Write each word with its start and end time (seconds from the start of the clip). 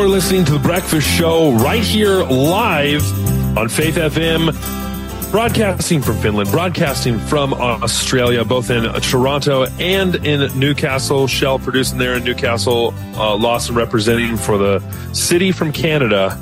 You're 0.00 0.08
listening 0.08 0.46
to 0.46 0.52
The 0.52 0.58
Breakfast 0.60 1.06
Show 1.06 1.52
right 1.52 1.82
here 1.82 2.24
live 2.24 3.02
on 3.58 3.68
Faith 3.68 3.96
FM, 3.96 4.50
broadcasting 5.30 6.00
from 6.00 6.16
Finland, 6.22 6.50
broadcasting 6.50 7.18
from 7.18 7.52
Australia, 7.52 8.42
both 8.42 8.70
in 8.70 8.84
Toronto 9.02 9.66
and 9.78 10.14
in 10.14 10.58
Newcastle. 10.58 11.26
Shell 11.26 11.58
producing 11.58 11.98
there 11.98 12.14
in 12.14 12.24
Newcastle, 12.24 12.94
uh, 13.14 13.36
Lawson 13.36 13.74
representing 13.74 14.38
for 14.38 14.56
the 14.56 14.80
city 15.12 15.52
from 15.52 15.70
Canada 15.70 16.34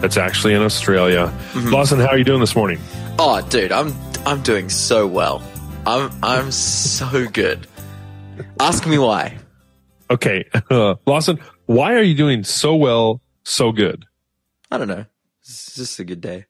that's 0.00 0.16
actually 0.16 0.54
in 0.54 0.62
Australia. 0.62 1.32
Mm-hmm. 1.52 1.68
Lawson, 1.68 2.00
how 2.00 2.08
are 2.08 2.18
you 2.18 2.24
doing 2.24 2.40
this 2.40 2.56
morning? 2.56 2.80
Oh, 3.20 3.40
dude, 3.48 3.70
I'm 3.70 3.94
I'm 4.26 4.42
doing 4.42 4.68
so 4.68 5.06
well. 5.06 5.40
I'm 5.86 6.10
I'm 6.20 6.50
so 6.50 7.28
good. 7.28 7.68
Ask 8.58 8.88
me 8.88 8.98
why. 8.98 9.38
Okay, 10.10 10.44
uh, 10.70 10.96
Lawson, 11.06 11.38
why 11.66 11.94
are 11.94 12.02
you 12.02 12.14
doing 12.14 12.44
so 12.44 12.74
well, 12.74 13.20
so 13.42 13.72
good? 13.72 14.06
I 14.70 14.78
don't 14.78 14.88
know. 14.88 15.06
It's 15.42 15.74
just 15.74 15.98
a 15.98 16.04
good 16.04 16.20
day. 16.20 16.46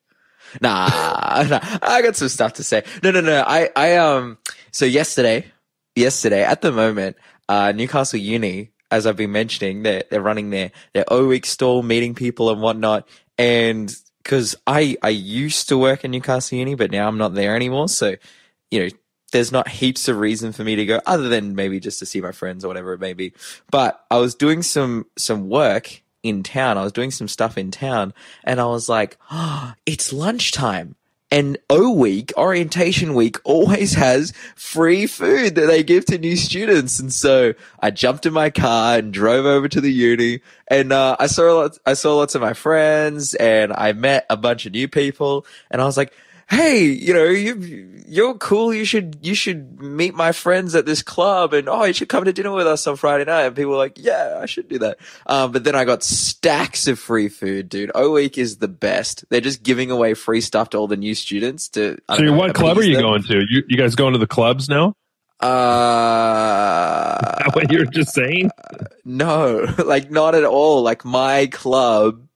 Nah, 0.61 1.43
nah, 1.49 1.61
I 1.83 2.03
got 2.03 2.17
some 2.17 2.29
stuff 2.29 2.55
to 2.55 2.65
say. 2.65 2.85
No, 3.03 3.11
no, 3.11 3.21
no. 3.21 3.45
I, 3.47 3.71
I, 3.75 3.97
um, 3.97 4.39
so 4.71 4.85
yesterday, 4.85 5.47
yesterday, 5.95 6.45
at 6.45 6.63
the 6.63 6.73
moment, 6.73 7.17
uh, 7.49 7.73
Newcastle 7.73 8.21
Uni, 8.21 8.71
as 8.91 9.07
I've 9.07 9.17
been 9.17 9.33
mentioning, 9.33 9.83
they're, 9.83 10.05
they're 10.11 10.21
running 10.21 10.51
their, 10.51 10.71
their 10.93 11.05
O 11.09 11.27
week 11.27 11.47
stall, 11.47 11.83
meeting 11.83 12.15
people 12.15 12.51
and 12.51 12.61
whatnot. 12.61 13.09
And 13.37 13.95
cause 14.25 14.55
I, 14.67 14.97
I 15.03 15.09
used 15.09 15.69
to 15.69 15.79
work 15.79 16.05
in 16.05 16.13
Newcastle 16.13 16.59
Uni, 16.59 16.75
but 16.77 16.91
now 16.91 17.09
I'm 17.09 17.19
not 17.19 17.35
there 17.35 17.57
anymore. 17.57 17.89
So, 17.89 18.15
you 18.71 18.81
know, 18.81 18.89
there's 19.33 19.53
not 19.53 19.69
heaps 19.69 20.09
of 20.09 20.19
reason 20.19 20.53
for 20.53 20.63
me 20.63 20.77
to 20.77 20.87
go 20.87 21.01
other 21.07 21.29
than 21.29 21.55
maybe 21.55 21.81
just 21.81 21.99
to 21.99 22.07
see 22.07 22.21
my 22.21 22.33
friends 22.33 22.65
or 22.65 22.69
whatever 22.69 22.93
it 22.93 23.01
may 23.01 23.15
be. 23.15 23.33
But 23.71 24.05
I 24.11 24.19
was 24.19 24.35
doing 24.35 24.63
some, 24.63 25.07
some 25.17 25.49
work 25.49 26.03
in 26.23 26.43
town. 26.43 26.79
I 26.79 26.83
was 26.83 26.93
doing 26.93 27.11
some 27.11 27.29
stuff 27.29 27.59
in 27.59 27.71
town 27.71 28.15
and 28.45 28.61
I 28.61 28.67
was 28.67 28.89
like, 28.89 29.19
oh, 29.31 29.73
it's 29.87 30.13
lunchtime. 30.13 30.97
And 31.31 31.59
O 31.69 31.91
week, 31.91 32.33
orientation 32.37 33.15
week 33.15 33.39
always 33.43 33.95
has 33.95 34.33
free 34.55 35.09
food 35.09 35.57
that 35.57 35.67
they 35.67 35.83
give 35.83 36.05
to 36.07 36.19
new 36.19 36.37
students. 36.37 37.01
And 37.01 37.13
so 37.13 37.55
I 37.81 37.91
jumped 37.91 38.25
in 38.25 38.33
my 38.33 38.51
car 38.51 38.99
and 38.99 39.13
drove 39.13 39.45
over 39.45 39.69
to 39.69 39.81
the 39.81 39.93
uni 39.93 40.41
and, 40.69 40.93
uh, 40.93 41.17
I 41.19 41.27
saw, 41.27 41.55
lots, 41.55 41.81
I 41.85 41.95
saw 41.95 42.17
lots 42.17 42.37
of 42.37 42.41
my 42.41 42.53
friends 42.53 43.35
and 43.35 43.73
I 43.73 43.93
met 43.93 44.27
a 44.31 44.37
bunch 44.37 44.65
of 44.65 44.73
new 44.73 44.87
people 44.87 45.45
and 45.71 45.83
I 45.83 45.87
was 45.87 45.97
like, 45.97 46.13
hey, 46.49 46.85
you 46.85 47.15
know, 47.15 47.25
you 47.25 47.91
you're 48.07 48.35
cool. 48.35 48.75
You 48.75 48.85
should 48.85 49.19
you 49.23 49.35
should 49.35 49.81
meet 49.81 50.15
my 50.15 50.33
friends 50.33 50.75
at 50.75 50.87
this 50.87 51.03
club, 51.03 51.55
and 51.55 51.69
oh, 51.69 51.85
you 51.85 51.93
should 51.93 52.09
come 52.09 52.25
to 52.25 52.33
dinner 52.33 52.53
with 52.53 52.67
us 52.67 52.87
on 52.87 52.97
Friday 52.97 53.25
night. 53.25 53.43
And 53.43 53.57
people 53.57 53.73
were 53.73 53.79
like, 53.79 53.95
yeah, 53.97 54.39
I 54.41 54.47
should 54.47 54.69
do 54.69 54.79
that. 54.81 54.99
Um, 55.27 55.53
but 55.53 55.65
then 55.65 55.75
I 55.75 55.85
got 55.85 56.03
stacks 56.03 56.87
of 56.87 56.99
free 56.99 57.29
food, 57.29 57.69
dude. 57.69 57.91
O 57.95 58.13
Week 58.13 58.39
is 58.39 58.59
the 58.59 58.69
best. 58.69 59.25
They're 59.31 59.41
just 59.41 59.63
giving 59.63 59.91
away 59.91 60.15
free 60.15 60.41
stuff 60.41 60.71
to 60.71 60.79
all 60.79 60.87
the 60.87 60.97
new 60.97 61.15
students. 61.15 61.69
To 61.71 61.99
So, 62.11 62.23
know, 62.23 62.33
what 62.35 62.55
club 62.55 62.79
are 62.79 62.85
you 62.85 62.95
them. 62.97 63.03
going 63.03 63.23
to? 63.25 63.45
You, 63.49 63.63
you 63.69 63.77
guys 63.77 63.95
going 63.95 64.13
to 64.13 64.19
the 64.19 64.27
clubs 64.27 64.69
now? 64.69 64.95
Uh, 65.41 67.51
what 67.53 67.71
you 67.71 67.79
were 67.79 67.85
just 67.87 68.15
saying? 68.15 68.51
no, 69.05 69.67
like 69.85 70.11
not 70.11 70.35
at 70.35 70.45
all. 70.45 70.83
Like 70.83 71.05
my 71.05 71.47
club 71.47 72.27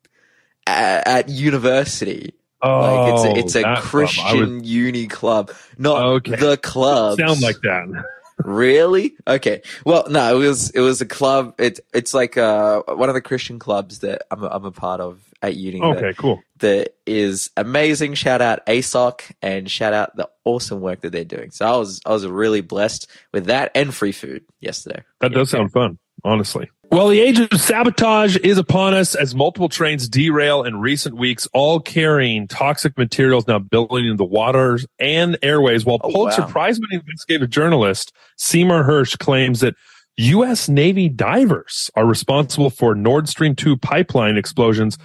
at, 0.66 1.06
at 1.06 1.28
university. 1.28 2.34
Like 2.62 3.12
it's 3.14 3.24
a, 3.24 3.38
it's 3.38 3.54
a 3.56 3.58
Oh, 3.60 3.62
that 3.62 3.82
club. 3.82 3.84
I 3.84 3.88
Christian 3.88 4.64
uni 4.64 5.06
club, 5.06 5.52
not 5.76 6.02
Okay. 6.02 6.36
the 6.36 6.56
club. 6.56 7.18
sound 7.18 7.40
like 7.40 7.60
that. 7.62 8.04
Really? 8.44 9.16
Okay. 9.26 9.62
Well, 9.84 10.06
no, 10.08 10.36
it 10.40 10.46
was 10.46 10.70
it 10.70 10.80
was 10.80 11.00
a 11.00 11.06
club. 11.06 11.54
It's 11.58 11.80
it's 11.92 12.14
like 12.14 12.36
uh 12.36 12.82
one 12.86 13.08
of 13.08 13.14
the 13.14 13.20
Christian 13.20 13.58
clubs 13.58 13.98
that 14.00 14.22
I'm 14.30 14.42
a, 14.44 14.46
I'm 14.48 14.64
a 14.64 14.70
part 14.70 15.00
of 15.00 15.20
at 15.42 15.56
uni. 15.56 15.80
that- 15.80 15.96
Okay, 15.98 16.14
cool. 16.16 16.40
That 16.58 16.94
is 17.06 17.50
amazing. 17.56 18.14
Shout 18.14 18.40
out 18.40 18.64
ASOC 18.66 19.20
and 19.42 19.70
shout 19.70 19.92
out 19.92 20.16
the 20.16 20.28
awesome 20.44 20.80
work 20.80 21.00
that 21.02 21.10
they're 21.10 21.24
doing. 21.24 21.50
So 21.50 21.66
I 21.66 21.76
was 21.76 22.00
I 22.06 22.10
was 22.12 22.26
really 22.26 22.60
blessed 22.60 23.08
with 23.32 23.46
that 23.46 23.70
and 23.74 23.92
free 23.94 24.12
food 24.12 24.44
yesterday. 24.60 25.02
That 25.20 25.32
does 25.32 25.50
sound 25.50 25.72
fun, 25.72 25.98
honestly. 26.24 26.70
Well, 26.90 27.08
the 27.08 27.20
age 27.20 27.38
of 27.38 27.60
sabotage 27.60 28.38
is 28.38 28.56
upon 28.56 28.94
us 28.94 29.14
as 29.14 29.34
multiple 29.34 29.68
trains 29.68 30.08
derail 30.08 30.62
in 30.62 30.80
recent 30.80 31.16
weeks, 31.16 31.46
all 31.52 31.80
carrying 31.80 32.48
toxic 32.48 32.96
materials 32.96 33.46
now 33.46 33.58
building 33.58 34.06
in 34.06 34.16
the 34.16 34.24
waters 34.24 34.86
and 34.98 35.36
airways. 35.42 35.84
While 35.84 35.98
Oh, 36.02 36.10
Pulitzer 36.10 36.42
wow. 36.42 36.48
Prize 36.48 36.80
winning 36.80 37.00
investigative 37.06 37.50
journalist 37.50 38.12
Seymour 38.36 38.84
Hersh 38.84 39.18
claims 39.18 39.60
that 39.60 39.74
U.S. 40.16 40.68
Navy 40.68 41.08
divers 41.10 41.90
are 41.94 42.06
responsible 42.06 42.70
for 42.70 42.94
Nord 42.94 43.28
Stream 43.28 43.54
2 43.54 43.76
pipeline 43.76 44.36
explosions 44.38 44.96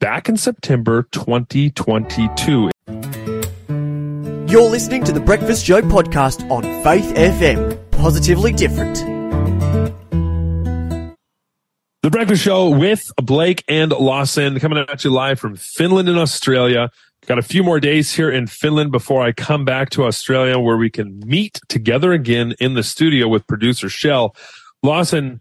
back 0.00 0.28
in 0.28 0.36
September 0.36 1.04
2022. 1.12 2.70
You're 4.52 4.70
listening 4.70 5.02
to 5.04 5.12
the 5.12 5.22
Breakfast 5.24 5.64
Show 5.64 5.80
podcast 5.80 6.48
on 6.50 6.62
Faith 6.84 7.14
FM. 7.14 7.90
Positively 7.90 8.52
different. 8.52 9.11
The 12.02 12.10
Breakfast 12.10 12.42
Show 12.42 12.68
with 12.68 13.12
Blake 13.22 13.62
and 13.68 13.92
Lawson 13.92 14.58
coming 14.58 14.76
at 14.78 15.04
you 15.04 15.10
live 15.10 15.38
from 15.38 15.54
Finland 15.54 16.08
and 16.08 16.18
Australia. 16.18 16.90
Got 17.26 17.38
a 17.38 17.42
few 17.42 17.62
more 17.62 17.78
days 17.78 18.12
here 18.12 18.28
in 18.28 18.48
Finland 18.48 18.90
before 18.90 19.22
I 19.22 19.30
come 19.30 19.64
back 19.64 19.90
to 19.90 20.02
Australia 20.02 20.58
where 20.58 20.76
we 20.76 20.90
can 20.90 21.20
meet 21.24 21.60
together 21.68 22.12
again 22.12 22.56
in 22.58 22.74
the 22.74 22.82
studio 22.82 23.28
with 23.28 23.46
producer 23.46 23.88
Shell. 23.88 24.34
Lawson, 24.82 25.40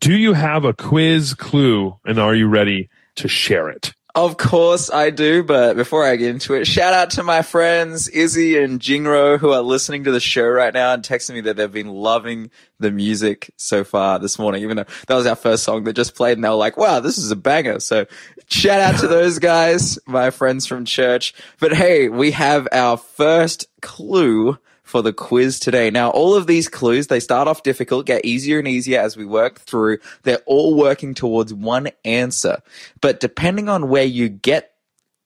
do 0.00 0.16
you 0.16 0.32
have 0.32 0.64
a 0.64 0.72
quiz 0.72 1.34
clue 1.34 1.96
and 2.04 2.18
are 2.18 2.34
you 2.34 2.48
ready 2.48 2.90
to 3.14 3.28
share 3.28 3.68
it? 3.68 3.94
Of 4.14 4.36
course 4.36 4.90
I 4.92 5.08
do, 5.08 5.42
but 5.42 5.74
before 5.74 6.04
I 6.04 6.16
get 6.16 6.28
into 6.28 6.52
it, 6.52 6.66
shout 6.66 6.92
out 6.92 7.12
to 7.12 7.22
my 7.22 7.40
friends 7.40 8.08
Izzy 8.08 8.62
and 8.62 8.78
Jingro 8.78 9.38
who 9.38 9.52
are 9.52 9.62
listening 9.62 10.04
to 10.04 10.12
the 10.12 10.20
show 10.20 10.46
right 10.46 10.74
now 10.74 10.92
and 10.92 11.02
texting 11.02 11.32
me 11.32 11.40
that 11.42 11.56
they've 11.56 11.72
been 11.72 11.88
loving 11.88 12.50
the 12.78 12.90
music 12.90 13.54
so 13.56 13.84
far 13.84 14.18
this 14.18 14.38
morning, 14.38 14.64
even 14.64 14.76
though 14.76 14.84
that 15.06 15.14
was 15.14 15.24
our 15.24 15.34
first 15.34 15.64
song 15.64 15.84
that 15.84 15.94
just 15.94 16.14
played 16.14 16.36
and 16.36 16.44
they 16.44 16.50
were 16.50 16.56
like, 16.56 16.76
wow, 16.76 17.00
this 17.00 17.16
is 17.16 17.30
a 17.30 17.36
banger. 17.36 17.80
So 17.80 18.04
shout 18.50 18.80
out 18.80 19.00
to 19.00 19.08
those 19.08 19.38
guys, 19.38 19.98
my 20.06 20.28
friends 20.28 20.66
from 20.66 20.84
church. 20.84 21.32
But 21.58 21.72
hey, 21.72 22.10
we 22.10 22.32
have 22.32 22.68
our 22.70 22.98
first 22.98 23.66
clue 23.80 24.58
for 24.92 25.00
the 25.00 25.12
quiz 25.12 25.58
today. 25.58 25.88
Now, 25.88 26.10
all 26.10 26.34
of 26.34 26.46
these 26.46 26.68
clues, 26.68 27.06
they 27.06 27.18
start 27.18 27.48
off 27.48 27.62
difficult, 27.62 28.04
get 28.04 28.26
easier 28.26 28.58
and 28.58 28.68
easier 28.68 29.00
as 29.00 29.16
we 29.16 29.24
work 29.24 29.58
through. 29.58 29.98
They're 30.22 30.42
all 30.44 30.76
working 30.76 31.14
towards 31.14 31.54
one 31.54 31.88
answer. 32.04 32.58
But 33.00 33.18
depending 33.18 33.70
on 33.70 33.88
where 33.88 34.04
you 34.04 34.28
get 34.28 34.74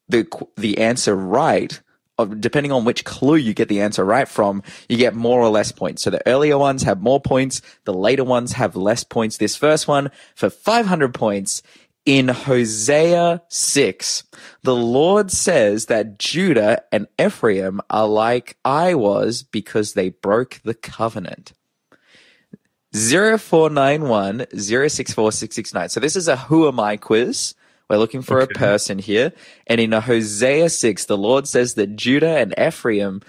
the, 0.09 0.25
the 0.57 0.79
answer 0.79 1.17
right, 1.17 1.81
depending 2.39 2.71
on 2.71 2.85
which 2.85 3.05
clue 3.05 3.35
you 3.35 3.55
get 3.55 3.69
the 3.69 3.81
answer 3.81 4.05
right 4.05 4.29
from, 4.29 4.63
you 4.89 4.97
get 4.97 5.17
more 5.17 5.41
or 5.41 5.49
less 5.49 5.73
points. 5.73 6.03
So 6.03 6.11
the 6.11 6.27
earlier 6.29 6.57
ones 6.57 6.85
have 6.85 7.03
more 7.03 7.21
points, 7.21 7.61
the 7.87 7.93
later 7.93 8.23
ones 8.25 8.53
have 8.53 8.77
less 8.77 9.03
points. 9.03 9.37
This 9.37 9.57
first 9.57 9.89
one 9.89 10.13
for 10.37 10.49
500 10.49 11.13
points 11.13 11.61
in 12.07 12.29
Hosea 12.29 13.43
6, 13.49 14.25
the 14.63 14.77
Lord 14.77 15.33
says 15.33 15.87
that 15.87 16.19
Judah 16.19 16.85
and 16.93 17.09
Ephraim 17.21 17.81
are 17.91 18.07
like 18.07 18.57
I 18.65 18.95
was 18.95 19.43
because 19.43 19.93
they 19.93 20.11
broke 20.11 20.61
the 20.65 20.75
covenant. 20.75 21.53
0491 22.95 24.47
064 24.57 25.33
669. 25.33 25.89
So 25.91 26.01
this 26.01 26.17
is 26.17 26.29
a 26.29 26.37
who 26.37 26.69
am 26.69 26.81
I 26.81 26.97
quiz. 26.97 27.55
We're 27.91 27.99
looking 27.99 28.23
for 28.23 28.41
a 28.41 28.47
person 28.47 28.99
here. 28.99 29.33
And 29.67 29.81
in 29.81 29.93
Hosea 29.93 30.71
6, 30.71 31.05
the 31.05 31.19
Lord 31.19 31.47
says 31.47 31.75
that 31.75 31.97
Judah 31.97 32.39
and 32.39 32.55
Ephraim 32.59 33.21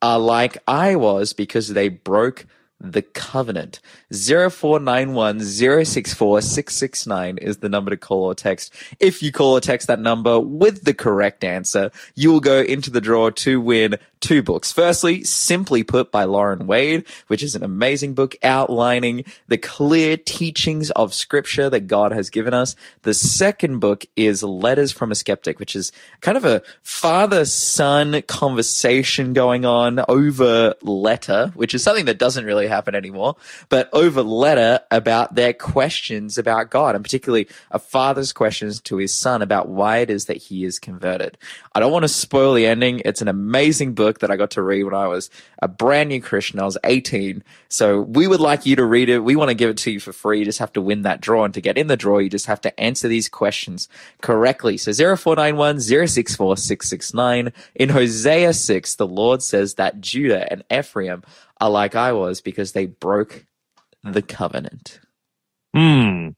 are 0.00 0.18
like 0.18 0.58
I 0.66 0.96
was 0.96 1.32
because 1.32 1.68
they 1.68 1.88
broke 1.88 2.46
the 2.82 3.02
covenant. 3.02 3.80
0491 4.10 5.40
064 5.40 6.42
669 6.42 7.38
is 7.38 7.58
the 7.58 7.68
number 7.68 7.90
to 7.90 7.96
call 7.96 8.24
or 8.24 8.34
text. 8.34 8.72
If 8.98 9.22
you 9.22 9.32
call 9.32 9.56
or 9.56 9.60
text 9.60 9.86
that 9.86 10.00
number 10.00 10.40
with 10.40 10.84
the 10.84 10.94
correct 10.94 11.44
answer, 11.44 11.90
you 12.14 12.32
will 12.32 12.40
go 12.40 12.60
into 12.60 12.90
the 12.90 13.00
draw 13.00 13.30
to 13.30 13.60
win 13.60 13.96
two 14.22 14.42
books. 14.42 14.72
Firstly, 14.72 15.24
Simply 15.24 15.82
Put 15.82 16.10
by 16.10 16.24
Loron 16.24 16.64
Wade, 16.64 17.04
which 17.26 17.42
is 17.42 17.54
an 17.54 17.62
amazing 17.62 18.14
book 18.14 18.34
outlining 18.42 19.24
the 19.48 19.58
clear 19.58 20.16
teachings 20.16 20.90
of 20.92 21.12
scripture 21.12 21.68
that 21.68 21.88
God 21.88 22.12
has 22.12 22.30
given 22.30 22.54
us. 22.54 22.74
The 23.02 23.12
second 23.12 23.80
book 23.80 24.06
is 24.16 24.42
Letters 24.42 24.92
from 24.92 25.10
a 25.10 25.14
Skeptic, 25.14 25.58
which 25.58 25.76
is 25.76 25.92
kind 26.20 26.36
of 26.36 26.44
a 26.44 26.62
father 26.82 27.44
son 27.44 28.22
conversation 28.22 29.32
going 29.32 29.64
on 29.64 30.02
over 30.08 30.74
letter, 30.82 31.52
which 31.54 31.74
is 31.74 31.82
something 31.82 32.04
that 32.06 32.18
doesn't 32.18 32.44
really 32.44 32.68
happen 32.68 32.94
anymore, 32.94 33.36
but 33.68 33.90
over 33.92 34.22
letter 34.22 34.80
about 34.90 35.34
their 35.34 35.52
questions 35.52 36.38
about 36.38 36.70
God 36.70 36.94
and 36.94 37.04
particularly 37.04 37.48
a 37.72 37.78
father's 37.78 38.32
questions 38.32 38.80
to 38.82 38.98
his 38.98 39.12
son 39.12 39.42
about 39.42 39.68
why 39.68 39.98
it 39.98 40.10
is 40.10 40.26
that 40.26 40.36
he 40.36 40.64
is 40.64 40.78
converted. 40.78 41.36
I 41.74 41.80
don't 41.80 41.92
want 41.92 42.04
to 42.04 42.08
spoil 42.08 42.54
the 42.54 42.66
ending. 42.66 43.02
It's 43.04 43.20
an 43.20 43.28
amazing 43.28 43.94
book. 43.94 44.11
Book 44.12 44.20
that 44.20 44.30
I 44.30 44.36
got 44.36 44.50
to 44.52 44.62
read 44.62 44.84
when 44.84 44.94
I 44.94 45.06
was 45.06 45.30
a 45.60 45.68
brand 45.68 46.10
new 46.10 46.20
Christian. 46.20 46.60
I 46.60 46.64
was 46.64 46.76
18. 46.84 47.42
So 47.68 48.02
we 48.02 48.26
would 48.26 48.40
like 48.40 48.66
you 48.66 48.76
to 48.76 48.84
read 48.84 49.08
it. 49.08 49.20
We 49.20 49.36
want 49.36 49.48
to 49.48 49.54
give 49.54 49.70
it 49.70 49.78
to 49.78 49.90
you 49.90 50.00
for 50.00 50.12
free. 50.12 50.40
You 50.40 50.44
just 50.44 50.58
have 50.58 50.72
to 50.74 50.82
win 50.82 51.02
that 51.02 51.20
draw. 51.20 51.44
And 51.44 51.54
to 51.54 51.60
get 51.60 51.78
in 51.78 51.86
the 51.86 51.96
draw, 51.96 52.18
you 52.18 52.28
just 52.28 52.46
have 52.46 52.60
to 52.62 52.80
answer 52.80 53.08
these 53.08 53.28
questions 53.28 53.88
correctly. 54.20 54.76
So 54.76 54.92
0491 54.92 55.80
064 55.80 56.56
669. 56.58 57.52
In 57.74 57.88
Hosea 57.88 58.52
6, 58.52 58.94
the 58.96 59.06
Lord 59.06 59.42
says 59.42 59.74
that 59.74 60.00
Judah 60.00 60.50
and 60.50 60.62
Ephraim 60.70 61.22
are 61.60 61.70
like 61.70 61.94
I 61.94 62.12
was 62.12 62.40
because 62.40 62.72
they 62.72 62.86
broke 62.86 63.46
the 64.04 64.22
covenant. 64.22 65.00
Hmm. 65.74 66.30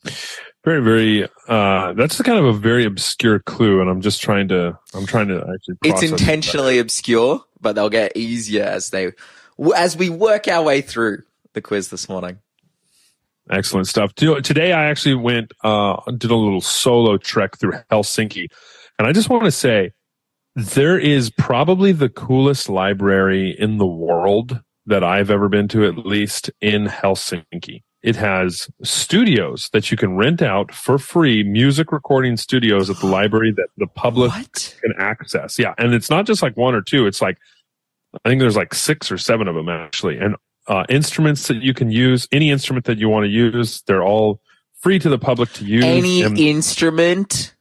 Very, 0.65 0.83
very. 0.83 1.29
Uh, 1.47 1.93
that's 1.93 2.21
kind 2.23 2.39
of 2.39 2.47
a 2.47 2.53
very 2.53 2.87
obscure 2.87 3.39
clue, 3.39 3.83
and 3.83 3.91
I'm 3.91 4.01
just 4.01 4.23
trying 4.23 4.49
to. 4.49 4.79
I'm 4.95 5.05
trying 5.05 5.29
to 5.29 5.37
actually. 5.41 5.77
It's 5.85 6.03
intentionally 6.03 6.79
obscure, 6.79 7.45
but 7.65 7.75
they'll 7.75 7.91
get 7.91 8.17
easier 8.17 8.63
as 8.63 8.91
they 8.91 9.11
as 9.75 9.97
we 9.97 10.09
work 10.11 10.47
our 10.47 10.63
way 10.63 10.81
through 10.81 11.25
the 11.55 11.61
quiz 11.61 11.89
this 11.89 12.09
morning. 12.09 12.39
Excellent 13.51 13.87
stuff. 13.87 14.15
Today, 14.15 14.73
I 14.73 14.87
actually 14.87 15.17
went, 15.17 15.53
uh, 15.63 16.01
did 16.13 16.31
a 16.31 16.35
little 16.35 16.63
solo 16.63 17.19
trek 17.19 17.59
through 17.59 17.73
Helsinki. 17.91 18.47
And 18.99 19.07
I 19.07 19.13
just 19.13 19.29
want 19.29 19.45
to 19.45 19.51
say 19.51 19.93
there 20.55 20.99
is 20.99 21.31
probably 21.31 21.93
the 21.93 22.09
coolest 22.09 22.69
library 22.69 23.55
in 23.59 23.77
the 23.79 23.87
world 23.87 24.61
that 24.87 25.05
I've 25.05 25.31
ever 25.31 25.49
been 25.49 25.69
to, 25.69 25.85
at 25.85 25.99
least 25.99 26.51
in 26.61 26.87
Helsinki. 26.87 27.83
It 28.03 28.17
has 28.17 28.69
studios 28.83 29.69
that 29.73 29.91
you 29.91 29.97
can 29.97 30.17
rent 30.17 30.41
out 30.43 30.75
for 30.75 30.99
free, 30.99 31.43
music 31.43 31.93
recording 31.93 32.37
studios 32.37 32.89
at 32.89 32.99
the 32.99 33.07
library 33.07 33.53
that 33.53 33.69
the 33.77 33.87
public 33.87 34.31
What? 34.31 34.77
can 34.83 34.95
access. 34.99 35.59
Yeah. 35.59 35.75
And 35.79 35.93
it's 35.95 36.11
not 36.11 36.27
just 36.27 36.43
like 36.43 36.57
one 36.57 36.75
or 36.75 36.83
two. 36.83 37.07
It's 37.07 37.23
like, 37.23 37.39
I 38.25 38.29
think 38.29 38.41
there's 38.41 38.57
like 38.57 38.75
six 38.75 39.11
or 39.11 39.19
seven 39.19 39.49
of 39.49 39.55
them 39.55 39.69
actually. 39.69 40.19
And 40.19 40.37
uh, 40.67 40.85
instruments 40.89 41.49
that 41.49 41.57
you 41.63 41.75
can 41.75 41.91
use, 41.91 42.27
any 42.33 42.51
instrument 42.51 42.87
that 42.87 42.99
you 42.99 43.09
want 43.09 43.25
to 43.25 43.31
use, 43.31 43.83
they're 43.87 44.03
all 44.05 44.41
free 44.81 44.99
to 44.99 45.09
the 45.09 45.19
public 45.19 45.53
to 45.55 45.65
use. 45.65 45.85
Any 45.85 46.23
And- 46.23 46.39
instrument? 46.39 47.55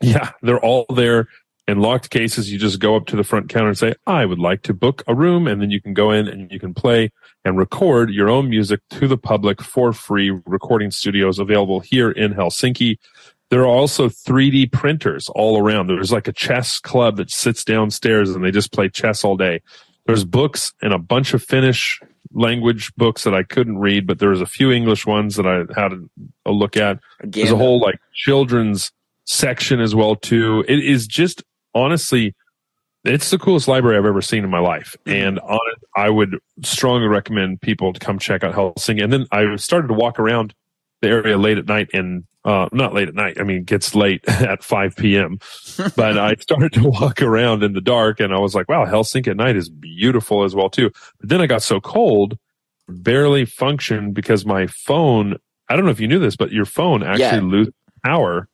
yeah, 0.00 0.30
they're 0.42 0.60
all 0.60 0.86
there 0.94 1.28
in 1.68 1.80
locked 1.80 2.10
cases. 2.10 2.52
You 2.52 2.58
just 2.58 2.78
go 2.78 2.94
up 2.96 3.06
to 3.06 3.16
the 3.16 3.24
front 3.24 3.48
counter 3.48 3.68
and 3.68 3.78
say, 3.78 3.94
I 4.06 4.24
would 4.26 4.38
like 4.38 4.62
to 4.62 4.74
book 4.74 5.02
a 5.06 5.14
room. 5.14 5.46
And 5.48 5.60
then 5.60 5.70
you 5.70 5.80
can 5.80 5.94
go 5.94 6.10
in 6.10 6.28
and 6.28 6.50
you 6.52 6.60
can 6.60 6.74
play 6.74 7.10
and 7.44 7.56
record 7.58 8.10
your 8.10 8.28
own 8.28 8.48
music 8.50 8.80
to 8.90 9.08
the 9.08 9.16
public 9.18 9.62
for 9.62 9.92
free. 9.92 10.30
Recording 10.46 10.90
studios 10.90 11.38
available 11.38 11.80
here 11.80 12.10
in 12.10 12.34
Helsinki. 12.34 12.98
There 13.50 13.62
are 13.62 13.66
also 13.66 14.08
3D 14.08 14.72
printers 14.72 15.28
all 15.28 15.58
around. 15.58 15.86
There's 15.86 16.12
like 16.12 16.26
a 16.26 16.32
chess 16.32 16.80
club 16.80 17.16
that 17.16 17.30
sits 17.30 17.64
downstairs 17.64 18.30
and 18.30 18.44
they 18.44 18.50
just 18.50 18.72
play 18.72 18.88
chess 18.88 19.24
all 19.24 19.36
day. 19.36 19.60
There's 20.06 20.24
books 20.24 20.72
and 20.82 20.92
a 20.92 20.98
bunch 20.98 21.34
of 21.34 21.42
Finnish 21.42 22.00
language 22.32 22.92
books 22.96 23.24
that 23.24 23.34
I 23.34 23.42
couldn't 23.42 23.78
read, 23.78 24.06
but 24.06 24.18
there 24.18 24.30
was 24.30 24.40
a 24.40 24.46
few 24.46 24.70
English 24.72 25.06
ones 25.06 25.36
that 25.36 25.46
I 25.46 25.64
had 25.80 25.92
a 26.44 26.50
look 26.50 26.76
at. 26.76 26.98
Again, 27.20 27.30
There's 27.30 27.52
a 27.52 27.56
whole 27.56 27.80
like 27.80 27.98
children's 28.14 28.92
section 29.24 29.80
as 29.80 29.94
well 29.94 30.16
too. 30.16 30.64
It 30.68 30.84
is 30.84 31.06
just 31.06 31.42
honestly, 31.74 32.34
it's 33.04 33.30
the 33.30 33.38
coolest 33.38 33.68
library 33.68 33.96
I've 33.96 34.06
ever 34.06 34.22
seen 34.22 34.42
in 34.42 34.50
my 34.50 34.58
life. 34.58 34.96
Hmm. 35.06 35.12
And 35.12 35.38
on 35.40 35.60
it, 35.72 35.82
I 35.96 36.10
would 36.10 36.38
strongly 36.62 37.08
recommend 37.08 37.60
people 37.60 37.92
to 37.92 38.00
come 38.00 38.18
check 38.18 38.42
out 38.42 38.54
Helsinki. 38.54 39.02
And 39.02 39.12
then 39.12 39.26
I 39.30 39.56
started 39.56 39.88
to 39.88 39.94
walk 39.94 40.18
around 40.18 40.54
the 41.02 41.08
area 41.08 41.36
late 41.38 41.58
at 41.58 41.66
night 41.66 41.90
and 41.92 42.24
uh, 42.44 42.68
not 42.72 42.94
late 42.94 43.08
at 43.08 43.14
night. 43.14 43.38
I 43.40 43.42
mean, 43.42 43.58
it 43.58 43.66
gets 43.66 43.94
late 43.94 44.22
at 44.28 44.62
5 44.62 44.96
p.m. 44.96 45.38
but 45.96 46.16
I 46.18 46.34
started 46.40 46.72
to 46.74 46.88
walk 46.88 47.20
around 47.20 47.62
in 47.62 47.72
the 47.72 47.80
dark 47.80 48.20
and 48.20 48.32
I 48.32 48.38
was 48.38 48.54
like, 48.54 48.68
wow, 48.68 48.86
Helsinki 48.86 49.28
at 49.28 49.36
night 49.36 49.56
is 49.56 49.68
beautiful 49.68 50.44
as 50.44 50.54
well 50.54 50.70
too. 50.70 50.90
But 51.20 51.28
then 51.28 51.40
I 51.40 51.46
got 51.46 51.62
so 51.62 51.80
cold, 51.80 52.38
barely 52.88 53.44
functioned 53.44 54.14
because 54.14 54.46
my 54.46 54.66
phone, 54.68 55.36
I 55.68 55.76
don't 55.76 55.84
know 55.84 55.90
if 55.90 56.00
you 56.00 56.08
knew 56.08 56.20
this, 56.20 56.36
but 56.36 56.52
your 56.52 56.66
phone 56.66 57.02
actually 57.02 57.24
Yeah. 57.24 57.40
loses 57.40 57.74
power 58.04 58.48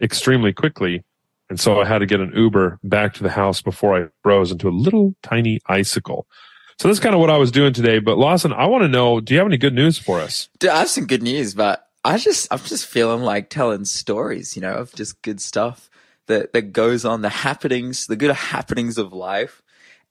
extremely 0.00 0.52
quickly. 0.52 1.04
And 1.50 1.58
so 1.58 1.80
I 1.80 1.86
had 1.86 2.00
to 2.00 2.06
get 2.06 2.20
an 2.20 2.32
Uber 2.34 2.78
back 2.82 3.14
to 3.14 3.22
the 3.22 3.30
house 3.30 3.62
before 3.62 3.96
I 4.02 4.08
froze 4.22 4.50
into 4.52 4.68
a 4.68 4.70
little 4.70 5.14
tiny 5.22 5.60
icicle. 5.66 6.26
So 6.78 6.86
that's 6.86 7.00
kind 7.00 7.14
of 7.14 7.20
what 7.20 7.30
I 7.30 7.38
was 7.38 7.50
doing 7.50 7.72
today. 7.72 7.98
But 7.98 8.18
Lawson, 8.18 8.52
I 8.52 8.66
want 8.66 8.82
to 8.82 8.88
know, 8.88 9.20
do 9.20 9.34
you 9.34 9.38
have 9.40 9.48
any 9.48 9.56
good 9.56 9.74
news 9.74 9.98
for 9.98 10.20
us? 10.20 10.48
Dude, 10.60 10.70
I 10.70 10.78
have 10.80 10.88
some 10.88 11.06
good 11.06 11.22
news, 11.22 11.54
but 11.54 11.88
I 12.04 12.18
just 12.18 12.46
I'm 12.52 12.60
just 12.60 12.86
feeling 12.86 13.22
like 13.22 13.50
telling 13.50 13.84
stories, 13.84 14.54
you 14.54 14.62
know, 14.62 14.74
of 14.74 14.94
just 14.94 15.20
good 15.22 15.40
stuff 15.40 15.90
that 16.26 16.52
that 16.52 16.72
goes 16.72 17.04
on, 17.04 17.22
the 17.22 17.28
happenings, 17.28 18.06
the 18.06 18.16
good 18.16 18.34
happenings 18.34 18.96
of 18.96 19.12
life. 19.12 19.62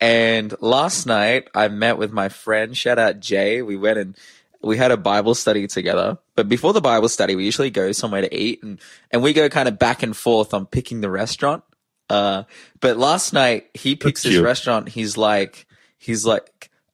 And 0.01 0.53
last 0.59 1.05
night 1.05 1.49
I 1.55 1.69
met 1.69 1.97
with 1.97 2.11
my 2.11 2.29
friend, 2.29 2.75
shout 2.75 2.99
out 2.99 3.21
Jay. 3.21 3.61
We 3.61 3.77
went 3.77 3.97
and 3.97 4.17
we 4.61 4.75
had 4.75 4.91
a 4.91 4.97
Bible 4.97 5.35
study 5.35 5.67
together. 5.67 6.17
But 6.35 6.49
before 6.49 6.73
the 6.73 6.81
Bible 6.81 7.07
study, 7.07 7.35
we 7.35 7.45
usually 7.45 7.69
go 7.69 7.93
somewhere 7.93 8.21
to 8.21 8.35
eat 8.35 8.61
and, 8.61 8.79
and 9.09 9.23
we 9.23 9.31
go 9.31 9.47
kind 9.47 9.69
of 9.69 9.79
back 9.79 10.03
and 10.03 10.15
forth 10.15 10.53
on 10.53 10.65
picking 10.65 10.99
the 10.99 11.09
restaurant. 11.09 11.63
Uh, 12.09 12.43
but 12.81 12.97
last 12.97 13.31
night 13.33 13.69
he 13.73 13.95
picks 13.95 14.21
That's 14.21 14.23
this 14.23 14.33
cute. 14.33 14.43
restaurant. 14.43 14.89
He's 14.89 15.15
like, 15.15 15.65
he's 15.97 16.25
like, 16.25 16.51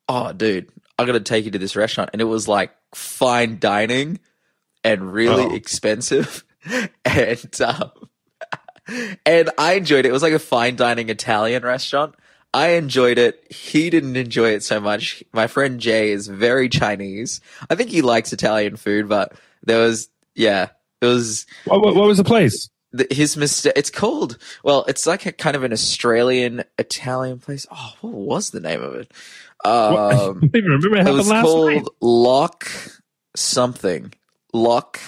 oh, 0.09 0.33
dude, 0.33 0.69
I'm 0.99 1.05
going 1.05 1.17
to 1.17 1.23
take 1.23 1.45
you 1.45 1.51
to 1.51 1.59
this 1.59 1.75
restaurant. 1.75 2.11
And 2.13 2.21
it 2.21 2.25
was 2.25 2.47
like 2.47 2.71
fine 2.93 3.59
dining 3.59 4.19
and 4.83 5.11
really 5.13 5.43
Oh. 5.45 5.55
expensive. 5.55 6.43
and, 7.05 7.61
um, 7.61 7.91
and 9.25 9.49
I 9.57 9.73
enjoyed 9.73 10.05
it. 10.05 10.09
It 10.09 10.13
was 10.13 10.23
like 10.23 10.33
a 10.33 10.39
fine 10.39 10.75
dining 10.75 11.09
Italian 11.09 11.63
restaurant. 11.63 12.15
I 12.53 12.69
enjoyed 12.69 13.17
it. 13.17 13.51
He 13.51 13.89
didn't 13.89 14.15
enjoy 14.15 14.51
it 14.51 14.63
so 14.63 14.79
much. 14.79 15.23
My 15.33 15.47
friend 15.47 15.79
Jay 15.79 16.11
is 16.11 16.27
very 16.27 16.69
Chinese. 16.69 17.41
I 17.69 17.75
think 17.75 17.89
he 17.89 18.01
likes 18.03 18.31
Italian 18.31 18.75
food, 18.75 19.09
but 19.09 19.33
there 19.63 19.79
was, 19.79 20.09
yeah, 20.35 20.67
it 21.01 21.05
was 21.07 21.47
What, 21.65 21.81
what, 21.81 21.95
what 21.95 22.07
was 22.07 22.17
the 22.17 22.23
place? 22.23 22.69
the, 22.91 23.07
his 23.09 23.35
mistake. 23.35 23.73
It's 23.75 23.89
called, 23.89 24.37
well, 24.63 24.85
it's 24.87 25.07
like 25.07 25.25
a 25.25 25.31
kind 25.31 25.55
of 25.55 25.63
an 25.63 25.73
Australian 25.73 26.63
Italian 26.77 27.39
place. 27.39 27.65
Oh, 27.71 27.93
what 28.01 28.13
was 28.13 28.49
the 28.51 28.59
name 28.59 28.83
of 28.83 28.93
it? 28.93 29.11
I 29.69 30.13
Um, 30.13 30.39
don't 30.41 30.55
even 30.55 30.71
remember 30.71 30.97
it 30.97 31.07
it 31.07 31.11
was 31.11 31.29
last 31.29 31.43
called 31.43 31.71
night. 31.71 31.87
Lock 32.01 32.67
something. 33.35 34.13
Lock. 34.53 34.99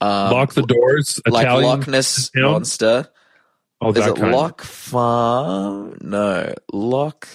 Um, 0.00 0.32
Lock 0.32 0.54
the 0.54 0.62
doors. 0.62 1.20
like 1.26 1.44
Italian. 1.46 1.80
Loch 1.80 1.88
Ness 1.88 2.30
town? 2.30 2.42
monster. 2.52 3.08
oh, 3.80 3.90
Is 3.92 4.06
it 4.06 4.16
kind. 4.16 4.32
Lock 4.32 4.62
Farm? 4.62 5.96
No, 6.00 6.52
Lock, 6.72 7.28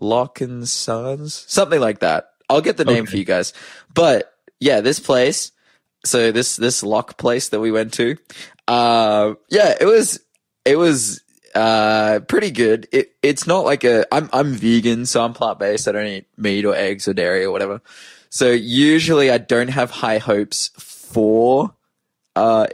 Lock 0.00 0.40
and 0.40 0.68
Sons, 0.68 1.44
something 1.48 1.80
like 1.80 1.98
that. 2.00 2.30
I'll 2.48 2.60
get 2.62 2.76
the 2.76 2.84
name 2.84 3.02
Okay. 3.02 3.10
for 3.10 3.16
you 3.16 3.24
guys. 3.24 3.52
But 3.92 4.32
yeah, 4.60 4.80
this 4.80 5.00
place. 5.00 5.52
So 6.04 6.30
this 6.30 6.54
this 6.54 6.84
lock 6.84 7.18
place 7.18 7.48
that 7.48 7.58
we 7.58 7.72
went 7.72 7.92
to, 7.94 8.16
uh, 8.68 9.34
yeah, 9.50 9.74
it 9.80 9.86
was 9.86 10.20
it 10.64 10.76
was 10.78 11.20
uh 11.56 12.20
pretty 12.20 12.50
good. 12.50 12.86
It 12.92 13.16
it's 13.22 13.46
not 13.46 13.64
like 13.64 13.82
a 13.84 14.06
I'm 14.14 14.28
I'm 14.32 14.52
vegan, 14.52 15.06
so 15.06 15.24
I'm 15.24 15.32
plant 15.32 15.58
based. 15.58 15.88
I 15.88 15.92
don't 15.92 16.06
eat 16.06 16.26
meat 16.36 16.64
or 16.64 16.74
eggs 16.74 17.08
or 17.08 17.14
dairy 17.14 17.44
or 17.44 17.50
whatever. 17.50 17.80
So 18.28 18.50
usually 18.50 19.30
I 19.30 19.38
don't 19.38 19.68
have 19.68 19.90
high 19.90 20.18
hopes 20.18 20.68
for 20.76 21.72
uh, 22.34 22.66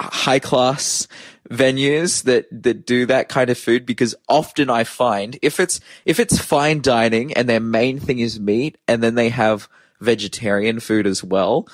high 0.00 0.40
class 0.40 1.06
venues 1.48 2.24
that 2.24 2.46
that 2.50 2.84
do 2.84 3.06
that 3.06 3.28
kind 3.28 3.50
of 3.50 3.56
food 3.56 3.86
because 3.86 4.14
often 4.28 4.68
I 4.68 4.82
find 4.84 5.38
if 5.42 5.60
it's 5.60 5.80
if 6.04 6.18
it's 6.18 6.38
fine 6.38 6.80
dining 6.80 7.32
and 7.34 7.48
their 7.48 7.60
main 7.60 8.00
thing 8.00 8.18
is 8.18 8.40
meat 8.40 8.78
and 8.88 9.02
then 9.02 9.14
they 9.14 9.28
have 9.28 9.68
vegetarian 10.00 10.80
food 10.80 11.06
as 11.06 11.22
well, 11.22 11.68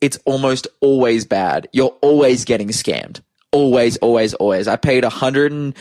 it's 0.00 0.18
almost 0.24 0.66
always 0.80 1.24
bad. 1.24 1.68
You're 1.72 1.96
always 2.02 2.44
getting 2.44 2.68
scammed. 2.68 3.20
Always, 3.52 3.96
always, 3.98 4.34
always. 4.34 4.66
I 4.66 4.76
paid 4.76 5.04
a 5.04 5.10
hundred 5.10 5.52
and 5.52 5.76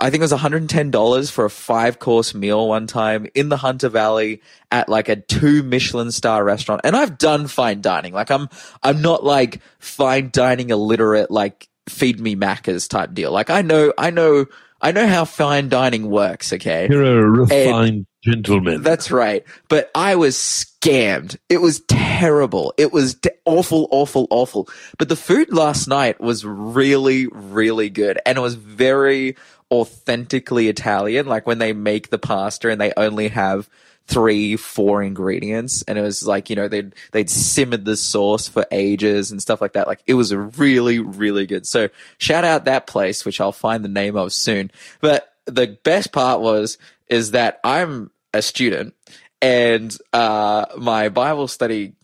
I 0.00 0.08
think 0.08 0.22
it 0.22 0.24
was 0.24 0.32
$110 0.32 1.30
for 1.30 1.44
a 1.44 1.50
five 1.50 1.98
course 1.98 2.34
meal 2.34 2.66
one 2.66 2.86
time 2.86 3.26
in 3.34 3.50
the 3.50 3.58
Hunter 3.58 3.90
Valley 3.90 4.40
at 4.70 4.88
like 4.88 5.10
a 5.10 5.16
two 5.16 5.62
Michelin 5.62 6.10
star 6.10 6.42
restaurant. 6.42 6.80
And 6.84 6.96
I've 6.96 7.18
done 7.18 7.46
fine 7.46 7.82
dining. 7.82 8.14
Like 8.14 8.30
I'm, 8.30 8.48
I'm 8.82 9.02
not 9.02 9.22
like 9.22 9.60
fine 9.78 10.30
dining 10.32 10.70
illiterate, 10.70 11.30
like 11.30 11.68
feed 11.88 12.18
me 12.18 12.34
Macca's 12.34 12.88
type 12.88 13.12
deal. 13.12 13.30
Like 13.30 13.50
I 13.50 13.60
know, 13.60 13.92
I 13.98 14.10
know, 14.10 14.46
I 14.80 14.92
know 14.92 15.06
how 15.06 15.26
fine 15.26 15.68
dining 15.68 16.08
works. 16.08 16.54
Okay. 16.54 16.88
You're 16.90 17.20
a 17.20 17.30
refined 17.30 18.06
gentleman. 18.22 18.82
That's 18.82 19.10
right. 19.10 19.44
But 19.68 19.90
I 19.94 20.16
was 20.16 20.36
scammed. 20.36 21.36
It 21.48 21.60
was 21.60 21.80
terrible. 21.80 22.74
It 22.76 22.92
was 22.92 23.16
awful, 23.44 23.88
awful, 23.90 24.26
awful. 24.30 24.68
But 24.98 25.08
the 25.08 25.16
food 25.16 25.52
last 25.52 25.86
night 25.88 26.20
was 26.20 26.44
really, 26.44 27.26
really 27.26 27.90
good. 27.90 28.18
And 28.26 28.38
it 28.38 28.40
was 28.40 28.54
very 28.54 29.36
authentically 29.70 30.68
Italian. 30.68 31.26
Like 31.26 31.46
when 31.46 31.58
they 31.58 31.72
make 31.72 32.10
the 32.10 32.18
pasta 32.18 32.70
and 32.70 32.80
they 32.80 32.92
only 32.96 33.28
have 33.28 33.68
three, 34.06 34.56
four 34.56 35.02
ingredients. 35.02 35.82
And 35.86 35.96
it 35.96 36.02
was 36.02 36.26
like, 36.26 36.50
you 36.50 36.56
know, 36.56 36.66
they'd, 36.66 36.92
they'd 37.12 37.30
simmered 37.30 37.84
the 37.84 37.96
sauce 37.96 38.48
for 38.48 38.66
ages 38.72 39.30
and 39.30 39.40
stuff 39.40 39.60
like 39.60 39.74
that. 39.74 39.86
Like 39.86 40.02
it 40.06 40.14
was 40.14 40.34
really, 40.34 40.98
really 40.98 41.46
good. 41.46 41.64
So 41.64 41.88
shout 42.18 42.44
out 42.44 42.64
that 42.64 42.88
place, 42.88 43.24
which 43.24 43.40
I'll 43.40 43.52
find 43.52 43.84
the 43.84 43.88
name 43.88 44.16
of 44.16 44.32
soon. 44.32 44.72
But 45.00 45.32
the 45.46 45.78
best 45.84 46.12
part 46.12 46.40
was 46.40 46.76
is 47.10 47.32
that 47.32 47.60
I'm 47.62 48.10
a 48.32 48.40
student 48.40 48.94
and 49.42 49.96
uh, 50.12 50.66
my 50.78 51.08
Bible 51.08 51.48
study 51.48 51.94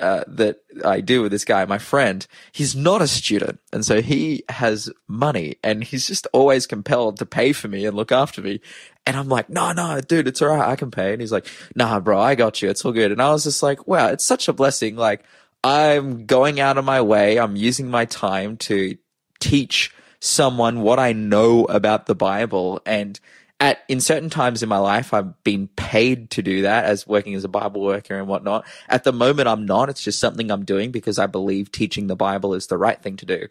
uh, 0.00 0.24
that 0.28 0.60
I 0.84 1.00
do 1.00 1.22
with 1.22 1.32
this 1.32 1.44
guy, 1.44 1.64
my 1.64 1.78
friend, 1.78 2.26
he's 2.52 2.76
not 2.76 3.02
a 3.02 3.08
student. 3.08 3.58
And 3.72 3.84
so 3.84 4.00
he 4.00 4.44
has 4.48 4.90
money 5.06 5.56
and 5.64 5.82
he's 5.82 6.06
just 6.06 6.26
always 6.32 6.66
compelled 6.66 7.18
to 7.18 7.26
pay 7.26 7.52
for 7.52 7.68
me 7.68 7.86
and 7.86 7.96
look 7.96 8.12
after 8.12 8.40
me. 8.40 8.60
And 9.06 9.16
I'm 9.16 9.28
like, 9.28 9.48
no, 9.48 9.72
no, 9.72 10.00
dude, 10.00 10.28
it's 10.28 10.42
all 10.42 10.48
right. 10.48 10.68
I 10.68 10.76
can 10.76 10.90
pay. 10.90 11.12
And 11.12 11.20
he's 11.20 11.32
like, 11.32 11.46
nah, 11.74 12.00
bro, 12.00 12.20
I 12.20 12.34
got 12.34 12.60
you. 12.60 12.68
It's 12.68 12.84
all 12.84 12.92
good. 12.92 13.12
And 13.12 13.22
I 13.22 13.30
was 13.30 13.44
just 13.44 13.62
like, 13.62 13.86
wow, 13.86 14.08
it's 14.08 14.24
such 14.24 14.48
a 14.48 14.52
blessing. 14.52 14.96
Like 14.96 15.24
I'm 15.64 16.26
going 16.26 16.60
out 16.60 16.78
of 16.78 16.84
my 16.84 17.00
way. 17.00 17.38
I'm 17.38 17.56
using 17.56 17.90
my 17.90 18.04
time 18.04 18.56
to 18.58 18.96
teach 19.40 19.92
someone 20.20 20.82
what 20.82 20.98
I 20.98 21.12
know 21.12 21.64
about 21.64 22.06
the 22.06 22.14
Bible 22.14 22.80
and 22.84 23.18
at 23.60 23.80
in 23.88 24.00
certain 24.00 24.30
times 24.30 24.62
in 24.62 24.68
my 24.68 24.78
life 24.78 25.12
I've 25.12 25.42
been 25.42 25.68
paid 25.68 26.30
to 26.30 26.42
do 26.42 26.62
that 26.62 26.84
as 26.84 27.06
working 27.06 27.34
as 27.34 27.44
a 27.44 27.48
Bible 27.48 27.82
worker 27.82 28.18
and 28.18 28.28
whatnot. 28.28 28.66
At 28.88 29.04
the 29.04 29.12
moment 29.12 29.48
I'm 29.48 29.66
not. 29.66 29.88
It's 29.88 30.02
just 30.02 30.20
something 30.20 30.50
I'm 30.50 30.64
doing 30.64 30.90
because 30.90 31.18
I 31.18 31.26
believe 31.26 31.72
teaching 31.72 32.06
the 32.06 32.16
Bible 32.16 32.54
is 32.54 32.68
the 32.68 32.78
right 32.78 33.00
thing 33.00 33.16
to 33.16 33.26
do. 33.26 33.48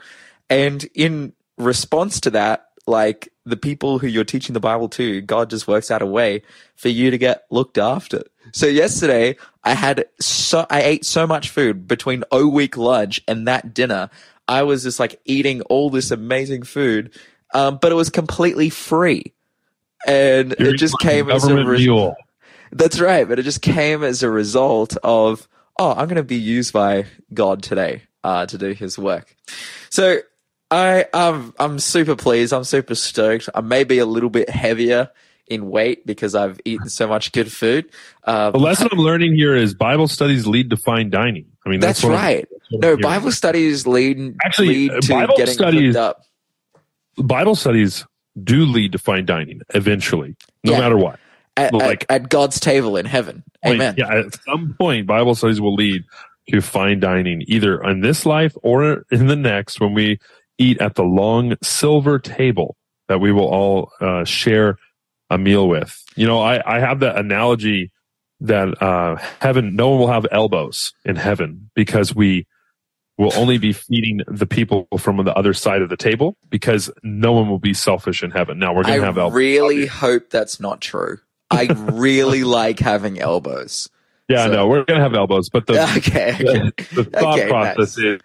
And 0.50 0.84
in 0.94 1.34
response 1.58 2.22
to 2.22 2.32
that, 2.32 2.70
like 2.86 3.28
the 3.46 3.58
people 3.58 4.00
who 4.00 4.08
you're 4.08 4.24
teaching 4.24 4.54
the 4.54 4.62
Bible 4.62 4.88
to, 4.90 5.22
God 5.22 5.50
just 5.50 5.68
works 5.68 5.92
out 5.92 6.02
a 6.02 6.06
way 6.06 6.42
for 6.76 6.88
you 6.90 7.12
to 7.12 7.18
get 7.18 7.46
looked 7.50 7.78
after. 7.78 8.24
So 8.54 8.66
yesterday 8.66 9.36
I 9.64 9.74
had 9.74 10.06
so 10.22 10.66
I 10.70 10.84
ate 10.84 11.06
so 11.06 11.28
much 11.28 11.50
food 11.50 11.88
between 11.88 12.24
O 12.32 12.48
week 12.48 12.78
lunch 12.78 13.22
and 13.28 13.48
that 13.48 13.74
dinner. 13.74 14.10
I 14.48 14.64
was 14.64 14.84
just 14.84 15.00
like 15.00 15.20
eating 15.26 15.62
all 15.64 15.90
this 15.90 16.12
amazing 16.12 16.64
food, 16.64 17.14
um, 17.54 17.80
but 17.82 17.92
it 17.92 17.96
was 17.96 18.10
completely 18.10 18.70
free 18.70 19.34
and 20.06 20.56
You're 20.60 20.76
it 20.76 20.78
just 20.78 20.98
came 21.00 21.30
as 21.32 21.44
a 21.44 21.48
government 21.48 21.70
re- 21.70 21.78
mule. 21.80 22.16
that's 22.72 23.00
right 23.00 23.28
but 23.28 23.40
it 23.40 23.44
just 23.44 23.62
came 23.62 24.04
as 24.04 24.22
a 24.24 24.30
result 24.30 24.96
of 25.04 25.48
oh 25.80 25.92
i'm 25.92 26.06
going 26.08 26.16
to 26.18 26.24
be 26.24 26.36
used 26.36 26.74
by 26.74 27.06
god 27.34 27.64
today 27.64 28.04
uh, 28.24 28.46
to 28.46 28.58
do 28.58 28.72
his 28.74 28.98
work. 29.00 29.36
So 29.90 30.18
i 30.70 31.04
um, 31.14 31.54
i'm 31.60 31.80
super 31.80 32.16
pleased 32.16 32.52
i'm 32.54 32.66
super 32.66 32.94
stoked. 32.96 33.48
I 33.56 33.62
may 33.62 33.84
be 33.86 34.00
a 34.00 34.06
little 34.06 34.30
bit 34.30 34.50
heavier 34.50 35.10
in 35.48 35.70
weight 35.70 36.06
because 36.06 36.36
i've 36.36 36.60
eaten 36.66 36.90
so 36.90 37.08
much 37.08 37.32
good 37.32 37.50
food 37.50 37.90
uh, 38.26 38.52
The 38.52 38.60
lesson 38.60 38.90
I'm 38.92 38.98
learning 39.00 39.36
here 39.36 39.56
is 39.56 39.74
Bible 39.74 40.10
studies 40.10 40.46
lead 40.46 40.70
to 40.72 40.78
fine 40.78 41.10
dining. 41.10 41.46
I 41.66 41.70
mean, 41.70 41.80
that's, 41.80 42.02
that's 42.02 42.12
I'm- 42.12 42.14
right. 42.14 42.48
that's 42.70 42.82
no 42.84 42.98
bible 42.98 43.32
studies 43.32 43.88
lead 43.88 44.36
Actually, 44.46 44.68
lead 44.90 44.92
uh, 44.92 45.00
to 45.02 45.10
Bible 45.14 45.38
getting 45.38 45.54
studies- 45.54 45.96
up. 45.96 46.22
Bible 47.18 47.56
studies 47.56 48.06
do 48.44 48.66
lead 48.66 48.92
to 48.94 48.98
fine 49.00 49.26
dining 49.26 49.62
eventually, 49.74 50.36
no 50.64 50.74
Yeah. 50.74 50.80
matter 50.80 50.98
what. 50.98 51.20
at, 51.56 51.74
like- 51.74 52.06
at, 52.10 52.24
at 52.24 52.30
god's 52.30 52.60
table 52.60 52.98
in 52.98 53.06
heaven 53.06 53.44
amen 53.66 53.96
Yeah, 53.98 54.14
at 54.14 54.40
some 54.46 54.76
point, 54.80 55.08
Bible 55.08 55.34
studies 55.36 55.60
will 55.60 55.74
lead 55.76 56.04
to 56.50 56.62
fine 56.62 57.00
dining, 57.00 57.44
either 57.48 57.82
in 57.84 58.02
this 58.02 58.26
life 58.26 58.56
or 58.64 59.04
in 59.12 59.28
the 59.28 59.36
next, 59.36 59.80
when 59.82 59.94
we 59.94 60.20
eat 60.58 60.80
at 60.80 60.96
the 60.96 61.04
long 61.04 61.56
silver 61.62 62.20
table 62.20 62.78
that 63.10 63.20
we 63.20 63.32
will 63.32 63.48
all 63.48 63.92
uh, 64.00 64.24
share 64.24 64.78
a 65.30 65.38
meal 65.38 65.68
with. 65.68 66.02
You 66.16 66.26
know, 66.28 66.40
I, 66.42 66.62
I 66.78 66.80
have 66.80 67.00
that 67.02 67.18
analogy 67.18 67.92
that 68.42 68.82
uh, 68.82 69.16
heaven, 69.42 69.76
no 69.76 69.90
one 69.90 70.00
will 70.00 70.12
have 70.12 70.26
elbows 70.32 70.94
in 71.04 71.16
heaven 71.16 71.70
because 71.76 72.16
we 72.16 72.46
will 73.18 73.34
only 73.36 73.58
be 73.58 73.74
feeding 73.74 74.22
the 74.28 74.46
people 74.46 74.88
from 75.00 75.24
the 75.24 75.34
other 75.36 75.54
side 75.54 75.82
of 75.82 75.90
the 75.90 75.98
table 75.98 76.38
because 76.50 76.92
no 77.04 77.32
one 77.34 77.50
will 77.50 77.60
be 77.60 77.74
selfish 77.74 78.22
in 78.24 78.32
heaven. 78.32 78.60
Now 78.60 78.74
we're 78.76 78.84
going 78.84 79.00
to 79.00 79.06
have 79.06 79.18
elbows. 79.18 79.34
I 79.34 79.38
really 79.38 79.86
hope 79.88 80.30
that's 80.30 80.60
not 80.60 80.82
true. 80.82 81.18
I 81.50 81.66
really 81.92 82.44
like 82.60 82.80
having 82.80 83.20
elbows. 83.20 83.90
yeah, 84.30 84.46
so- 84.46 84.52
no, 84.54 84.68
we're 84.68 84.84
going 84.86 85.00
to 85.00 85.04
have 85.04 85.16
elbows, 85.16 85.50
but 85.50 85.66
the, 85.68 85.82
Okay, 85.98 86.34
okay, 86.36 86.72
the, 86.94 87.04
the 87.04 87.04
thought 87.20 87.40
Okay, 87.40 87.50
process 87.50 87.98
is 87.98 88.22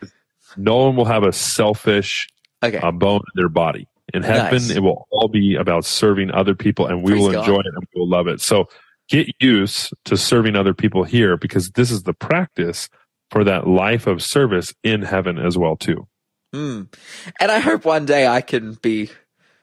no 0.56 0.76
one 0.76 0.96
will 0.96 1.06
have 1.06 1.22
a 1.22 1.32
selfish 1.32 2.26
okay. 2.62 2.78
uh, 2.78 2.90
bone 2.90 3.20
in 3.34 3.40
their 3.40 3.48
body. 3.48 3.88
In 4.12 4.22
heaven, 4.22 4.52
Nice. 4.60 4.70
it 4.70 4.80
will 4.80 5.06
all 5.10 5.28
be 5.28 5.54
about 5.54 5.86
serving 5.86 6.30
other 6.32 6.54
people 6.54 6.86
and 6.86 7.02
we 7.02 7.12
Praise 7.12 7.22
will 7.22 7.32
God. 7.32 7.40
enjoy 7.48 7.60
it 7.60 7.66
and 7.74 7.86
we 7.94 8.00
will 8.00 8.08
love 8.08 8.26
it. 8.26 8.42
So 8.42 8.68
get 9.08 9.26
used 9.40 9.94
to 10.04 10.18
serving 10.18 10.54
other 10.54 10.74
people 10.74 11.02
here 11.04 11.38
because 11.38 11.70
this 11.70 11.90
is 11.90 12.02
the 12.02 12.12
practice 12.12 12.90
for 13.32 13.42
that 13.44 13.66
life 13.66 14.06
of 14.06 14.22
service 14.22 14.74
in 14.84 15.02
heaven 15.02 15.38
as 15.38 15.58
well 15.58 15.74
too. 15.74 16.06
Mm. 16.54 16.94
And 17.40 17.50
I 17.50 17.58
hope 17.58 17.86
one 17.86 18.04
day 18.04 18.26
I 18.26 18.42
can 18.42 18.74
be 18.74 19.08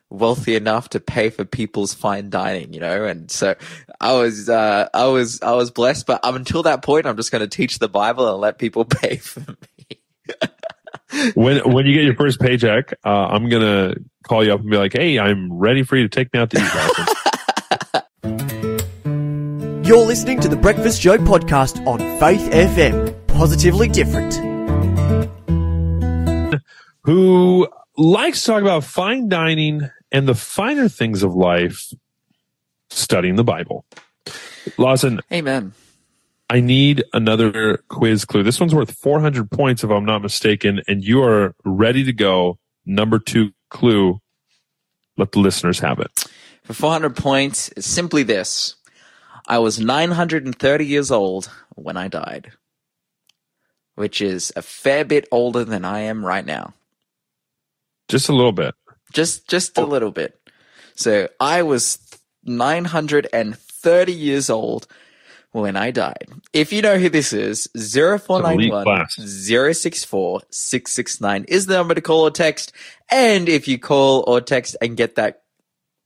wealthy 0.10 0.56
enough 0.56 0.90
to 0.90 1.00
pay 1.00 1.30
for 1.30 1.46
people's 1.46 1.94
fine 1.94 2.32
dining, 2.32 2.74
you 2.74 2.80
know. 2.80 3.06
And 3.06 3.30
so 3.30 3.54
I 4.02 4.14
was, 4.14 4.50
uh, 4.50 4.90
I 4.92 5.06
was, 5.06 5.40
I 5.44 5.52
was 5.52 5.70
blessed. 5.70 6.08
But 6.08 6.26
um, 6.26 6.36
until 6.36 6.64
that 6.64 6.82
point, 6.82 7.06
I'm 7.06 7.16
just 7.16 7.32
going 7.32 7.48
to 7.48 7.48
teach 7.48 7.78
the 7.78 7.88
Bible 7.88 8.28
and 8.28 8.42
let 8.42 8.58
people 8.58 8.86
pay 8.86 9.18
for 9.18 9.42
me. 9.42 10.00
When 11.34 11.58
when 11.72 11.88
you 11.88 11.94
get 11.94 12.04
your 12.04 12.14
first 12.14 12.40
paycheck, 12.40 12.94
uh, 13.04 13.10
I'm 13.10 13.50
gonna 13.50 13.96
call 14.28 14.46
you 14.46 14.54
up 14.54 14.60
and 14.60 14.70
be 14.70 14.78
like, 14.78 14.94
"Hey, 14.94 15.18
I'm 15.18 15.52
ready 15.52 15.82
for 15.82 15.98
you 15.98 16.04
to 16.04 16.10
take 16.10 16.32
me 16.32 16.40
out 16.40 16.52
to 16.52 16.60
eat." 16.60 16.72
You're 19.88 20.06
listening 20.06 20.40
to 20.42 20.48
the 20.48 20.56
Breakfast 20.56 21.02
Show 21.02 21.18
podcast 21.18 21.84
on 21.88 21.98
Faith 22.20 22.52
FM. 22.52 23.09
Positively 23.40 23.88
different. 23.88 24.36
Who 27.04 27.70
likes 27.96 28.42
to 28.42 28.48
talk 28.48 28.62
about 28.62 28.84
fine 28.84 29.30
dining 29.30 29.90
and 30.12 30.28
the 30.28 30.36
finer 30.36 30.90
things 30.90 31.24
of 31.24 31.36
life, 31.36 31.94
studying 32.90 33.38
the 33.38 33.46
Bible. 33.46 33.86
Lawson, 34.78 35.22
Amen. 35.32 35.72
I 36.50 36.60
need 36.60 37.06
another 37.14 37.78
quiz 37.88 38.26
clue. 38.26 38.44
This 38.44 38.60
one's 38.60 38.76
worth 38.76 38.92
400 38.92 39.50
points, 39.50 39.86
if 39.86 39.90
I'm 39.90 40.04
not 40.04 40.22
mistaken, 40.22 40.82
and 40.86 41.02
you 41.02 41.24
are 41.24 41.56
ready 41.64 42.04
to 42.04 42.12
go. 42.12 42.60
Number 42.86 43.20
two 43.20 43.52
clue. 43.70 44.20
Let 45.16 45.32
the 45.32 45.40
listeners 45.40 45.80
have 45.80 46.00
it. 46.00 46.26
For 46.66 46.74
400 46.74 47.16
points, 47.16 47.70
it's 47.78 47.88
simply 47.88 48.24
this. 48.24 48.76
I 49.48 49.60
was 49.60 49.80
930 49.80 50.86
years 50.86 51.10
old 51.10 51.50
when 51.76 51.96
I 51.96 52.10
died, 52.10 52.52
which 54.00 54.22
is 54.22 54.54
a 54.56 54.62
fair 54.62 55.04
bit 55.04 55.28
older 55.30 55.66
than 55.66 55.84
I 55.84 56.00
am 56.00 56.26
right 56.26 56.46
now. 56.46 56.74
Just 58.08 58.30
a 58.30 58.34
little 58.34 58.54
bit. 58.54 58.74
Just 59.12 59.50
just 59.50 59.78
a 59.78 59.82
oh. 59.82 59.86
little 59.86 60.12
bit. 60.12 60.40
So 60.96 61.28
I 61.38 61.64
was 61.64 62.00
930 62.46 64.14
years 64.14 64.50
old 64.50 64.88
when 65.52 65.76
I 65.76 65.92
died. 65.92 66.30
If 66.54 66.72
you 66.72 66.82
know 66.82 66.98
who 66.98 67.10
this 67.10 67.34
is, 67.34 67.68
0491 67.76 69.10
064 69.10 70.42
669 70.50 71.44
is 71.50 71.66
the 71.66 71.74
number 71.74 71.94
to 71.94 72.02
call 72.02 72.22
or 72.22 72.32
text. 72.32 72.72
And 73.12 73.50
if 73.50 73.68
you 73.68 73.78
call 73.78 74.24
or 74.28 74.40
text 74.40 74.78
and 74.82 74.96
get 74.96 75.16
that 75.16 75.42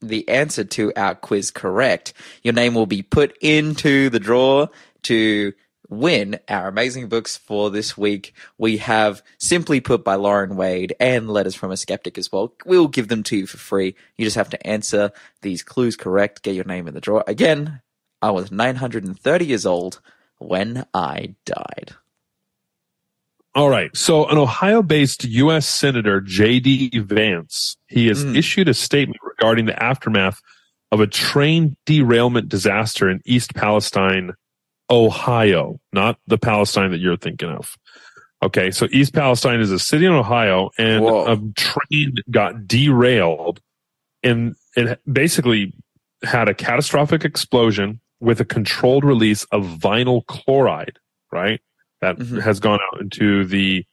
the 0.00 0.28
answer 0.28 0.64
to 0.64 0.92
our 0.96 1.14
quiz 1.14 1.52
correct, 1.52 2.12
your 2.42 2.54
name 2.54 2.74
will 2.74 2.86
be 2.86 3.02
put 3.02 3.38
into 3.40 4.10
the 4.10 4.18
draw 4.18 4.66
to 5.04 5.52
win 5.98 6.38
our 6.48 6.68
amazing 6.68 7.08
books 7.08 7.36
for 7.36 7.70
this 7.70 7.96
week. 7.96 8.34
We 8.58 8.78
have 8.78 9.22
Simply 9.38 9.80
Put 9.80 10.04
by 10.04 10.16
Loron 10.16 10.56
Wade 10.56 10.94
and 11.00 11.28
Letters 11.30 11.54
from 11.54 11.70
a 11.70 11.76
Skeptic 11.76 12.18
as 12.18 12.30
well. 12.32 12.54
We'll 12.64 12.88
give 12.88 13.08
them 13.08 13.22
to 13.24 13.36
you 13.36 13.46
for 13.46 13.58
free. 13.58 13.94
You 14.16 14.24
just 14.24 14.36
have 14.36 14.50
to 14.50 14.66
answer 14.66 15.12
these 15.42 15.62
clues 15.62 15.96
correct, 15.96 16.42
get 16.42 16.54
your 16.54 16.64
name 16.64 16.88
in 16.88 16.94
the 16.94 17.00
draw. 17.00 17.22
Again, 17.26 17.80
I 18.22 18.30
was 18.30 18.50
930 18.50 19.44
years 19.46 19.66
old 19.66 20.00
when 20.38 20.86
I 20.94 21.34
died. 21.44 21.94
All 23.54 23.68
right. 23.68 23.96
So 23.96 24.26
an 24.26 24.36
Ohio-based 24.36 25.24
U.S. 25.24 25.66
Senator 25.66 26.20
J.D. 26.20 26.98
Vance, 26.98 27.76
he 27.86 28.08
has 28.08 28.24
Mm. 28.24 28.36
issued 28.36 28.68
a 28.68 28.74
statement 28.74 29.20
regarding 29.22 29.66
the 29.66 29.80
aftermath 29.80 30.40
of 30.90 31.00
a 31.00 31.06
train 31.06 31.76
derailment 31.86 32.48
disaster 32.48 33.08
in 33.08 33.20
East 33.24 33.54
Palestine, 33.54 34.32
Ohio, 34.90 35.80
not 35.92 36.18
the 36.26 36.38
Palestine 36.38 36.90
that 36.90 36.98
you're 37.00 37.16
thinking 37.16 37.48
of. 37.50 37.76
Okay. 38.42 38.70
So 38.70 38.86
East 38.90 39.14
Palestine 39.14 39.60
is 39.60 39.70
a 39.70 39.78
city 39.78 40.04
in 40.04 40.12
Ohio 40.12 40.70
and 40.78 41.04
Whoa. 41.04 41.24
a 41.32 41.36
train 41.56 42.14
got 42.30 42.66
derailed 42.66 43.60
and 44.22 44.54
it 44.76 45.00
basically 45.10 45.72
had 46.22 46.48
a 46.48 46.54
catastrophic 46.54 47.24
explosion 47.24 48.00
with 48.20 48.40
a 48.40 48.44
controlled 48.44 49.04
release 49.04 49.44
of 49.44 49.64
vinyl 49.64 50.24
chloride, 50.26 50.98
right? 51.32 51.60
That 52.00 52.16
Mhm. 52.18 52.42
has 52.42 52.60
gone 52.60 52.80
out 52.92 53.00
into 53.00 53.44
the 53.44 53.84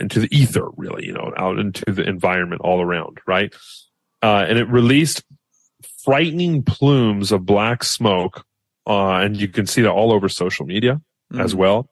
into 0.00 0.20
the 0.20 0.28
ether, 0.30 0.68
really, 0.76 1.06
you 1.06 1.12
know, 1.12 1.32
out 1.36 1.58
into 1.58 1.84
the 1.90 2.08
environment 2.08 2.60
all 2.62 2.80
around, 2.80 3.18
right? 3.26 3.52
Uh, 4.22 4.44
and 4.48 4.56
it 4.56 4.68
released 4.68 5.24
frightening 6.04 6.62
plumes 6.62 7.32
of 7.32 7.44
black 7.44 7.82
smoke, 7.82 8.44
uh, 8.88 9.16
and 9.18 9.36
you 9.36 9.46
can 9.48 9.66
see 9.66 9.82
that 9.82 9.90
all 9.92 10.12
over 10.12 10.28
social 10.28 10.66
media 10.66 11.00
as 11.38 11.52
Mm. 11.54 11.58
well. 11.58 11.88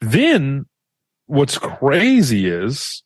Then 0.00 0.66
what's 1.26 1.58
crazy 1.58 2.48
is, 2.48 3.02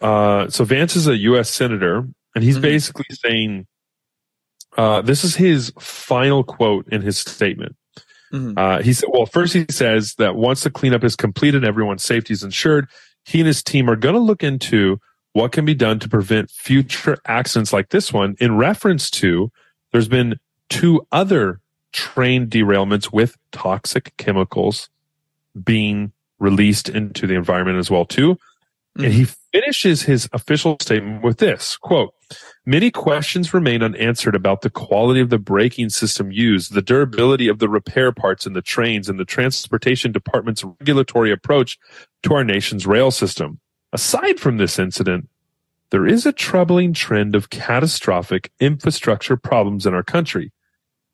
uh, 0.00 0.48
so 0.48 0.64
Vance 0.64 0.96
is 0.96 1.06
a 1.06 1.16
U.S. 1.18 1.50
senator, 1.50 2.08
and 2.34 2.42
he's 2.44 2.58
Mhm. 2.58 2.62
basically 2.62 3.06
saying 3.10 3.66
Uh, 4.76 5.00
this 5.00 5.24
is 5.24 5.34
his 5.36 5.72
final 5.80 6.44
quote 6.44 6.86
in 6.92 7.00
his 7.00 7.16
statement. 7.16 7.74
Mhm. 8.30 8.58
Uh, 8.58 8.82
he 8.82 8.92
said, 8.92 9.08
well, 9.10 9.24
first 9.24 9.54
he 9.54 9.64
says 9.70 10.14
that 10.18 10.36
once 10.36 10.64
the 10.64 10.70
cleanup 10.70 11.02
is 11.02 11.16
completed, 11.16 11.62
and 11.62 11.64
everyone's 11.64 12.02
safety 12.02 12.34
is 12.34 12.42
ensured. 12.42 12.86
He 13.24 13.40
and 13.40 13.46
his 13.46 13.62
team 13.62 13.88
are 13.88 13.96
going 13.96 14.14
to 14.16 14.20
look 14.20 14.42
into 14.44 15.00
what 15.32 15.52
can 15.52 15.64
be 15.64 15.72
done 15.74 15.98
to 16.00 16.10
prevent 16.10 16.50
future 16.50 17.16
accidents 17.26 17.72
like 17.72 17.88
this 17.88 18.12
one 18.12 18.36
in 18.38 18.58
reference 18.58 19.08
to 19.12 19.50
there's 19.92 20.08
been 20.08 20.38
two 20.68 21.06
other 21.10 21.60
train 21.96 22.46
derailments 22.46 23.10
with 23.10 23.38
toxic 23.52 24.14
chemicals 24.18 24.90
being 25.64 26.12
released 26.38 26.90
into 26.90 27.26
the 27.26 27.34
environment 27.34 27.78
as 27.78 27.90
well 27.90 28.04
too. 28.04 28.38
And 28.96 29.12
he 29.12 29.22
mm-hmm. 29.22 29.32
finishes 29.52 30.02
his 30.02 30.28
official 30.34 30.76
statement 30.80 31.22
with 31.22 31.38
this 31.38 31.78
quote, 31.78 32.12
many 32.66 32.90
questions 32.90 33.54
remain 33.54 33.82
unanswered 33.82 34.34
about 34.34 34.60
the 34.60 34.68
quality 34.68 35.20
of 35.20 35.30
the 35.30 35.38
braking 35.38 35.88
system 35.88 36.30
used, 36.30 36.74
the 36.74 36.82
durability 36.82 37.48
of 37.48 37.60
the 37.60 37.68
repair 37.68 38.12
parts 38.12 38.46
in 38.46 38.52
the 38.52 38.62
trains 38.62 39.08
and 39.08 39.18
the 39.18 39.24
transportation 39.24 40.12
department's 40.12 40.64
regulatory 40.64 41.32
approach 41.32 41.78
to 42.22 42.34
our 42.34 42.44
nation's 42.44 42.86
rail 42.86 43.10
system. 43.10 43.58
Aside 43.94 44.38
from 44.38 44.58
this 44.58 44.78
incident, 44.78 45.30
there 45.90 46.06
is 46.06 46.26
a 46.26 46.32
troubling 46.32 46.92
trend 46.92 47.34
of 47.34 47.48
catastrophic 47.48 48.52
infrastructure 48.60 49.38
problems 49.38 49.86
in 49.86 49.94
our 49.94 50.02
country 50.02 50.52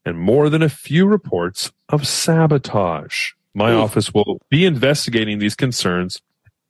and 0.05 0.19
more 0.19 0.49
than 0.49 0.63
a 0.63 0.69
few 0.69 1.07
reports 1.07 1.71
of 1.89 2.07
sabotage. 2.07 3.31
My 3.55 3.73
Ooh. 3.73 3.79
office 3.81 4.13
will 4.15 4.41
be 4.51 4.65
investigating 4.65 5.39
these 5.39 5.55
concerns 5.55 6.21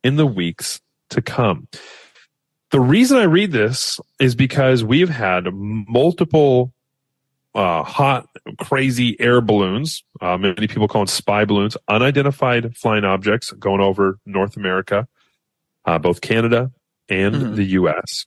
in 0.03 0.17
the 0.17 0.25
weeks 0.25 0.81
to 1.09 1.21
come. 1.21 1.67
The 2.71 2.79
reason 2.81 3.17
I 3.17 3.23
read 3.23 3.51
this 3.51 3.99
is 4.19 4.35
because 4.35 4.83
we've 4.83 5.09
had 5.09 5.45
multiple 5.53 6.73
uh, 7.55 7.83
hot, 7.83 8.27
crazy 8.59 9.15
air 9.21 9.39
balloons. 9.39 10.03
Uh, 10.19 10.37
many 10.37 10.65
people 10.67 10.87
call 10.87 11.01
them 11.01 11.07
spy 11.07 11.45
balloons, 11.45 11.77
unidentified 11.87 12.75
flying 12.75 13.03
objects 13.03 13.51
going 13.51 13.79
over 13.79 14.17
North 14.25 14.57
America, 14.57 15.07
uh, 15.85 15.99
both 15.99 16.21
Canada 16.21 16.71
and 17.09 17.35
Mhm. 17.35 17.55
the 17.55 17.63
U.S. 17.65 18.25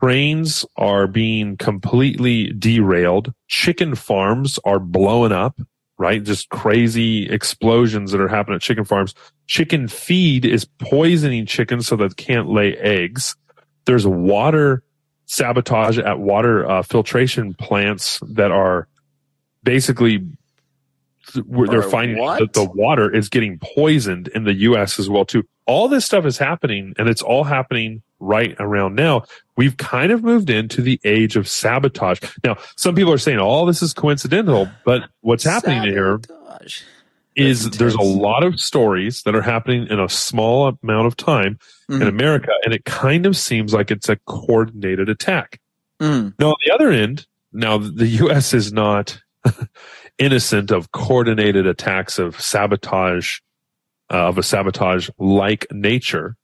Trains 0.00 0.66
are 0.76 1.06
being 1.06 1.56
completely 1.56 2.52
derailed. 2.52 3.32
Chicken 3.48 3.94
farms 3.94 4.58
are 4.64 4.78
blowing 4.78 5.32
up, 5.32 5.58
right? 5.98 6.22
Just 6.22 6.48
crazy 6.48 7.28
explosions 7.30 8.12
that 8.12 8.20
are 8.20 8.28
happening 8.28 8.56
at 8.56 8.62
chicken 8.62 8.84
farms. 8.84 9.14
Chicken 9.46 9.88
feed 9.88 10.44
is 10.44 10.64
poisoning 10.64 11.46
chickens 11.46 11.86
so 11.86 11.96
that 11.96 12.16
they 12.16 12.22
can't 12.22 12.48
lay 12.48 12.76
eggs. 12.76 13.36
There's 13.84 14.06
water 14.06 14.82
sabotage 15.26 15.98
at 15.98 16.18
water 16.18 16.68
uh, 16.68 16.82
filtration 16.82 17.54
plants 17.54 18.20
that 18.22 18.50
are 18.50 18.88
basically 19.62 20.26
where 21.46 21.66
they're 21.66 21.82
finding 21.82 22.18
what? 22.18 22.38
that 22.38 22.52
the 22.52 22.64
water 22.64 23.10
is 23.10 23.28
getting 23.28 23.58
poisoned 23.58 24.28
in 24.28 24.44
the 24.44 24.54
U.S. 24.54 24.98
as 24.98 25.08
well 25.08 25.24
too. 25.24 25.44
All 25.66 25.88
this 25.88 26.04
stuff 26.04 26.26
is 26.26 26.36
happening, 26.36 26.94
and 26.98 27.08
it's 27.08 27.22
all 27.22 27.44
happening 27.44 28.02
right 28.24 28.54
around 28.58 28.94
now. 28.94 29.24
We've 29.56 29.76
kind 29.76 30.10
of 30.10 30.24
moved 30.24 30.50
into 30.50 30.82
the 30.82 31.00
age 31.04 31.36
of 31.36 31.46
sabotage. 31.48 32.20
Now, 32.44 32.56
some 32.76 32.94
people 32.94 33.12
are 33.12 33.18
saying 33.18 33.38
all 33.38 33.66
this 33.66 33.82
is 33.82 33.92
coincidental, 33.92 34.68
but 34.84 35.08
what's 35.20 35.44
happening 35.44 35.82
here 35.82 36.18
Sabotage. 36.26 36.82
is 37.36 37.64
That's 37.64 37.76
there's 37.76 37.94
a 37.94 38.00
lot 38.02 38.42
of 38.42 38.58
stories 38.58 39.22
that 39.22 39.34
are 39.34 39.42
happening 39.42 39.86
in 39.88 40.00
a 40.00 40.08
small 40.08 40.76
amount 40.82 41.06
of 41.06 41.16
time 41.16 41.58
in 41.88 41.98
Mhm. 42.00 42.08
America, 42.08 42.50
and 42.64 42.74
it 42.74 42.84
kind 42.84 43.26
of 43.26 43.36
seems 43.36 43.72
like 43.74 43.90
it's 43.90 44.08
a 44.08 44.16
coordinated 44.26 45.08
attack. 45.08 45.60
Mm. 46.00 46.34
Now, 46.38 46.48
on 46.50 46.56
the 46.66 46.72
other 46.74 46.90
end, 46.90 47.26
now 47.52 47.78
the 47.78 48.06
U.S. 48.24 48.52
is 48.54 48.72
not 48.72 49.18
innocent 50.18 50.70
of 50.70 50.90
coordinated 50.92 51.66
attacks 51.66 52.18
of 52.18 52.40
sabotage, 52.40 53.38
uh, 54.12 54.28
of 54.28 54.38
a 54.38 54.42
sabotage 54.42 55.08
like 55.18 55.66
nature. 55.70 56.36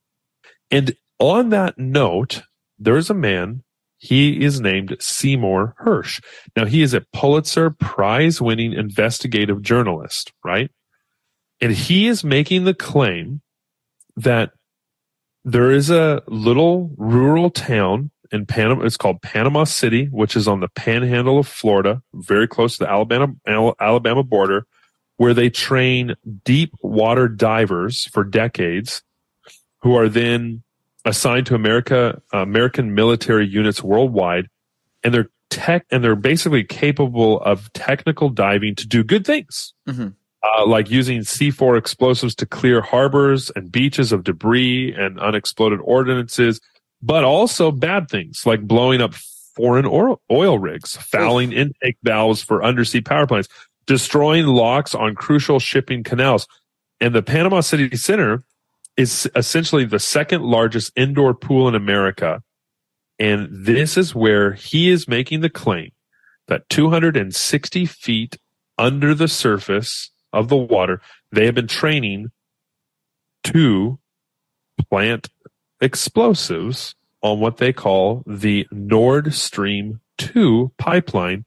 And 0.71 0.95
on 1.21 1.51
that 1.51 1.79
note, 1.79 2.43
there 2.79 2.97
is 2.97 3.11
a 3.11 3.15
man. 3.15 3.63
He 3.99 4.43
is 4.43 4.61
named 4.61 4.97
Seymour 4.99 5.75
Hersh. 5.85 6.23
Now, 6.57 6.65
he 6.65 6.83
is 6.83 6.95
a 6.95 7.05
Pulitzer 7.13 7.71
Prize 7.71 8.41
winning 8.41 8.73
investigative 8.73 9.61
journalist, 9.61 10.33
right? 10.43 10.71
And 11.61 11.73
he 11.73 12.09
is 12.09 12.25
making 12.25 12.65
the 12.65 12.75
claim 12.75 13.43
that 14.17 14.53
there 15.45 15.71
is 15.71 15.91
a 15.91 16.23
little 16.27 16.91
rural 16.97 17.51
town 17.51 18.11
in 18.33 18.47
Panama. 18.47 18.85
It's 18.85 18.97
called 18.97 19.21
Panama 19.21 19.65
City, 19.65 20.07
which 20.07 20.37
is 20.37 20.49
on 20.49 20.61
the 20.61 20.69
panhandle 20.69 21.39
of 21.39 21.47
Florida, 21.47 22.03
very 22.15 22.49
close 22.49 22.79
to 22.79 22.85
the 22.85 22.91
Alabama, 22.91 23.35
Alabama 23.47 24.23
border, 24.23 24.67
where 25.19 25.35
they 25.35 25.51
train 25.51 26.15
deep 26.45 26.73
water 26.83 27.29
divers 27.29 28.07
for 28.07 28.25
decades 28.25 29.03
who 29.83 29.95
are 29.95 30.09
then 30.09 30.63
assigned 31.05 31.47
to 31.47 31.55
America, 31.55 32.21
American 32.33 32.95
military 32.95 33.47
units 33.47 33.83
worldwide. 33.83 34.47
And 35.03 35.15
they're 35.15 35.31
tech, 35.49 35.85
and 35.91 36.05
they're 36.05 36.15
basically 36.15 36.63
capable 36.63 37.41
of 37.41 37.73
technical 37.73 38.29
diving 38.29 38.75
to 38.77 38.87
do 38.87 39.03
good 39.03 39.27
things 39.27 39.75
Mhm. 39.89 40.15
uh, 40.43 40.67
like 40.67 40.91
using 40.91 41.23
C4 41.23 41.77
explosives 41.77 42.35
to 42.37 42.47
clear 42.47 42.81
harbors 42.81 43.51
and 43.57 43.73
beaches 43.73 44.13
of 44.13 44.23
debris 44.25 44.95
and 44.97 45.19
unexploded 45.19 45.81
ordinances, 45.83 46.61
but 47.03 47.25
also 47.25 47.71
bad 47.73 48.09
things 48.09 48.47
like 48.47 48.63
blowing 48.63 49.01
up 49.01 49.15
foreign 49.57 49.87
oil, 49.87 50.21
oil 50.31 50.59
rigs, 50.59 50.97
fouling 50.97 51.53
intake 51.53 51.97
valves 52.05 52.43
for 52.43 52.63
undersea 52.63 53.01
power 53.01 53.27
plants, 53.27 53.49
destroying 53.87 54.47
locks 54.47 54.95
on 54.95 55.15
crucial 55.15 55.59
shipping 55.59 56.05
canals. 56.05 56.47
And 57.01 57.15
the 57.15 57.23
Panama 57.23 57.61
City 57.61 57.97
Center 57.97 58.45
is 59.01 59.27
essentially 59.35 59.87
the 59.87 59.99
second 59.99 60.43
largest 60.43 60.93
indoor 60.95 61.33
pool 61.33 61.67
in 61.67 61.75
America. 61.75 62.43
And 63.19 63.49
this 63.51 63.97
is 63.97 64.15
where 64.15 64.53
he 64.53 64.91
is 64.91 65.09
making 65.09 65.41
the 65.41 65.49
claim 65.49 65.93
that 66.49 66.69
260 66.69 67.87
feet 67.87 68.37
under 68.77 69.15
the 69.15 69.27
surface 69.27 70.11
of 70.35 70.49
the 70.49 70.57
water, 70.57 71.01
they 71.33 71.47
have 71.47 71.55
been 71.55 71.67
training 71.67 72.29
to 73.45 73.99
plant 74.91 75.31
explosives 75.81 76.95
on 77.23 77.41
what 77.41 77.57
they 77.57 77.73
call 77.73 78.23
the 78.27 78.67
Nord 78.71 79.33
Stream 79.33 80.01
2 80.19 80.73
pipeline 80.77 81.47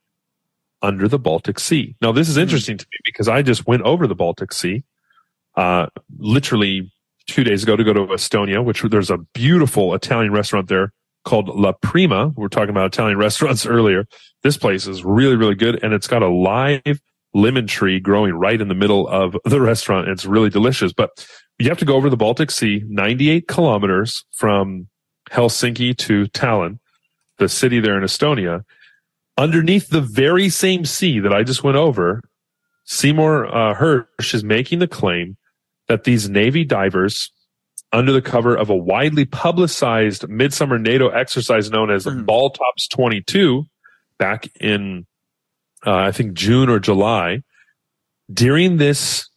under 0.81 1.07
the 1.07 1.19
Baltic 1.19 1.59
Sea. 1.59 1.95
Now, 2.01 2.11
this 2.11 2.29
is 2.29 2.37
interesting 2.37 2.79
to 2.79 2.85
me 2.91 2.97
because 3.05 3.27
I 3.27 3.43
just 3.43 3.67
went 3.67 3.83
over 3.83 4.07
the 4.07 4.15
Baltic 4.15 4.51
Sea, 4.51 4.83
uh, 5.55 5.87
literally 6.17 6.92
two 7.27 7.43
days 7.43 7.63
ago 7.63 7.75
to 7.75 7.83
go 7.83 7.93
to 7.93 8.01
Estonia, 8.07 8.63
which 8.63 8.81
there's 8.81 9.09
a 9.09 9.17
beautiful 9.33 9.93
Italian 9.93 10.31
restaurant 10.31 10.67
there 10.67 10.91
called 11.23 11.49
La 11.49 11.71
Prima. 11.71 12.27
We 12.35 12.41
were 12.41 12.49
talking 12.49 12.69
about 12.69 12.93
Italian 12.93 13.17
restaurants 13.19 13.65
earlier. 13.65 14.05
This 14.43 14.57
place 14.57 14.87
is 14.87 15.03
really, 15.03 15.35
really 15.35 15.55
good. 15.55 15.81
And 15.83 15.93
it's 15.93 16.07
got 16.07 16.21
a 16.21 16.29
live 16.29 16.99
lemon 17.33 17.65
tree 17.65 17.99
growing 17.99 18.33
right 18.33 18.59
in 18.59 18.67
the 18.67 18.75
middle 18.75 19.07
of 19.07 19.35
the 19.45 19.61
restaurant. 19.61 20.07
It's 20.07 20.25
really 20.25 20.49
delicious, 20.49 20.93
but 20.93 21.27
you 21.59 21.69
have 21.69 21.79
to 21.79 21.85
go 21.85 21.95
over 21.95 22.09
the 22.09 22.17
Baltic 22.17 22.51
Sea, 22.51 22.83
98 22.87 23.47
kilometers 23.47 24.25
from 24.31 24.87
Helsinki 25.29 25.95
to 25.97 26.25
Tallinn, 26.27 26.79
the 27.37 27.47
city 27.47 27.79
there 27.79 27.97
in 27.97 28.03
Estonia. 28.03 28.63
Underneath 29.37 29.89
the 29.89 30.01
very 30.01 30.49
same 30.49 30.85
sea 30.85 31.19
that 31.19 31.33
I 31.33 31.43
just 31.43 31.63
went 31.63 31.77
over, 31.77 32.21
Seymour 32.85 33.47
uh, 33.47 33.75
Hersh 33.75 34.33
is 34.33 34.43
making 34.43 34.79
the 34.79 34.87
claim 34.87 35.37
that 35.87 36.03
these 36.03 36.29
Navy 36.29 36.63
divers, 36.63 37.31
under 37.91 38.11
the 38.11 38.21
cover 38.21 38.55
of 38.55 38.69
a 38.69 38.75
widely 38.75 39.25
publicized 39.25 40.27
midsummer 40.27 40.79
NATO 40.79 41.09
exercise 41.09 41.69
known 41.69 41.91
as 41.91 42.05
Mhm. 42.05 42.25
Baltops 42.25 42.89
22, 42.91 43.65
back 44.17 44.47
in 44.59 45.05
uh, 45.85 45.95
I 45.95 46.11
think 46.13 46.33
June 46.33 46.69
or 46.69 46.79
July, 46.79 47.43
during 48.33 48.77
this 48.77 49.29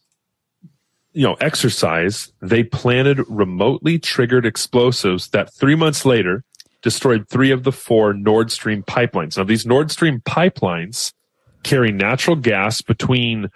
you 1.13 1.23
know 1.23 1.33
exercise, 1.41 2.31
they 2.41 2.63
planted 2.63 3.19
remotely 3.27 3.99
triggered 3.99 4.45
explosives 4.45 5.29
that 5.29 5.53
three 5.53 5.75
months 5.75 6.05
later 6.05 6.43
destroyed 6.83 7.27
three 7.27 7.51
of 7.51 7.63
the 7.63 7.71
four 7.71 8.13
Nord 8.13 8.51
Stream 8.51 8.83
pipelines. 8.83 9.37
Now, 9.37 9.43
these 9.43 9.65
Nord 9.65 9.91
Stream 9.91 10.21
pipelines 10.21 11.11
carry 11.63 11.91
natural 11.91 12.35
gas 12.35 12.81
between 12.81 13.49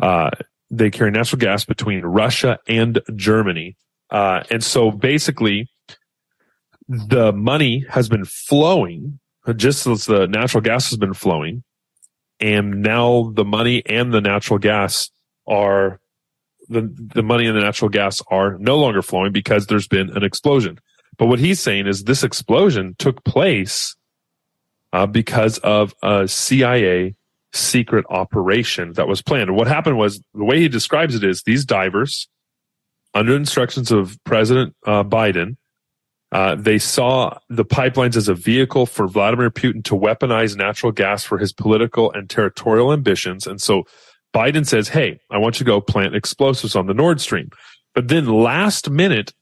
uh, 0.00 0.30
they 0.70 0.90
carry 0.90 1.10
natural 1.10 1.38
gas 1.38 1.64
between 1.64 2.02
Russia 2.02 2.58
and 2.68 3.00
Germany, 3.14 3.76
uh, 4.10 4.42
and 4.50 4.62
so 4.62 4.90
basically, 4.90 5.68
the 6.88 7.32
money 7.32 7.84
has 7.90 8.08
been 8.08 8.24
flowing 8.24 9.18
just 9.54 9.86
as 9.86 10.06
the 10.06 10.26
natural 10.26 10.60
gas 10.60 10.90
has 10.90 10.98
been 10.98 11.14
flowing, 11.14 11.62
and 12.40 12.82
now 12.82 13.32
the 13.34 13.44
money 13.44 13.82
and 13.86 14.12
the 14.12 14.20
natural 14.20 14.58
gas 14.58 15.10
are 15.46 16.00
the 16.68 16.82
the 17.14 17.22
money 17.22 17.46
and 17.46 17.56
the 17.56 17.60
natural 17.60 17.88
gas 17.88 18.20
are 18.28 18.58
no 18.58 18.76
longer 18.78 19.02
flowing 19.02 19.32
because 19.32 19.66
there's 19.66 19.88
been 19.88 20.10
an 20.16 20.24
explosion. 20.24 20.78
But 21.18 21.26
what 21.26 21.38
he's 21.38 21.60
saying 21.60 21.86
is 21.86 22.04
this 22.04 22.22
explosion 22.22 22.94
took 22.98 23.24
place 23.24 23.96
uh, 24.92 25.06
because 25.06 25.58
of 25.58 25.94
a 26.02 26.28
CIA 26.28 27.14
secret 27.56 28.04
operation 28.08 28.92
that 28.94 29.08
was 29.08 29.22
planned. 29.22 29.54
What 29.54 29.66
happened 29.66 29.98
was 29.98 30.22
the 30.34 30.44
way 30.44 30.60
he 30.60 30.68
describes 30.68 31.14
it 31.14 31.24
is 31.24 31.42
these 31.42 31.64
divers, 31.64 32.28
under 33.14 33.34
instructions 33.34 33.90
of 33.90 34.18
President 34.24 34.76
uh, 34.86 35.02
Biden, 35.02 35.56
uh, 36.32 36.54
they 36.56 36.78
saw 36.78 37.38
the 37.48 37.64
pipelines 37.64 38.16
as 38.16 38.28
a 38.28 38.34
vehicle 38.34 38.84
for 38.84 39.06
Vladimir 39.06 39.50
Putin 39.50 39.82
to 39.84 39.94
weaponize 39.94 40.56
natural 40.56 40.92
gas 40.92 41.24
for 41.24 41.38
his 41.38 41.52
political 41.52 42.12
and 42.12 42.28
territorial 42.28 42.92
ambitions. 42.92 43.46
And 43.46 43.60
so 43.60 43.84
Biden 44.34 44.66
says, 44.66 44.88
Hey, 44.88 45.20
I 45.30 45.38
want 45.38 45.58
you 45.58 45.64
to 45.64 45.70
go 45.70 45.80
plant 45.80 46.14
explosives 46.14 46.76
on 46.76 46.86
the 46.86 46.94
Nord 46.94 47.20
Stream. 47.20 47.50
But 47.94 48.08
then 48.08 48.26
last 48.26 48.90
minute, 48.90 49.32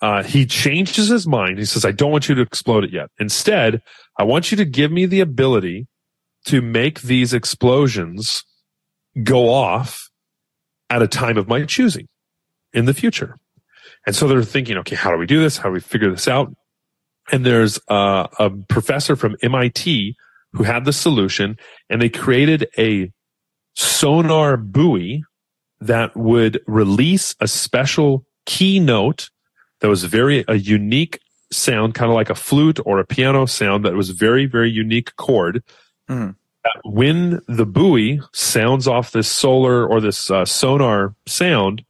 uh, 0.00 0.22
he 0.22 0.46
changes 0.46 1.08
his 1.08 1.26
mind. 1.26 1.58
He 1.58 1.64
says, 1.64 1.84
I 1.84 1.90
don't 1.90 2.12
want 2.12 2.28
you 2.28 2.34
to 2.36 2.40
explode 2.40 2.84
it 2.84 2.92
yet. 2.92 3.10
Instead, 3.18 3.82
I 4.18 4.22
want 4.22 4.50
you 4.50 4.56
to 4.56 4.64
give 4.64 4.92
me 4.92 5.06
the 5.06 5.20
ability 5.20 5.88
to 6.46 6.60
make 6.62 7.02
these 7.02 7.32
explosions 7.32 8.44
go 9.22 9.52
off 9.52 10.08
at 10.90 11.02
a 11.02 11.08
time 11.08 11.36
of 11.36 11.48
my 11.48 11.64
choosing 11.64 12.08
in 12.72 12.84
the 12.84 12.94
future. 12.94 13.38
And 14.06 14.14
so 14.14 14.26
they're 14.26 14.42
thinking, 14.42 14.76
okay, 14.78 14.96
how 14.96 15.10
do 15.10 15.18
we 15.18 15.26
do 15.26 15.40
this? 15.40 15.58
How 15.58 15.68
do 15.68 15.72
we 15.72 15.80
figure 15.80 16.10
this 16.10 16.28
out? 16.28 16.54
And 17.30 17.44
there's 17.44 17.78
a 17.88 18.50
professor 18.68 19.16
from 19.16 19.36
MIT 19.42 20.16
who 20.52 20.62
had 20.62 20.84
the 20.84 20.92
solution 20.92 21.58
and 21.90 22.00
they 22.00 22.08
created 22.08 22.68
a 22.78 23.10
sonar 23.74 24.56
buoy 24.56 25.24
that 25.80 26.16
would 26.16 26.60
release 26.66 27.34
a 27.40 27.46
special 27.46 28.24
keynote 28.46 29.28
that 29.80 29.88
was 29.88 30.04
very 30.04 30.44
a 30.48 30.54
unique 30.54 31.20
sound, 31.52 31.94
kind 31.94 32.10
of 32.10 32.14
like 32.14 32.30
a 32.30 32.34
flute 32.34 32.80
or 32.84 32.98
a 32.98 33.06
piano 33.06 33.46
sound 33.46 33.84
that 33.84 33.94
was 33.94 34.10
very, 34.10 34.46
very 34.46 34.70
unique 34.70 35.14
chord. 35.16 35.62
Mhm. 36.08 36.34
When 36.84 37.40
the 37.46 37.66
buoy 37.66 38.20
sounds 38.32 38.86
off 38.86 39.12
this 39.12 39.28
solar 39.28 39.86
or 39.86 40.00
this 40.00 40.30
uh, 40.30 40.44
sonar 40.44 41.14
sound, 41.26 41.84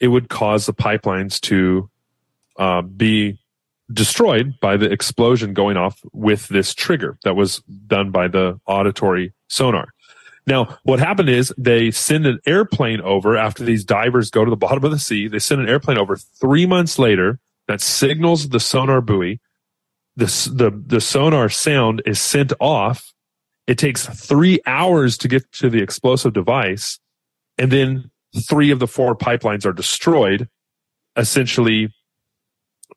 it 0.00 0.08
would 0.08 0.28
cause 0.28 0.66
the 0.66 0.74
pipelines 0.74 1.40
to 1.42 1.88
uh, 2.58 2.82
be 2.82 3.38
destroyed 3.92 4.54
by 4.60 4.76
the 4.76 4.90
explosion 4.90 5.54
going 5.54 5.76
off 5.76 6.00
with 6.12 6.48
this 6.48 6.74
trigger 6.74 7.18
that 7.24 7.36
was 7.36 7.58
done 7.86 8.10
by 8.10 8.28
the 8.28 8.58
auditory 8.66 9.32
sonar. 9.48 9.88
Now, 10.46 10.78
what 10.84 10.98
happened 10.98 11.28
is 11.28 11.52
they 11.58 11.90
send 11.90 12.26
an 12.26 12.40
airplane 12.46 13.00
over 13.00 13.36
after 13.36 13.64
these 13.64 13.84
divers 13.84 14.30
go 14.30 14.44
to 14.44 14.50
the 14.50 14.56
bottom 14.56 14.84
of 14.84 14.90
the 14.90 14.98
sea. 14.98 15.28
They 15.28 15.38
send 15.40 15.60
an 15.60 15.68
airplane 15.68 15.98
over 15.98 16.16
three 16.16 16.66
months 16.66 16.98
later 16.98 17.40
that 17.68 17.80
signals 17.80 18.48
the 18.48 18.60
sonar 18.60 19.00
buoy. 19.00 19.40
The, 20.16 20.26
the, 20.52 20.82
the 20.86 21.00
sonar 21.00 21.48
sound 21.48 22.02
is 22.06 22.20
sent 22.20 22.52
off. 22.60 23.12
It 23.66 23.78
takes 23.78 24.06
three 24.06 24.60
hours 24.66 25.18
to 25.18 25.28
get 25.28 25.50
to 25.52 25.68
the 25.68 25.82
explosive 25.82 26.32
device. 26.32 26.98
And 27.58 27.70
then 27.72 28.10
three 28.48 28.70
of 28.70 28.78
the 28.78 28.86
four 28.86 29.16
pipelines 29.16 29.66
are 29.66 29.72
destroyed, 29.72 30.48
essentially, 31.16 31.92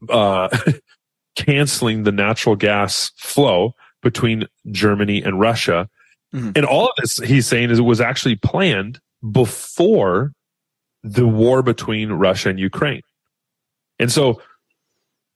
uh, 0.10 0.50
canceling 1.36 2.04
the 2.04 2.12
natural 2.12 2.56
gas 2.56 3.12
flow 3.18 3.74
between 4.02 4.46
Germany 4.72 5.24
and 5.24 5.40
Russia. 5.40 5.90
Mhm. 6.34 6.56
And 6.56 6.66
all 6.66 6.86
of 6.86 6.94
this, 6.98 7.18
he's 7.18 7.48
saying, 7.48 7.72
is 7.72 7.80
it 7.80 7.84
was 7.84 8.02
actually 8.02 8.36
planned 8.36 9.00
before 9.32 10.34
the 11.04 11.28
war 11.28 11.62
between 11.64 12.12
Russia 12.12 12.50
and 12.50 12.60
Ukraine. 12.60 13.02
And 14.00 14.12
so 14.12 14.42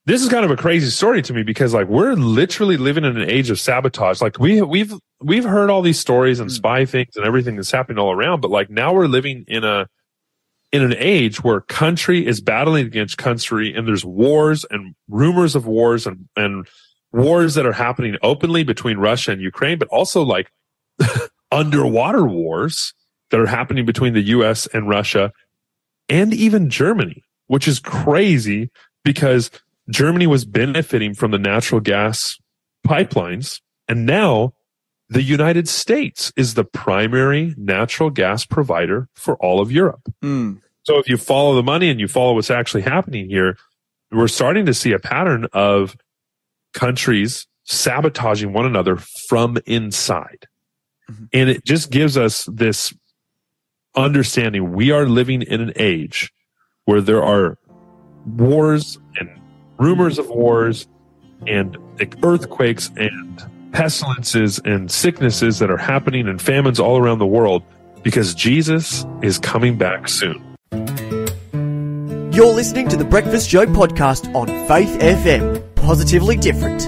this 0.05 0.21
is 0.21 0.29
kind 0.29 0.43
of 0.43 0.51
a 0.51 0.57
crazy 0.57 0.89
story 0.89 1.21
to 1.21 1.33
me 1.33 1.43
because 1.43 1.73
like 1.73 1.87
we're 1.87 2.13
literally 2.13 2.75
living 2.75 3.05
in 3.05 3.15
an 3.17 3.29
age 3.29 3.49
of 3.49 3.59
sabotage. 3.59 4.21
Like 4.21 4.37
we, 4.37 4.61
we've, 4.61 4.93
we've 5.21 5.45
heard 5.45 5.69
all 5.69 5.81
these 5.81 5.99
stories 5.99 6.39
and 6.39 6.49
Mm. 6.49 6.53
spy 6.53 6.85
things 6.85 7.15
and 7.15 7.25
everything 7.25 7.55
that's 7.55 7.71
happening 7.71 7.99
all 7.99 8.11
around, 8.11 8.41
but 8.41 8.51
like 8.51 8.69
now 8.69 8.93
we're 8.93 9.07
living 9.07 9.45
in 9.47 9.63
a, 9.63 9.87
in 10.73 10.81
an 10.81 10.95
age 10.97 11.43
where 11.43 11.61
country 11.61 12.25
is 12.25 12.41
battling 12.41 12.85
against 12.85 13.17
country 13.17 13.73
and 13.73 13.87
there's 13.87 14.03
wars 14.03 14.65
and 14.69 14.95
rumors 15.07 15.55
of 15.55 15.67
wars 15.67 16.05
and, 16.05 16.27
and 16.35 16.67
wars 17.13 17.53
that 17.53 17.65
are 17.65 17.73
happening 17.73 18.17
openly 18.23 18.63
between 18.63 18.97
Russia 18.97 19.31
and 19.31 19.41
Ukraine, 19.41 19.77
but 19.77 19.87
also 19.89 20.23
like 20.23 20.51
underwater 21.51 22.25
wars 22.25 22.93
that 23.29 23.39
are 23.39 23.45
happening 23.45 23.85
between 23.85 24.13
the 24.13 24.21
US 24.21 24.65
and 24.67 24.89
Russia 24.89 25.31
and 26.09 26.33
even 26.33 26.69
Germany, 26.69 27.23
which 27.47 27.67
is 27.67 27.79
crazy 27.79 28.69
because 29.03 29.49
Germany 29.89 30.27
was 30.27 30.45
benefiting 30.45 31.13
from 31.13 31.31
the 31.31 31.39
natural 31.39 31.81
gas 31.81 32.37
pipelines. 32.85 33.61
And 33.87 34.05
now 34.05 34.53
the 35.09 35.21
United 35.21 35.67
States 35.67 36.31
is 36.35 36.53
the 36.53 36.63
primary 36.63 37.53
natural 37.57 38.09
gas 38.09 38.45
provider 38.45 39.09
for 39.13 39.35
all 39.37 39.59
of 39.59 39.71
Europe. 39.71 40.01
Mm. 40.23 40.61
So 40.83 40.99
if 40.99 41.07
you 41.07 41.17
follow 41.17 41.55
the 41.55 41.63
money 41.63 41.89
and 41.89 41.99
you 41.99 42.07
follow 42.07 42.33
what's 42.33 42.51
actually 42.51 42.81
happening 42.81 43.29
here, 43.29 43.57
we're 44.11 44.27
starting 44.27 44.65
to 44.65 44.73
see 44.73 44.91
a 44.91 44.99
pattern 44.99 45.47
of 45.53 45.95
countries 46.73 47.47
sabotaging 47.63 48.53
one 48.53 48.65
another 48.65 48.97
from 49.29 49.57
inside. 49.65 50.47
Mhm. 51.09 51.29
And 51.33 51.49
it 51.49 51.65
just 51.65 51.89
gives 51.91 52.17
us 52.17 52.47
this 52.51 52.93
understanding 53.95 54.73
we 54.73 54.91
are 54.91 55.05
living 55.05 55.41
in 55.41 55.61
an 55.61 55.73
age 55.75 56.31
where 56.85 57.01
there 57.01 57.23
are 57.23 57.57
wars 58.25 58.99
and 59.19 59.29
rumors 59.77 60.19
of 60.19 60.29
wars 60.29 60.87
and 61.47 61.77
earthquakes 62.23 62.89
and 62.95 63.43
pestilences 63.71 64.59
and 64.65 64.91
sicknesses 64.91 65.59
that 65.59 65.69
are 65.71 65.77
happening 65.77 66.27
and 66.27 66.41
famines 66.41 66.79
all 66.79 66.97
around 66.97 67.19
the 67.19 67.25
world 67.25 67.63
because 68.03 68.35
Jesus 68.35 69.05
is 69.21 69.39
coming 69.39 69.77
back 69.77 70.07
soon. 70.07 70.41
You're 72.33 72.53
listening 72.53 72.87
to 72.89 72.97
the 72.97 73.05
Breakfast 73.05 73.49
Show 73.49 73.65
podcast 73.65 74.33
on 74.33 74.47
Faith 74.67 74.99
FM. 74.99 75.61
Positively 75.75 76.37
different. 76.37 76.87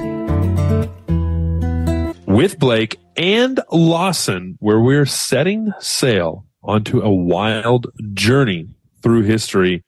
with 2.27 2.59
Blake 2.59 2.99
and 3.15 3.61
Lawson, 3.71 4.57
where 4.59 4.79
we're 4.81 5.05
setting 5.05 5.71
sail 5.79 6.45
onto 6.61 6.99
a 6.99 7.09
wild 7.09 7.87
journey 8.13 8.67
through 9.01 9.23
history 9.23 9.83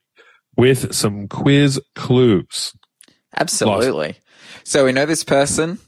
with 0.55 0.93
some 0.93 1.27
quiz 1.27 1.81
clues. 1.95 2.73
Absolutely. 3.39 4.17
So 4.63 4.85
we 4.85 4.91
know 4.91 5.05
this 5.05 5.23
person. 5.23 5.79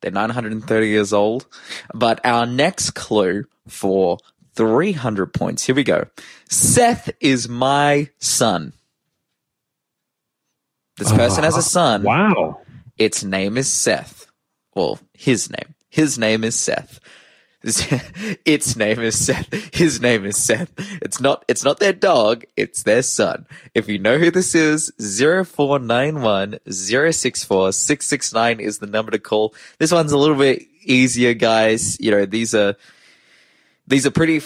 They're 0.00 0.10
930 0.10 0.88
years 0.88 1.12
old. 1.12 1.46
But 1.94 2.20
our 2.24 2.46
next 2.46 2.90
clue 2.90 3.44
for 3.68 4.18
300 4.54 5.32
points. 5.32 5.64
Here 5.64 5.74
we 5.74 5.84
go. 5.84 6.06
Seth 6.48 7.10
is 7.20 7.48
my 7.48 8.10
son. 8.18 8.72
This 10.98 11.10
uh, 11.10 11.16
person 11.16 11.44
has 11.44 11.56
a 11.56 11.62
son. 11.62 12.02
Wow. 12.02 12.60
Its 12.98 13.24
name 13.24 13.56
is 13.56 13.68
Seth. 13.68 14.26
Well, 14.74 14.98
his 15.14 15.50
name. 15.50 15.74
His 15.88 16.18
name 16.18 16.44
is 16.44 16.54
Seth. 16.54 17.00
its 18.44 18.76
name 18.76 19.00
is 19.00 19.24
Seth. 19.24 19.74
His 19.74 20.00
name 20.00 20.24
is 20.24 20.36
Seth. 20.36 20.72
It's 21.00 21.20
not, 21.20 21.44
it's 21.46 21.62
not 21.62 21.78
their 21.78 21.92
dog. 21.92 22.44
It's 22.56 22.82
their 22.82 23.02
son. 23.02 23.46
If 23.74 23.88
you 23.88 23.98
know 23.98 24.18
who 24.18 24.30
this 24.32 24.54
is, 24.54 24.92
0491 24.98 26.58
064 26.68 27.72
669 27.72 28.60
is 28.60 28.78
the 28.78 28.86
number 28.86 29.12
to 29.12 29.18
call. 29.18 29.54
This 29.78 29.92
one's 29.92 30.12
a 30.12 30.18
little 30.18 30.36
bit 30.36 30.66
easier, 30.82 31.34
guys. 31.34 32.00
You 32.00 32.10
know, 32.10 32.26
these 32.26 32.52
are, 32.52 32.74
these 33.86 34.06
are 34.06 34.10
pretty, 34.10 34.40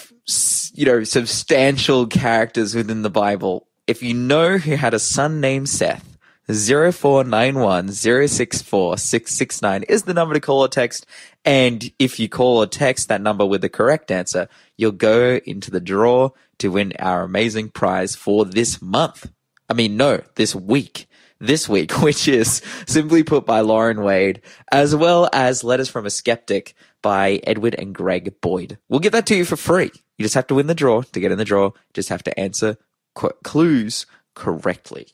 you 0.74 0.84
know, 0.84 1.04
substantial 1.04 2.06
characters 2.06 2.74
within 2.74 3.00
the 3.00 3.10
Bible. 3.10 3.66
If 3.86 4.02
you 4.02 4.12
know 4.12 4.58
who 4.58 4.76
had 4.76 4.92
a 4.92 4.98
son 4.98 5.40
named 5.40 5.70
Seth, 5.70 6.16
0491 6.48 7.90
064 7.90 8.98
669 8.98 9.82
is 9.84 10.04
the 10.04 10.14
number 10.14 10.34
to 10.34 10.40
call 10.40 10.60
or 10.60 10.68
text. 10.68 11.06
And 11.46 11.92
if 12.00 12.18
you 12.18 12.28
call 12.28 12.58
or 12.58 12.66
text 12.66 13.08
that 13.08 13.22
number 13.22 13.46
with 13.46 13.60
the 13.60 13.68
correct 13.68 14.10
answer, 14.10 14.48
you'll 14.76 14.90
go 14.90 15.40
into 15.46 15.70
the 15.70 15.80
draw 15.80 16.30
to 16.58 16.68
win 16.72 16.92
our 16.98 17.22
amazing 17.22 17.70
prize 17.70 18.16
for 18.16 18.44
this 18.44 18.82
month. 18.82 19.30
I 19.70 19.74
mean, 19.74 19.96
no, 19.96 20.22
this 20.34 20.54
week. 20.54 21.06
This 21.38 21.68
week, 21.68 21.92
which 22.02 22.26
is 22.26 22.62
simply 22.86 23.22
put 23.22 23.46
by 23.46 23.60
Loron 23.60 24.02
Wade, 24.02 24.40
as 24.72 24.96
well 24.96 25.28
as 25.32 25.62
Letters 25.62 25.88
from 25.88 26.06
a 26.06 26.10
Skeptic 26.10 26.74
by 27.02 27.40
Edward 27.44 27.76
and 27.78 27.94
Greg 27.94 28.40
Boyd. 28.40 28.78
We'll 28.88 29.00
give 29.00 29.12
that 29.12 29.26
to 29.26 29.36
you 29.36 29.44
for 29.44 29.56
free. 29.56 29.92
You 30.16 30.24
just 30.24 30.34
have 30.34 30.46
to 30.48 30.54
win 30.54 30.66
the 30.66 30.74
draw. 30.74 31.02
To 31.02 31.20
get 31.20 31.30
in 31.30 31.38
the 31.38 31.44
draw, 31.44 31.72
just 31.92 32.08
have 32.08 32.22
to 32.24 32.40
answer 32.40 32.78
qu- 33.14 33.34
clues 33.44 34.06
correctly. 34.34 35.08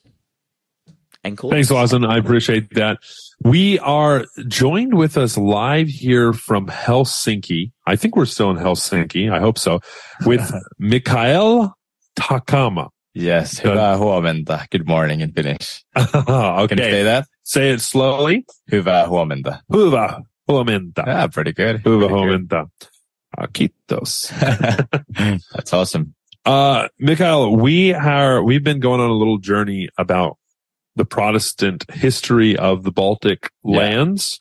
And 1.24 1.38
call. 1.38 1.50
Thanks, 1.50 1.70
Lawson. 1.70 2.04
I 2.04 2.16
appreciate 2.18 2.74
that. 2.74 2.98
We 3.44 3.78
are 3.80 4.24
joined 4.48 4.94
with 4.94 5.16
us 5.16 5.36
live 5.36 5.88
here 5.88 6.32
from 6.32 6.66
Helsinki. 6.66 7.70
I 7.86 7.96
think 7.96 8.16
we're 8.16 8.26
still 8.26 8.50
in 8.50 8.56
Helsinki. 8.56 9.30
I 9.30 9.38
hope 9.40 9.58
so. 9.58 9.80
With 10.26 10.52
Mikael 10.78 11.72
Takama. 12.18 12.88
Yes, 13.14 13.60
hyvää 13.64 13.96
huomenta. 13.98 14.66
Good 14.70 14.86
morning 14.86 15.20
in 15.20 15.32
Finnish. 15.32 15.84
Can 15.94 16.78
you 16.78 16.90
say 16.90 17.02
that? 17.04 17.24
Say 17.44 17.70
it 17.74 17.80
slowly. 17.82 18.42
Hyvää 18.72 19.06
huomenta. 19.08 19.58
Hyvä 19.72 20.20
Huomenta. 20.48 21.04
Yeah, 21.06 21.28
pretty 21.34 21.52
good. 21.52 21.66
Hyvä 21.66 21.82
Pretty 21.82 21.98
good. 22.00 22.10
huomenta. 22.10 22.66
Uh, 23.40 23.46
kiitos. 23.52 24.32
That's 25.54 25.72
awesome. 25.72 26.14
Uh, 26.46 26.88
Mikhail, 26.98 27.56
we 27.56 27.94
are, 27.94 28.42
we've 28.42 28.64
been 28.64 28.80
going 28.80 29.00
on 29.00 29.10
a 29.10 29.14
little 29.18 29.38
journey 29.38 29.88
about 29.98 30.38
the 30.96 31.04
Protestant 31.04 31.84
history 31.90 32.56
of 32.56 32.82
the 32.84 32.92
Baltic 32.92 33.50
Yeah. 33.64 33.78
lands. 33.78 34.38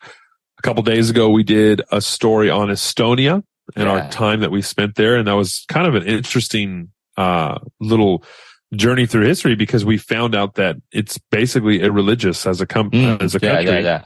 A 0.60 0.62
couple 0.62 0.84
days 0.84 1.10
ago, 1.10 1.30
we 1.30 1.44
did 1.44 1.82
a 1.92 2.02
story 2.02 2.50
on 2.50 2.68
Estonia 2.70 3.44
and 3.76 3.88
our 3.90 4.08
time 4.10 4.42
that 4.42 4.52
we 4.52 4.62
spent 4.62 4.96
there. 4.96 5.16
And 5.16 5.28
that 5.28 5.34
was 5.36 5.66
kind 5.70 5.88
of 5.88 5.96
an 5.96 6.04
interesting, 6.04 6.90
uh, 7.18 7.58
little 7.80 8.24
journey 8.74 9.06
through 9.06 9.26
history 9.26 9.56
because 9.56 9.84
we 9.86 9.98
found 9.98 10.36
out 10.36 10.56
that 10.56 10.76
it's 10.92 11.18
basically 11.30 11.82
irreligious 11.82 12.46
as 12.46 12.62
a, 12.62 12.66
com- 12.68 12.92
Mm, 12.92 13.22
as 13.22 13.34
a 13.36 13.40
yeah, 13.42 13.56
country 13.56 13.74
yeah, 13.74 13.80
yeah. 13.80 14.04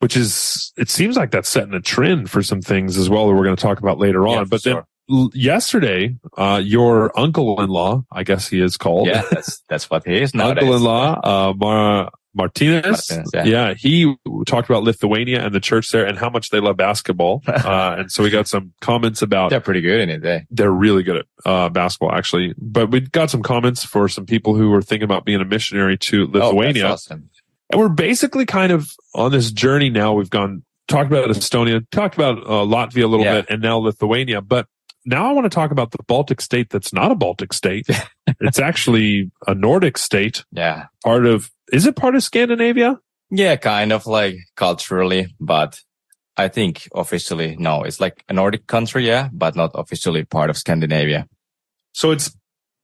which 0.00 0.16
is 0.16 0.72
it 0.76 0.88
seems 0.90 1.16
like 1.16 1.30
that's 1.30 1.48
setting 1.48 1.74
a 1.74 1.80
trend 1.80 2.30
for 2.30 2.42
some 2.42 2.60
things 2.62 2.96
as 2.96 3.08
well 3.10 3.26
that 3.28 3.34
we're 3.34 3.44
going 3.44 3.56
to 3.56 3.62
talk 3.62 3.78
about 3.78 3.98
later 3.98 4.26
on. 4.26 4.36
Yeah, 4.38 4.44
but 4.44 4.62
then 4.62 4.74
sure. 4.74 4.78
l- 4.80 4.88
yesterday, 5.08 6.16
uh, 6.36 6.60
your 6.64 7.16
uncle-in-law, 7.18 8.04
I 8.10 8.22
guess 8.24 8.48
he 8.48 8.60
is 8.60 8.76
called, 8.76 9.08
Yeah, 9.08 9.22
that's 9.30 9.62
that's 9.68 9.90
what 9.90 10.06
he 10.06 10.20
is 10.20 10.34
nowadays. 10.34 10.62
uncle-in-law, 10.62 11.20
uh, 11.22 11.52
Mar- 11.54 12.10
Martinez. 12.34 13.10
Martinez, 13.10 13.30
yeah. 13.46 13.74
he 13.74 14.14
talked 14.46 14.68
about 14.70 14.82
Lithuania 14.84 15.44
and 15.44 15.54
the 15.54 15.60
church 15.60 15.90
there 15.90 16.06
and 16.06 16.16
how 16.18 16.30
much 16.30 16.48
they 16.48 16.60
love 16.60 16.76
basketball. 16.78 17.42
uh, 17.46 17.96
and 17.98 18.10
so 18.10 18.22
we 18.22 18.30
got 18.30 18.48
some 18.48 18.72
comments 18.80 19.20
about 19.20 19.50
They're 19.50 19.60
pretty 19.60 19.82
good 19.82 20.00
in 20.00 20.08
it. 20.10 20.24
Eh? 20.24 20.40
they're 20.50 20.70
really 20.70 21.02
good 21.02 21.16
at 21.16 21.26
uh, 21.44 21.68
basketball 21.68 22.12
actually. 22.12 22.54
But 22.56 22.90
we 22.90 23.00
got 23.00 23.28
some 23.30 23.42
comments 23.42 23.84
for 23.84 24.08
some 24.08 24.24
people 24.24 24.54
who 24.54 24.70
were 24.70 24.80
thinking 24.82 25.04
about 25.04 25.24
being 25.26 25.40
a 25.42 25.44
missionary 25.44 25.98
to 25.98 26.22
Oh, 26.34 26.38
Lithuania. 26.48 26.82
that's 26.84 27.06
awesome. 27.06 27.28
And 27.70 27.80
we're 27.80 27.88
basically 27.90 28.46
kind 28.46 28.72
of 28.72 28.90
on 29.14 29.30
this 29.30 29.50
journey 29.52 29.90
now. 29.90 30.12
We've 30.14 30.28
gone, 30.30 30.62
talked 30.88 31.10
about 31.10 31.28
Estonia, 31.30 31.84
talked 31.90 32.14
about 32.14 32.38
uh, 32.38 32.64
Latvia 32.66 33.04
a 33.04 33.06
little 33.06 33.24
Yeah. 33.24 33.40
bit, 33.42 33.50
and 33.50 33.62
now 33.62 33.78
Lithuania. 33.78 34.40
But 34.42 34.66
now 35.04 35.28
I 35.28 35.32
want 35.32 35.44
to 35.44 35.54
talk 35.54 35.70
about 35.70 35.90
the 35.90 36.02
Baltic 36.06 36.40
state 36.40 36.70
that's 36.70 36.92
not 36.92 37.10
a 37.10 37.14
Baltic 37.14 37.52
state. 37.52 37.86
it's 38.40 38.58
actually 38.58 39.30
a 39.46 39.54
Nordic 39.54 39.98
state, 39.98 40.44
Yeah, 40.52 40.86
part 41.04 41.26
of, 41.26 41.50
is 41.72 41.86
it 41.86 41.96
part 41.96 42.14
of 42.14 42.22
Scandinavia? 42.22 42.98
yeah, 43.30 43.56
kind 43.56 43.92
of 43.92 44.06
like 44.06 44.36
culturally, 44.56 45.34
but 45.40 45.80
I 46.36 46.48
think 46.48 46.88
officially 46.94 47.56
no. 47.58 47.82
It's 47.82 48.00
like 48.00 48.24
a 48.28 48.32
Nordic 48.32 48.66
country, 48.66 49.06
yeah, 49.06 49.28
but 49.32 49.56
not 49.56 49.70
officially 49.74 50.24
part 50.24 50.50
of 50.50 50.56
Scandinavia. 50.56 51.26
So 51.92 52.10
it's 52.10 52.34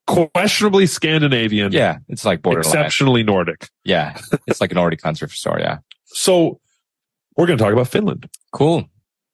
questionably 0.06 0.86
Scandinavian, 0.86 1.72
Yeah, 1.72 1.98
it's 2.08 2.24
like 2.24 2.42
borderline. 2.42 2.66
exceptionally 2.66 3.22
Nordic. 3.22 3.68
Yeah, 3.84 4.18
it's 4.46 4.60
like 4.60 4.72
a 4.72 4.74
Nordic 4.74 5.00
country 5.02 5.28
for 5.28 5.34
sure. 5.34 5.58
Yeah, 5.60 5.78
So 6.06 6.60
we're 7.36 7.46
going 7.46 7.58
to 7.58 7.64
talk 7.64 7.72
about 7.72 7.88
Finland 7.88 8.28
cool. 8.52 8.84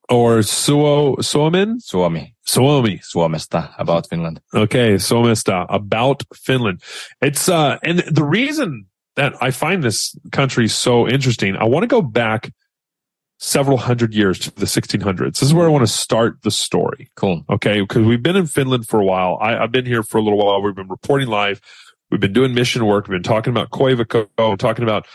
Or 0.08 0.42
Suo, 0.42 1.16
Suomen, 1.16 1.80
Suomi, 1.80 2.34
Suomi. 2.46 3.00
Suomesta 3.02 3.74
about 3.78 4.08
Finland. 4.08 4.40
Okay, 4.54 4.94
Somesta 4.96 5.66
about 5.68 6.22
Finland. 6.34 6.82
It's 7.22 7.48
uh 7.48 7.78
and 7.82 8.00
the 8.00 8.24
reason 8.24 8.86
that 9.16 9.32
I 9.40 9.50
find 9.50 9.82
this 9.82 10.16
country 10.32 10.68
so 10.68 11.08
interesting, 11.08 11.56
I 11.56 11.64
want 11.64 11.84
to 11.84 11.86
go 11.86 12.02
back 12.02 12.50
several 13.38 13.76
hundred 13.76 14.14
years 14.14 14.38
to 14.40 14.50
the 14.54 14.66
1600s. 14.66 15.34
This 15.38 15.42
is 15.42 15.54
where 15.54 15.66
I 15.66 15.70
want 15.70 15.82
to 15.86 15.92
start 15.92 16.42
the 16.42 16.50
story. 16.50 17.10
Cool. 17.16 17.44
Okay, 17.48 17.80
because 17.80 18.04
we've 18.06 18.22
been 18.22 18.36
in 18.36 18.46
Finland 18.46 18.86
for 18.88 19.00
a 19.00 19.04
while. 19.04 19.38
I, 19.40 19.56
I've 19.56 19.72
been 19.72 19.86
here 19.86 20.02
for 20.02 20.18
a 20.18 20.22
little 20.22 20.38
while. 20.38 20.62
We've 20.62 20.74
been 20.74 20.88
reporting 20.88 21.28
live. 21.28 21.60
We've 22.10 22.20
been 22.20 22.32
doing 22.32 22.54
mission 22.54 22.86
work. 22.86 23.06
We've 23.08 23.16
been 23.16 23.22
talking 23.22 23.50
about 23.52 23.70
Koivikko, 23.70 24.58
talking 24.58 24.82
about 24.84 25.06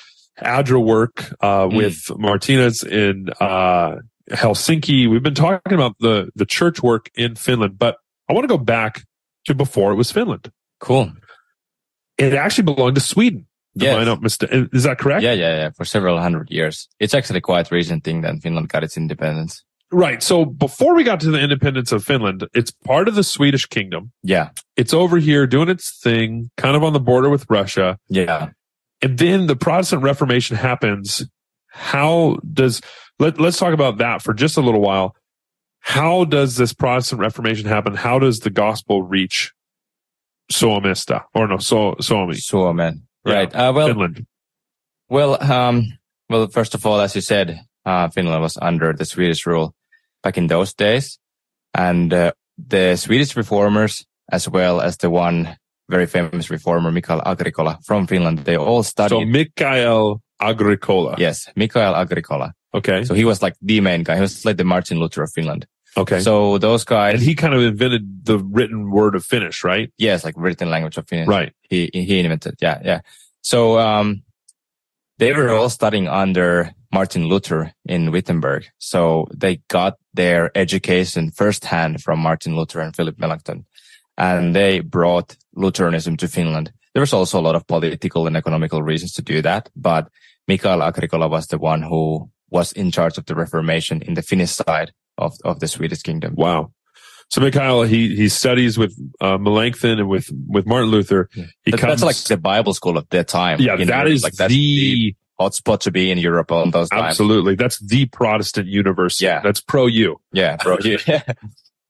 Adra 0.42 0.84
work 0.84 1.34
uh, 1.42 1.68
Mm. 1.68 1.76
with 1.78 2.10
Martinez 2.18 2.84
in 2.84 3.30
uh, 3.42 3.96
Helsinki. 4.30 5.10
We've 5.10 5.24
been 5.24 5.36
talking 5.36 5.74
about 5.74 5.96
the 6.00 6.30
the 6.36 6.46
church 6.46 6.82
work 6.84 7.10
in 7.16 7.36
Finland, 7.36 7.78
but 7.78 7.98
I 8.30 8.34
want 8.34 8.44
to 8.44 8.48
go 8.48 8.58
back 8.58 9.04
to 9.46 9.56
before 9.56 9.92
it 9.92 9.96
was 9.96 10.12
Finland. 10.12 10.52
Cool. 10.80 11.12
It 12.18 12.34
actually 12.34 12.66
belonged 12.66 12.96
to 12.96 13.02
Sweden. 13.02 13.46
Yes. 13.76 13.96
I 13.96 14.04
not 14.04 14.20
Is 14.74 14.84
that 14.84 14.98
correct? 15.00 15.24
Yeah, 15.24 15.34
yeah, 15.34 15.56
yeah. 15.56 15.70
For 15.76 15.86
several 15.86 16.20
hundred 16.20 16.50
years. 16.52 16.88
It's 17.00 17.14
actually 17.14 17.40
quite 17.42 17.72
recent 17.72 18.04
thing 18.04 18.22
that 18.22 18.42
Finland 18.42 18.70
got 18.70 18.84
its 18.84 18.98
independence. 18.98 19.64
Right. 19.92 20.22
So 20.22 20.46
before 20.46 20.94
we 20.96 21.04
got 21.04 21.20
to 21.22 21.32
the 21.32 21.40
independence 21.40 21.92
of 21.92 22.04
Finland, 22.04 22.46
it's 22.54 22.72
part 22.72 23.08
of 23.08 23.16
the 23.16 23.24
Swedish 23.24 23.66
kingdom. 23.66 24.12
Yeah, 24.22 24.50
It's 24.76 24.94
over 24.94 25.18
here 25.18 25.48
doing 25.48 25.70
its 25.70 26.00
thing, 26.00 26.52
kind 26.58 26.76
of 26.76 26.84
on 26.84 26.94
the 26.94 27.00
border 27.00 27.30
with 27.30 27.46
Russia. 27.50 27.98
yeah. 28.10 28.50
And 29.02 29.18
then 29.18 29.48
the 29.48 29.56
Protestant 29.56 30.04
Reformation 30.04 30.58
happens. 30.58 31.26
How 31.70 32.38
does, 32.54 32.82
let, 33.20 33.40
let's 33.40 33.60
talk 33.60 33.74
about 33.74 33.98
that 33.98 34.22
for 34.22 34.34
just 34.34 34.58
a 34.58 34.62
little 34.62 34.82
while. 34.82 35.16
How 35.80 36.26
does 36.26 36.58
this 36.58 36.74
Protestant 36.74 37.22
Reformation 37.22 37.68
happen? 37.68 37.96
How 37.96 38.20
does 38.20 38.40
the 38.40 38.50
gospel 38.50 39.04
reach 39.04 39.54
Suomesta 40.52 41.24
or 41.34 41.48
no, 41.48 41.58
so, 41.58 41.96
Suomi, 42.02 42.36
Suomen. 42.36 43.04
Yeah, 43.26 43.34
Right. 43.34 43.56
Uh, 43.56 43.72
well, 43.76 43.88
Finland? 43.88 44.26
Well, 45.10 45.44
um, 45.44 45.98
well, 46.30 46.48
first 46.48 46.76
of 46.76 46.86
all, 46.86 47.00
as 47.00 47.16
you 47.16 47.22
said, 47.22 47.62
uh, 47.86 48.10
Finland 48.10 48.42
was 48.42 48.58
under 48.62 48.94
the 48.94 49.06
Swedish 49.06 49.46
rule 49.46 49.74
back 50.24 50.38
in 50.38 50.48
those 50.48 50.74
days. 50.74 51.20
And, 51.74 52.14
uh, 52.14 52.32
the 52.58 52.96
Swedish 52.98 53.36
reformers, 53.36 54.06
as 54.32 54.50
well 54.50 54.82
as 54.82 54.98
the 54.98 55.10
one 55.10 55.58
very 55.90 56.06
famous 56.06 56.50
reformer, 56.50 56.92
Mikael 56.92 57.22
Agricola 57.26 57.80
from 57.86 58.06
Finland, 58.06 58.40
they 58.40 58.58
all 58.58 58.84
studied. 58.84 59.10
So. 59.10 59.26
Mikael 59.26 60.22
Agricola. 60.40 61.16
yes, 61.18 61.50
Mikael 61.56 61.96
Agricola. 61.96 62.54
Okay. 62.74 63.04
So 63.04 63.14
he 63.14 63.26
was 63.26 63.42
like 63.42 63.56
the 63.62 63.82
main 63.82 64.04
guy. 64.04 64.16
He 64.16 64.22
was 64.22 64.46
like 64.46 64.58
the 64.58 64.64
Martin 64.64 65.00
Luther 65.00 65.24
of 65.24 65.32
Finland. 65.32 65.66
Okay. 65.98 66.20
So 66.20 66.58
those 66.58 66.84
guys, 66.84 67.16
and 67.16 67.24
he 67.24 67.36
kind 67.36 67.54
of 67.54 67.62
invented 67.62 68.26
the 68.26 68.38
written 68.40 68.92
word 68.92 69.16
of 69.16 69.26
Finnish, 69.26 69.64
right? 69.64 69.92
yes, 69.98 70.24
like 70.24 70.36
written 70.38 70.70
language 70.70 70.98
of 70.98 71.08
Finnish. 71.08 71.28
Right. 71.28 71.54
he 71.70 71.90
he 71.94 72.20
invented. 72.20 72.56
Yeah, 72.62 72.80
yeah. 72.84 73.02
So 73.42 73.80
um, 73.80 74.24
they 75.18 75.34
were 75.34 75.50
all 75.50 75.70
studying 75.70 76.08
under 76.08 76.72
Martin 76.94 77.28
Luther 77.28 77.74
in 77.86 78.12
Wittenberg. 78.12 78.68
So 78.78 79.28
they 79.36 79.62
got 79.68 79.98
their 80.14 80.52
education 80.56 81.32
firsthand 81.32 82.04
from 82.04 82.20
Martin 82.20 82.56
Luther 82.56 82.82
and 82.82 82.96
Philip 82.96 83.18
Melanchthon, 83.20 83.66
and 84.18 84.56
they 84.56 84.82
brought 84.82 85.36
Lutheranism 85.56 86.18
to 86.18 86.28
Finland. 86.28 86.72
There 86.94 87.02
was 87.02 87.14
also 87.14 87.40
a 87.40 87.42
lot 87.42 87.56
of 87.56 87.68
political 87.68 88.28
and 88.28 88.38
economical 88.38 88.82
reasons 88.82 89.14
to 89.14 89.22
do 89.22 89.42
that, 89.42 89.70
but 89.76 90.10
Mikael 90.48 90.82
Agricola 90.84 91.28
was 91.28 91.48
the 91.48 91.60
one 91.60 91.82
who 91.84 92.30
was 92.52 92.72
in 92.74 92.92
charge 92.92 93.18
of 93.18 93.26
the 93.26 93.36
Reformation 93.36 94.02
in 94.02 94.14
the 94.14 94.22
Finnish 94.22 94.52
side 94.52 94.92
of, 95.18 95.34
of 95.44 95.60
the 95.60 95.68
Swedish 95.68 96.02
kingdom. 96.02 96.36
Wow. 96.36 96.72
So 97.30 97.42
Mikhail, 97.42 97.84
he, 97.84 98.16
he 98.16 98.28
studies 98.30 98.78
with, 98.78 98.98
uh, 99.22 99.38
Melanchthon 99.38 100.00
and 100.00 100.10
with, 100.10 100.30
with 100.48 100.66
Martin 100.66 100.90
Luther. 100.90 101.30
He 101.64 101.72
That- 101.72 101.80
comes, 101.80 102.02
that's 102.02 102.04
like 102.04 102.16
the 102.28 102.38
Bible 102.42 102.74
school 102.74 102.98
of 102.98 103.08
their 103.10 103.24
time. 103.24 103.60
yeah, 103.62 103.74
you 103.74 103.86
know, 103.86 103.92
that 103.94 104.08
is 104.08 104.24
like 104.24 104.34
that's 104.34 104.52
the, 104.52 105.16
hotspot 105.40 105.80
to 105.80 105.92
be 105.92 106.12
in 106.12 106.18
Europe 106.18 106.52
on 106.52 106.72
those 106.72 106.90
times. 106.90 107.04
absolutely. 107.04 107.56
That's 107.56 107.80
the 107.80 108.08
Protestant 108.08 108.68
university. 108.68 109.24
Yeah. 109.26 109.40
That's 109.42 109.62
pro 109.62 109.86
U. 109.88 110.20
Yeah, 110.34 110.58
bro. 110.58 110.78
Yeah. 110.84 111.22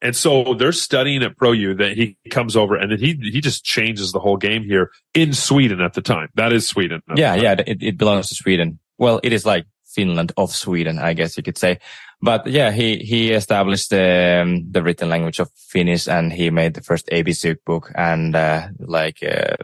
And 0.02 0.16
so 0.16 0.54
they're 0.54 0.72
studying 0.72 1.24
at 1.24 1.36
pro 1.36 1.52
U 1.54 1.74
that 1.74 1.94
he 1.98 2.16
comes 2.30 2.56
over 2.56 2.76
and 2.76 2.92
then 2.92 3.00
he, 3.00 3.16
he 3.16 3.42
just 3.42 3.66
changes 3.66 4.12
the 4.12 4.20
whole 4.20 4.38
game 4.38 4.64
here 4.64 4.92
in 5.14 5.34
Sweden 5.34 5.82
at 5.82 5.94
the 5.94 6.02
time. 6.02 6.30
That 6.36 6.54
is 6.54 6.68
Sweden. 6.68 7.02
yeah, 7.16 7.34
yeah. 7.36 7.56
It, 7.66 7.82
it 7.84 7.98
belongs 7.98 8.30
to 8.30 8.36
Sweden. 8.36 8.80
Well, 8.98 9.20
it 9.24 9.34
is 9.34 9.46
like 9.46 9.66
Finland 9.96 10.32
of 10.38 10.52
Sweden, 10.52 11.00
I 11.00 11.14
guess 11.14 11.38
you 11.38 11.44
could 11.44 11.58
say. 11.58 11.80
But 12.22 12.48
yeah, 12.48 12.72
he, 12.72 12.98
he 12.98 13.32
established 13.32 13.94
um, 13.94 14.70
the 14.72 14.82
written 14.84 15.10
language 15.10 15.40
of 15.40 15.50
Finnish 15.56 16.08
and 16.08 16.34
he 16.34 16.50
made 16.50 16.74
the 16.74 16.82
first 16.82 17.08
ABC 17.08 17.56
book 17.66 17.92
and, 17.96 18.36
uh, 18.36 18.68
like, 18.80 19.24
uh, 19.24 19.56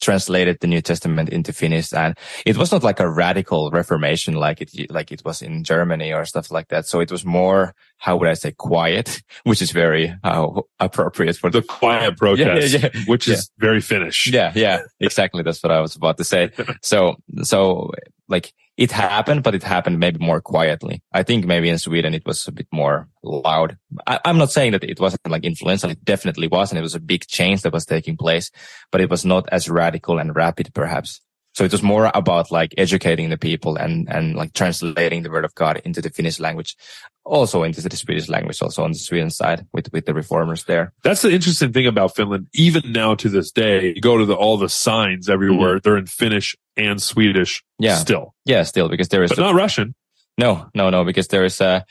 translated 0.00 0.56
the 0.60 0.66
New 0.66 0.80
Testament 0.80 1.28
into 1.28 1.52
Finnish. 1.52 1.92
And 1.92 2.16
it 2.46 2.56
was 2.56 2.72
not 2.72 2.82
like 2.82 3.00
a 3.00 3.08
radical 3.08 3.70
reformation 3.70 4.34
like 4.34 4.60
it, 4.62 4.90
like 4.90 5.12
it 5.12 5.22
was 5.24 5.42
in 5.42 5.62
Germany 5.62 6.12
or 6.12 6.24
stuff 6.24 6.50
like 6.50 6.68
that. 6.68 6.86
So 6.86 7.00
it 7.00 7.10
was 7.10 7.24
more, 7.24 7.74
how 7.98 8.16
would 8.16 8.28
I 8.28 8.34
say, 8.34 8.52
quiet, 8.52 9.20
which 9.44 9.60
is 9.62 9.72
very 9.72 10.14
uh, 10.24 10.48
appropriate 10.78 11.36
for 11.36 11.50
The 11.50 11.62
quiet 11.62 12.16
protest, 12.16 12.72
Yeah, 12.72 12.78
yeah, 12.80 12.88
yeah. 12.94 13.00
which 13.06 13.28
is 13.28 13.50
very 13.58 13.80
Finnish. 13.80 14.26
yeah, 14.32 14.52
yeah, 14.54 14.80
exactly. 15.00 15.42
That's 15.42 15.62
what 15.62 15.72
I 15.72 15.80
was 15.80 15.96
about 15.96 16.16
to 16.18 16.24
say. 16.24 16.50
So, 16.82 17.16
so 17.42 17.90
like 18.28 18.52
it 18.80 18.90
happened, 18.90 19.42
but 19.42 19.54
it 19.54 19.62
happened 19.62 19.98
maybe 19.98 20.24
more 20.24 20.40
quietly. 20.40 21.02
I 21.12 21.22
think 21.22 21.44
maybe 21.44 21.68
in 21.68 21.76
Sweden 21.76 22.14
it 22.14 22.24
was 22.24 22.48
a 22.48 22.52
bit 22.52 22.66
more 22.72 23.08
loud. 23.22 23.76
I, 24.06 24.18
I'm 24.24 24.38
not 24.38 24.50
saying 24.50 24.72
that 24.72 24.84
it 24.84 24.98
wasn't 24.98 25.28
like 25.28 25.44
influential. 25.44 25.90
It 25.90 26.02
definitely 26.02 26.48
was. 26.48 26.70
And 26.70 26.78
it 26.78 26.82
was 26.82 26.94
a 26.94 27.00
big 27.00 27.26
change 27.26 27.60
that 27.60 27.74
was 27.74 27.84
taking 27.84 28.16
place, 28.16 28.50
but 28.90 29.02
it 29.02 29.10
was 29.10 29.22
not 29.22 29.46
as 29.52 29.68
radical 29.68 30.18
and 30.18 30.34
rapid 30.34 30.72
perhaps. 30.72 31.20
So 31.60 31.64
it 31.66 31.72
was 31.72 31.82
more 31.82 32.10
about 32.14 32.50
like 32.50 32.72
educating 32.78 33.28
the 33.28 33.36
people 33.36 33.76
and, 33.76 34.08
and 34.10 34.34
like 34.34 34.54
translating 34.54 35.22
the 35.22 35.30
word 35.30 35.44
of 35.44 35.54
God 35.54 35.82
into 35.84 36.00
the 36.00 36.08
Finnish 36.08 36.40
language, 36.40 36.74
also 37.22 37.64
into 37.64 37.82
the 37.82 37.94
Swedish 37.94 38.30
language, 38.30 38.62
also 38.62 38.82
on 38.82 38.92
the 38.92 38.98
Sweden 38.98 39.28
side 39.28 39.66
with, 39.74 39.92
with 39.92 40.06
the 40.06 40.14
reformers 40.14 40.64
there. 40.64 40.94
That's 41.04 41.20
the 41.20 41.30
interesting 41.30 41.70
thing 41.74 41.86
about 41.86 42.16
Finland. 42.16 42.46
Even 42.54 42.92
now 42.92 43.14
to 43.16 43.28
this 43.28 43.52
day, 43.52 43.92
you 43.94 44.00
go 44.00 44.16
to 44.16 44.24
the, 44.24 44.32
all 44.32 44.56
the 44.56 44.70
signs 44.70 45.28
everywhere. 45.28 45.80
They're 45.80 45.98
in 45.98 46.06
Finnish 46.06 46.56
and 46.78 46.98
Swedish 47.02 47.60
Mm-hmm. 47.60 47.84
Yeah. 47.84 47.96
still, 47.96 48.34
Yeah, 48.46 48.62
still 48.62 48.88
because 48.88 49.08
there 49.08 49.22
is 49.22 49.28
but 49.30 49.38
not 49.38 49.54
Russian. 49.54 49.94
No, 50.38 50.70
no, 50.74 50.88
no, 50.88 51.04
because 51.04 51.28
there's 51.28 51.60
a 51.60 51.84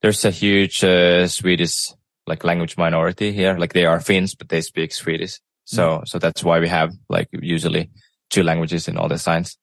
there's 0.00 0.24
a 0.24 0.30
huge 0.30 0.82
uh, 0.82 1.28
Swedish 1.28 1.92
like 2.26 2.42
language 2.42 2.78
minority 2.78 3.32
here. 3.32 3.58
Like 3.58 3.74
they 3.74 3.84
are 3.84 4.00
Finns, 4.00 4.34
but 4.34 4.48
they 4.48 4.62
speak 4.62 4.92
Swedish. 4.94 5.40
So 5.66 5.82
Mm. 5.98 6.08
so 6.08 6.18
that's 6.18 6.42
why 6.42 6.58
we 6.60 6.68
have 6.68 6.90
like 7.10 7.28
usually 7.32 7.90
two 8.30 8.42
languages 8.42 8.88
in 8.88 8.96
all 8.96 9.08
the 9.08 9.18
signs. 9.18 9.58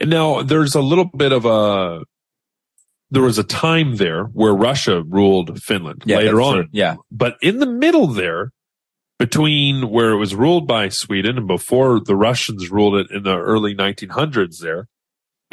And 0.00 0.10
now 0.10 0.42
there's 0.42 0.74
a 0.74 0.80
little 0.80 1.04
bit 1.04 1.32
of 1.32 1.44
a, 1.44 2.02
there 3.10 3.22
was 3.22 3.38
a 3.38 3.44
time 3.44 3.96
there 3.96 4.24
where 4.24 4.52
Russia 4.52 5.02
ruled 5.02 5.62
Finland 5.62 6.04
later 6.06 6.40
on. 6.40 6.54
true. 6.54 6.66
Yeah, 6.72 6.96
But 7.10 7.36
in 7.40 7.58
the 7.58 7.66
middle 7.66 8.06
there, 8.06 8.52
between 9.18 9.90
where 9.90 10.10
it 10.10 10.18
was 10.18 10.34
ruled 10.34 10.66
by 10.66 10.88
Sweden 10.88 11.38
and 11.38 11.46
before 11.46 12.00
the 12.00 12.16
Russians 12.16 12.70
ruled 12.70 12.96
it 12.96 13.10
in 13.10 13.22
the 13.22 13.38
early 13.38 13.74
1900s 13.74 14.58
there, 14.58 14.88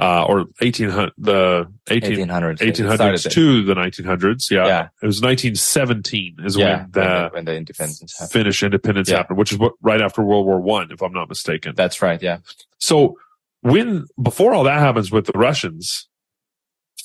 uh, 0.01 0.25
or 0.27 0.37
1800, 0.59 1.13
the 1.19 1.71
18, 1.87 2.27
1800s. 2.27 2.57
1800s 2.57 3.29
to 3.31 3.63
the 3.63 3.75
1900s. 3.75 4.49
Yeah. 4.49 4.65
Yeah. 4.65 4.87
It 5.01 5.05
was 5.05 5.21
1917 5.21 6.37
is 6.43 6.57
yeah, 6.57 6.79
when 6.79 6.91
the 6.91 7.29
when 7.31 7.45
the 7.45 7.55
independence 7.55 8.17
happened. 8.17 8.31
Finnish 8.31 8.63
independence 8.63 9.09
Yeah. 9.09 9.17
happened, 9.17 9.37
which 9.37 9.51
is 9.51 9.59
what, 9.59 9.73
right 9.81 10.01
after 10.01 10.23
World 10.23 10.47
War 10.47 10.59
One, 10.59 10.91
if 10.91 11.03
I'm 11.03 11.13
not 11.13 11.29
mistaken. 11.29 11.73
That's 11.75 12.01
right. 12.01 12.21
Yeah. 12.21 12.39
So 12.79 13.19
when 13.61 14.07
before 14.21 14.55
all 14.55 14.63
that 14.63 14.79
happens 14.79 15.11
with 15.11 15.27
the 15.27 15.37
Russians, 15.37 16.09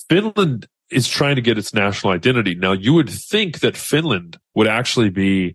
Finland 0.09 0.67
is 0.91 1.07
trying 1.07 1.37
to 1.37 1.43
get 1.43 1.59
its 1.59 1.75
national 1.75 2.15
identity. 2.15 2.55
Now 2.55 2.73
you 2.73 2.95
would 2.95 3.11
think 3.11 3.61
that 3.61 3.77
Finland 3.77 4.39
would 4.55 4.69
actually 4.69 5.11
be 5.11 5.55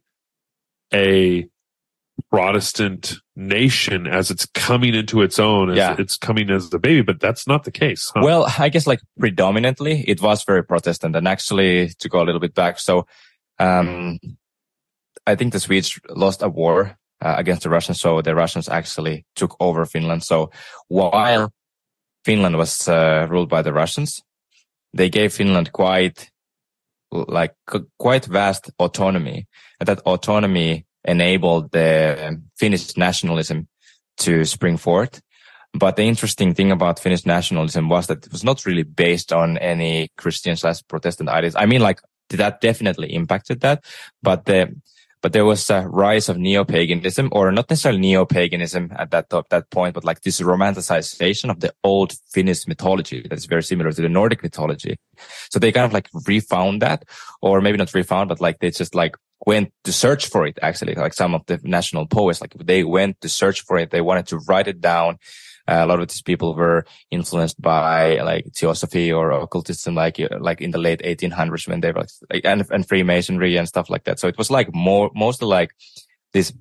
a 0.93 1.47
Protestant 2.29 3.15
nation 3.35 4.07
as 4.07 4.29
it's 4.31 4.45
coming 4.45 4.93
into 4.93 5.21
its 5.21 5.39
own, 5.39 5.69
as 5.71 5.77
Yeah. 5.77 5.95
it's 5.97 6.17
coming 6.17 6.49
as 6.49 6.69
the 6.69 6.79
baby, 6.79 7.01
but 7.01 7.19
that's 7.19 7.47
not 7.47 7.63
the 7.63 7.71
case. 7.71 8.11
huh? 8.13 8.21
Well, 8.23 8.47
I 8.57 8.69
guess 8.69 8.85
like 8.87 9.01
predominantly 9.19 10.03
it 10.07 10.21
was 10.21 10.43
very 10.43 10.63
Protestant 10.63 11.15
and 11.15 11.27
actually 11.27 11.89
to 11.99 12.09
go 12.09 12.21
a 12.21 12.25
little 12.25 12.39
bit 12.41 12.53
back. 12.53 12.79
So, 12.79 13.05
um, 13.59 14.19
I 15.27 15.35
think 15.35 15.53
the 15.53 15.59
Swedes 15.59 15.99
lost 16.09 16.41
a 16.41 16.49
war 16.49 16.97
uh, 17.21 17.35
against 17.37 17.63
the 17.63 17.69
Russians. 17.69 17.99
So 17.99 18.21
the 18.21 18.33
Russians 18.35 18.67
actually 18.69 19.25
took 19.35 19.55
over 19.59 19.85
Finland. 19.85 20.23
So 20.23 20.49
while 20.87 21.51
Finland 22.25 22.57
was 22.57 22.87
uh, 22.87 23.27
ruled 23.29 23.49
by 23.49 23.61
the 23.61 23.73
Russians, 23.73 24.21
they 24.93 25.09
gave 25.09 25.33
Finland 25.33 25.71
quite 25.71 26.29
like 27.11 27.53
quite 27.99 28.25
vast 28.25 28.71
autonomy 28.79 29.45
and 29.79 29.87
that 29.87 29.99
autonomy 30.05 30.85
enabled 31.05 31.71
the 31.71 32.41
Finnish 32.57 32.95
nationalism 32.97 33.67
to 34.17 34.45
spring 34.45 34.77
forth. 34.77 35.21
But 35.73 35.95
the 35.95 36.03
interesting 36.03 36.53
thing 36.53 36.71
about 36.71 36.99
Finnish 36.99 37.25
nationalism 37.25 37.87
was 37.87 38.07
that 38.07 38.25
it 38.25 38.31
was 38.31 38.43
not 38.43 38.65
really 38.65 38.83
based 38.83 39.31
on 39.31 39.57
any 39.57 40.09
Christian 40.17 40.55
slash 40.55 40.81
Protestant 40.87 41.29
ideas. 41.29 41.55
I 41.55 41.65
mean, 41.65 41.81
like 41.81 42.01
that 42.29 42.61
definitely 42.61 43.13
impacted 43.13 43.61
that, 43.61 43.83
but 44.21 44.45
the 44.45 44.75
but 45.21 45.33
there 45.33 45.45
was 45.45 45.69
a 45.69 45.87
rise 45.87 46.29
of 46.29 46.37
neo-paganism, 46.39 47.29
or 47.31 47.51
not 47.51 47.69
necessarily 47.69 48.01
neo-paganism 48.01 48.91
at 48.97 49.11
that 49.11 49.29
that 49.49 49.69
point, 49.69 49.93
but 49.93 50.03
like 50.03 50.21
this 50.21 50.41
romanticization 50.41 51.49
of 51.49 51.59
the 51.59 51.71
old 51.83 52.13
Finnish 52.33 52.67
mythology 52.67 53.25
that's 53.29 53.45
very 53.45 53.63
similar 53.63 53.91
to 53.91 54.01
the 54.01 54.09
Nordic 54.09 54.41
mythology. 54.41 54.97
So 55.51 55.59
they 55.59 55.71
kind 55.71 55.85
of 55.85 55.93
like 55.93 56.09
refound 56.25 56.81
that, 56.81 57.05
or 57.41 57.61
maybe 57.61 57.77
not 57.77 57.93
refound, 57.93 58.29
but 58.29 58.41
like 58.41 58.59
they 58.59 58.71
just 58.71 58.95
like 58.95 59.15
went 59.45 59.71
to 59.83 59.91
search 59.91 60.27
for 60.27 60.45
it. 60.45 60.59
Actually, 60.61 60.95
like 60.95 61.13
some 61.13 61.33
of 61.33 61.45
the 61.45 61.59
national 61.63 62.07
poets, 62.07 62.41
like 62.41 62.53
they 62.53 62.83
went 62.83 63.19
to 63.21 63.29
search 63.29 63.61
for 63.61 63.77
it. 63.77 63.91
They 63.91 64.01
wanted 64.01 64.27
to 64.27 64.37
write 64.47 64.67
it 64.67 64.81
down. 64.81 65.17
Uh, 65.67 65.81
a 65.83 65.85
lot 65.85 65.99
of 65.99 66.07
these 66.07 66.21
people 66.21 66.55
were 66.55 66.85
influenced 67.11 67.61
by 67.61 68.19
like 68.21 68.45
theosophy 68.53 69.11
or 69.11 69.31
occultism, 69.31 69.95
like 69.95 70.19
uh, 70.19 70.27
like 70.39 70.59
in 70.61 70.71
the 70.71 70.77
late 70.77 71.01
1800s 71.01 71.67
when 71.67 71.81
they 71.81 71.91
were 71.91 72.05
like, 72.29 72.41
and, 72.43 72.65
and 72.71 72.87
Freemasonry 72.87 73.57
and 73.57 73.67
stuff 73.67 73.89
like 73.89 74.03
that. 74.05 74.19
So 74.19 74.27
it 74.27 74.37
was 74.37 74.51
like 74.51 74.73
more 74.73 75.11
mostly 75.13 75.47
like 75.47 75.71
this 76.33 76.51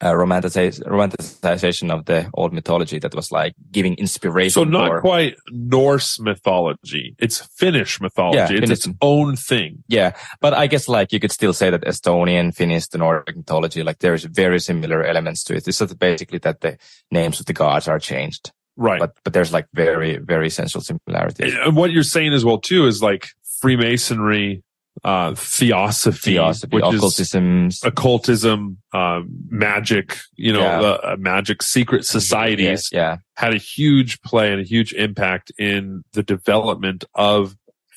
uh, 0.00 0.12
romanticize, 0.12 0.80
romanticization 0.86 1.92
of 1.92 2.04
the 2.06 2.30
old 2.34 2.52
mythology 2.52 2.98
that 2.98 3.14
was 3.14 3.30
like 3.30 3.54
giving 3.70 3.94
inspiration. 3.96 4.50
so 4.50 4.64
not 4.64 4.88
for, 4.88 5.00
quite 5.00 5.36
Norse 5.50 6.18
mythology. 6.20 7.14
It's 7.18 7.38
Finnish 7.58 8.00
mythology. 8.00 8.54
Yeah, 8.54 8.60
it's 8.62 8.70
its 8.70 8.88
own 9.02 9.36
thing. 9.36 9.84
Yeah, 9.88 10.12
but 10.40 10.54
I 10.54 10.66
guess 10.66 10.88
like 10.88 11.12
you 11.12 11.20
could 11.20 11.32
still 11.32 11.52
say 11.52 11.70
that 11.70 11.82
Estonian, 11.84 12.54
Finnish, 12.54 12.88
the 12.88 12.98
Nordic 12.98 13.36
mythology, 13.36 13.82
like 13.82 13.98
there's 13.98 14.24
very 14.24 14.58
similar 14.60 15.04
elements 15.04 15.44
to 15.44 15.54
it. 15.54 15.68
It's 15.68 15.78
just 15.78 15.98
basically 15.98 16.38
that 16.38 16.60
the 16.60 16.78
names 17.10 17.40
of 17.40 17.46
the 17.46 17.52
gods 17.52 17.88
are 17.88 17.98
changed, 17.98 18.52
Right. 18.76 18.98
but 19.00 19.16
but 19.24 19.32
there's 19.34 19.52
like 19.52 19.66
very 19.74 20.16
very 20.18 20.46
essential 20.46 20.80
similarities. 20.80 21.54
and 21.54 21.76
what 21.76 21.90
you're 21.90 22.02
saying 22.02 22.32
as 22.32 22.44
well 22.44 22.58
too 22.58 22.86
is 22.86 23.02
like 23.02 23.28
Freemasonry, 23.60 24.62
uh, 25.04 25.34
theosophy, 25.34 26.32
Theosophy, 26.34 26.76
which 26.76 26.84
is 27.20 27.82
occultism, 27.84 28.78
um, 28.92 29.28
magic, 29.48 30.16
you 30.36 30.52
know, 30.52 30.60
Yeah. 30.60 30.80
the 30.80 31.12
uh, 31.12 31.16
magic 31.18 31.62
secret 31.62 32.04
societies 32.04 32.88
Yeah, 32.92 33.16
had 33.36 33.54
a 33.54 33.58
huge 33.58 34.20
play 34.22 34.52
and 34.52 34.60
a 34.60 34.64
huge 34.64 34.92
impact 34.92 35.52
in 35.58 36.02
the 36.12 36.22
development 36.22 37.04
of 37.14 37.56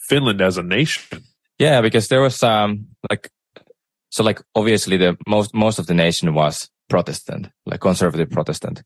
Finland 0.09 0.41
as 0.41 0.57
a 0.57 0.63
nation. 0.63 1.03
yeah, 1.59 1.81
because 1.81 2.07
there 2.07 2.21
was 2.21 2.41
um 2.43 2.87
like 3.09 3.29
so 4.09 4.23
like 4.23 4.41
obviously 4.55 4.97
the 4.97 5.17
most 5.27 5.53
most 5.53 5.79
of 5.79 5.85
the 5.87 5.93
nation 5.93 6.33
was 6.33 6.69
Protestant, 6.89 7.47
like 7.65 7.79
conservative 7.79 8.29
Protestant. 8.29 8.83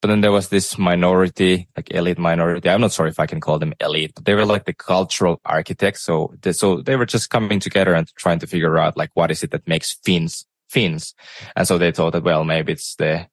But 0.00 0.08
then 0.08 0.22
there 0.22 0.32
was 0.32 0.48
this 0.48 0.78
minority, 0.78 1.68
like 1.76 1.90
elite 1.90 2.18
minority. 2.18 2.70
I'm 2.70 2.80
not 2.80 2.92
sure 2.92 3.06
if 3.06 3.20
I 3.20 3.26
can 3.26 3.40
call 3.40 3.58
them 3.58 3.74
elite, 3.80 4.12
but 4.14 4.24
they 4.24 4.34
were 4.34 4.46
like 4.46 4.64
the 4.64 4.72
cultural 4.72 5.40
architects. 5.44 6.02
So, 6.02 6.34
they, 6.40 6.52
so 6.52 6.80
they 6.80 6.96
were 6.96 7.04
just 7.04 7.28
coming 7.28 7.60
together 7.60 7.92
and 7.92 8.08
trying 8.16 8.38
to 8.38 8.46
figure 8.46 8.78
out 8.78 8.96
like 8.96 9.10
what 9.12 9.30
is 9.30 9.42
it 9.42 9.50
that 9.50 9.68
makes 9.68 9.92
Finns 10.02 10.46
Finns. 10.70 11.14
And 11.54 11.68
so 11.68 11.76
they 11.76 11.92
thought 11.92 12.14
that, 12.14 12.22
well, 12.22 12.44
maybe 12.44 12.72
it's 12.72 12.94
the 12.96 13.26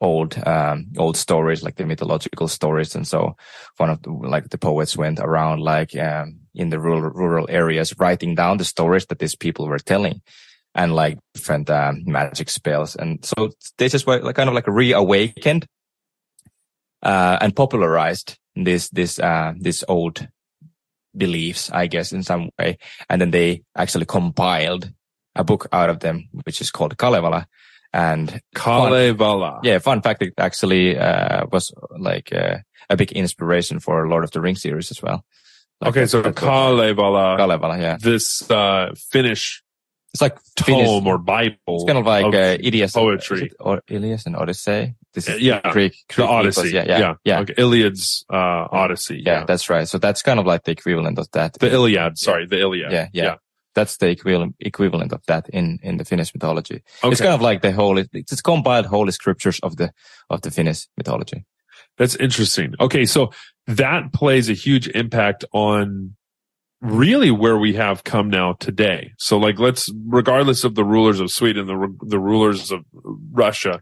old, 0.00 0.38
um, 0.46 0.86
old 0.96 1.18
stories, 1.18 1.62
like 1.62 1.76
the 1.76 1.84
mythological 1.84 2.48
stories. 2.48 2.94
And 2.94 3.06
so 3.06 3.36
one 3.76 3.90
of 3.90 4.00
the, 4.02 4.10
like 4.10 4.48
the 4.48 4.58
poets 4.58 4.96
went 4.96 5.20
around 5.20 5.60
like, 5.60 5.94
um, 5.96 6.38
in 6.54 6.70
the 6.70 6.78
rural, 6.78 7.10
rural 7.10 7.46
areas, 7.50 7.94
writing 7.98 8.34
down 8.34 8.56
the 8.56 8.64
stories 8.64 9.06
that 9.06 9.18
these 9.18 9.36
people 9.36 9.66
were 9.66 9.78
telling 9.78 10.22
and 10.74 10.94
like 10.94 11.18
different, 11.34 11.68
um, 11.68 12.02
magic 12.06 12.48
spells. 12.48 12.96
And 12.96 13.22
so 13.24 13.50
they 13.76 13.88
just 13.88 14.06
were 14.06 14.20
like 14.20 14.36
kind 14.36 14.48
of 14.48 14.54
like 14.54 14.66
reawakened 14.66 15.66
uh, 17.04 17.38
and 17.40 17.54
popularized 17.54 18.38
this 18.56 18.88
this 18.90 19.18
uh, 19.18 19.52
this 19.56 19.84
old 19.88 20.26
beliefs, 21.16 21.70
I 21.70 21.86
guess, 21.86 22.12
in 22.12 22.22
some 22.22 22.50
way. 22.58 22.78
And 23.08 23.20
then 23.20 23.30
they 23.30 23.62
actually 23.76 24.06
compiled 24.06 24.90
a 25.36 25.44
book 25.44 25.68
out 25.72 25.90
of 25.90 26.00
them, 26.00 26.28
which 26.44 26.60
is 26.60 26.70
called 26.70 26.96
Kalevala. 26.98 27.46
And 27.92 28.40
Kalevala. 28.54 29.60
yeah, 29.62 29.78
fun 29.78 30.02
fact, 30.02 30.22
it 30.22 30.34
actually 30.38 30.98
uh, 30.98 31.46
was 31.52 31.72
like 31.96 32.32
uh, 32.32 32.58
a 32.90 32.96
big 32.96 33.12
inspiration 33.12 33.78
for 33.78 34.08
Lord 34.08 34.24
of 34.24 34.32
the 34.32 34.40
Rings 34.40 34.62
series 34.62 34.90
as 34.90 35.00
well. 35.00 35.24
Like 35.80 35.90
Okay, 35.90 36.06
so. 36.06 36.32
Kalevala, 36.32 37.36
Kalevala, 37.36 37.78
yeah, 37.78 37.96
this 38.00 38.50
uh, 38.50 38.92
Finnish 38.96 39.62
it's 40.12 40.20
like 40.20 40.38
tome 40.56 40.66
Finnish- 40.66 41.06
or 41.06 41.18
Bible. 41.18 41.56
It's 41.66 41.84
kind 41.84 41.98
of 41.98 42.06
like 42.06 42.26
of 42.26 42.34
uh, 42.34 42.56
Ilias, 42.60 42.92
poetry. 42.92 43.50
or 43.58 43.82
Ilias 43.88 44.26
and 44.26 44.36
Odyssey. 44.36 44.94
This 45.14 45.28
is 45.28 45.40
yeah, 45.40 45.60
Greek, 45.72 45.94
the 46.16 46.26
Odyssey. 46.26 46.72
mythos. 46.72 46.72
Yeah, 46.88 46.98
yeah, 46.98 47.14
yeah. 47.24 47.40
Okay, 47.40 47.54
Iliad's 47.56 48.24
uh, 48.32 48.66
Odyssey. 48.70 49.22
Yeah, 49.24 49.40
Yeah. 49.40 49.44
that's 49.46 49.70
right. 49.70 49.88
So 49.88 49.98
that's 49.98 50.22
kind 50.22 50.40
of 50.40 50.46
like 50.46 50.64
the 50.64 50.72
equivalent 50.72 51.18
of 51.18 51.30
that. 51.32 51.54
the 51.54 51.72
Iliad. 51.72 52.18
Sorry, 52.18 52.46
the 52.46 52.58
Iliad. 52.60 52.90
yeah, 52.92 53.08
yeah, 53.12 53.36
That's 53.74 53.96
the 53.98 54.08
equivalent 54.08 54.56
equivalent 54.60 55.12
of 55.12 55.22
that 55.26 55.48
in 55.50 55.78
in 55.82 55.96
the 55.98 56.04
Finnish 56.04 56.34
mythology. 56.34 56.82
Okay. 57.02 57.12
It's 57.12 57.20
kind 57.20 57.34
of 57.34 57.40
like 57.40 57.62
the 57.62 57.72
holy. 57.72 58.08
It's 58.12 58.42
compiled 58.42 58.86
holy 58.86 59.12
scriptures 59.12 59.60
of 59.60 59.76
the 59.76 59.92
of 60.30 60.40
the 60.42 60.50
Finnish 60.50 60.88
mythology. 60.96 61.44
That's 61.96 62.16
interesting. 62.16 62.74
Okay, 62.80 63.06
so 63.06 63.30
that 63.68 64.12
plays 64.12 64.50
a 64.50 64.52
huge 64.54 64.88
impact 64.88 65.44
on 65.52 66.16
really 66.80 67.30
where 67.30 67.56
we 67.56 67.74
have 67.74 68.02
come 68.04 68.28
now 68.28 68.54
today. 68.54 69.12
So 69.18 69.38
like 69.38 69.58
let's 69.60 69.90
regardless 70.06 70.64
of 70.64 70.74
the 70.74 70.84
rulers 70.84 71.20
of 71.20 71.30
Sweden, 71.30 71.66
the 71.66 71.96
the 72.02 72.18
rulers 72.18 72.70
of 72.72 72.84
Russia, 73.32 73.80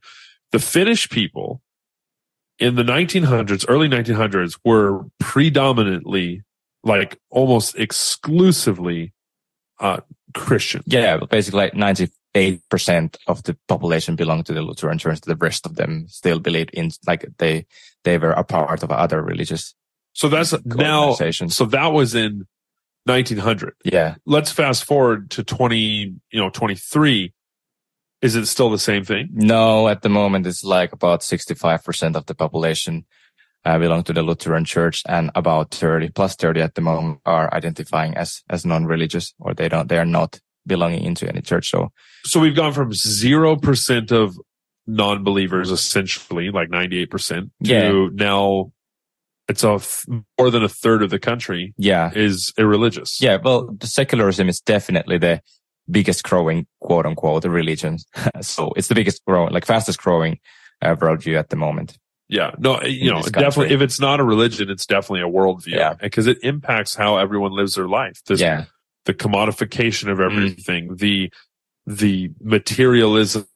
the 0.52 0.58
Finnish 0.58 1.10
people 1.10 1.60
in 2.58 2.76
the 2.76 2.82
1900s, 2.82 3.64
early 3.68 3.88
1900s 3.88 4.58
were 4.64 5.04
predominantly 5.18 6.42
like 6.84 7.18
almost 7.30 7.76
exclusively 7.76 9.12
uh 9.80 10.00
Christian. 10.34 10.82
Yeah, 10.86 11.18
basically 11.18 11.58
like 11.58 11.74
ninety 11.74 12.08
eight 12.34 12.60
percent 12.68 13.18
of 13.26 13.42
the 13.42 13.56
population 13.68 14.16
belonged 14.16 14.46
to 14.46 14.54
the 14.54 14.62
Lutheran 14.62 14.98
Church. 14.98 15.20
The 15.20 15.36
rest 15.36 15.66
of 15.66 15.76
them 15.76 16.06
still 16.08 16.38
believed 16.38 16.70
in 16.70 16.90
like 17.06 17.26
they 17.38 17.66
they 18.04 18.18
were 18.18 18.32
a 18.32 18.44
part 18.44 18.82
of 18.82 18.90
other 18.90 19.22
religious 19.22 19.74
So 20.14 20.28
that's 20.28 20.54
now 20.64 21.14
so 21.14 21.64
that 21.66 21.88
was 21.88 22.14
in 22.14 22.46
1900. 23.04 23.74
Yeah, 23.84 24.16
let's 24.26 24.52
fast 24.52 24.84
forward 24.84 25.30
to 25.32 25.42
20, 25.42 25.76
you 26.30 26.40
know, 26.40 26.50
23. 26.50 27.32
Is 28.22 28.36
it 28.36 28.46
still 28.46 28.70
the 28.70 28.78
same 28.78 29.04
thing? 29.04 29.28
no, 29.32 29.88
at 29.88 30.02
the 30.02 30.08
moment 30.08 30.46
it's 30.46 30.64
like 30.64 30.92
about 30.92 31.22
sixty 31.22 31.54
five 31.54 31.84
percent 31.84 32.16
of 32.16 32.24
the 32.26 32.34
population 32.34 33.04
uh, 33.64 33.78
belong 33.78 34.02
to 34.04 34.12
the 34.12 34.22
Lutheran 34.22 34.64
Church, 34.64 35.02
and 35.08 35.30
about 35.36 35.70
30 35.72 36.08
plus 36.10 36.34
30 36.34 36.60
at 36.62 36.74
the 36.74 36.80
moment 36.80 37.20
are 37.24 37.52
identifying 37.54 38.16
as 38.16 38.42
as 38.50 38.64
non-religious, 38.64 39.34
or 39.38 39.54
they 39.54 39.68
don't 39.68 39.88
they 39.88 39.98
are 39.98 40.04
not 40.20 40.40
belonging 40.66 41.04
into 41.04 41.28
any 41.28 41.40
church. 41.42 41.70
So 41.70 41.90
So 42.24 42.40
we've 42.40 42.56
gone 42.56 42.72
from 42.72 42.92
zero 42.92 43.56
percent 43.56 44.10
of 44.12 44.36
non-believers, 44.86 45.70
essentially 45.70 46.50
like 46.50 46.70
ninety-eight 46.70 47.10
percent, 47.10 47.50
to 47.64 47.70
Yeah. 47.72 48.08
now 48.12 48.72
it's 49.48 49.64
a 49.64 49.80
more 50.38 50.50
than 50.50 50.62
a 50.62 50.68
third 50.68 51.02
of 51.02 51.10
the 51.10 51.18
country 51.18 51.74
yeah, 51.76 52.10
is 52.14 52.52
irreligious. 52.58 53.20
yeah. 53.20 53.38
Well, 53.42 53.72
the 53.78 53.86
secularism 53.88 54.48
is 54.48 54.60
definitely 54.60 55.18
the 55.18 55.40
biggest 55.90 56.22
growing 56.24 56.66
quote 56.80 57.06
unquote 57.06 57.44
religion. 57.44 57.98
so 58.40 58.72
it's 58.76 58.88
the 58.88 58.94
biggest 58.94 59.24
growing, 59.26 59.52
like 59.52 59.64
fastest 59.66 60.00
growing 60.00 60.38
uh, 60.80 60.94
worldview 60.96 61.38
at 61.38 61.48
the 61.50 61.56
moment. 61.56 61.98
Yeah. 62.28 62.52
No, 62.58 62.80
you 62.82 63.10
know, 63.10 63.20
definitely, 63.20 63.64
country. 63.64 63.74
if 63.74 63.80
it's 63.82 64.00
not 64.00 64.18
a 64.20 64.24
religion, 64.24 64.70
it's 64.70 64.86
definitely 64.86 65.20
a 65.20 65.30
worldview 65.30 65.74
Yeah. 65.76 65.94
because 65.94 66.26
it 66.26 66.38
impacts 66.42 66.94
how 66.94 67.18
everyone 67.18 67.52
lives 67.52 67.74
their 67.74 67.88
life. 67.88 68.22
This, 68.26 68.40
yeah, 68.40 68.64
The 69.04 69.12
commodification 69.14 70.10
of 70.10 70.18
Mm. 70.18 70.24
everything, 70.30 70.96
the, 70.96 71.30
the 71.86 72.30
materialism, 72.40 73.46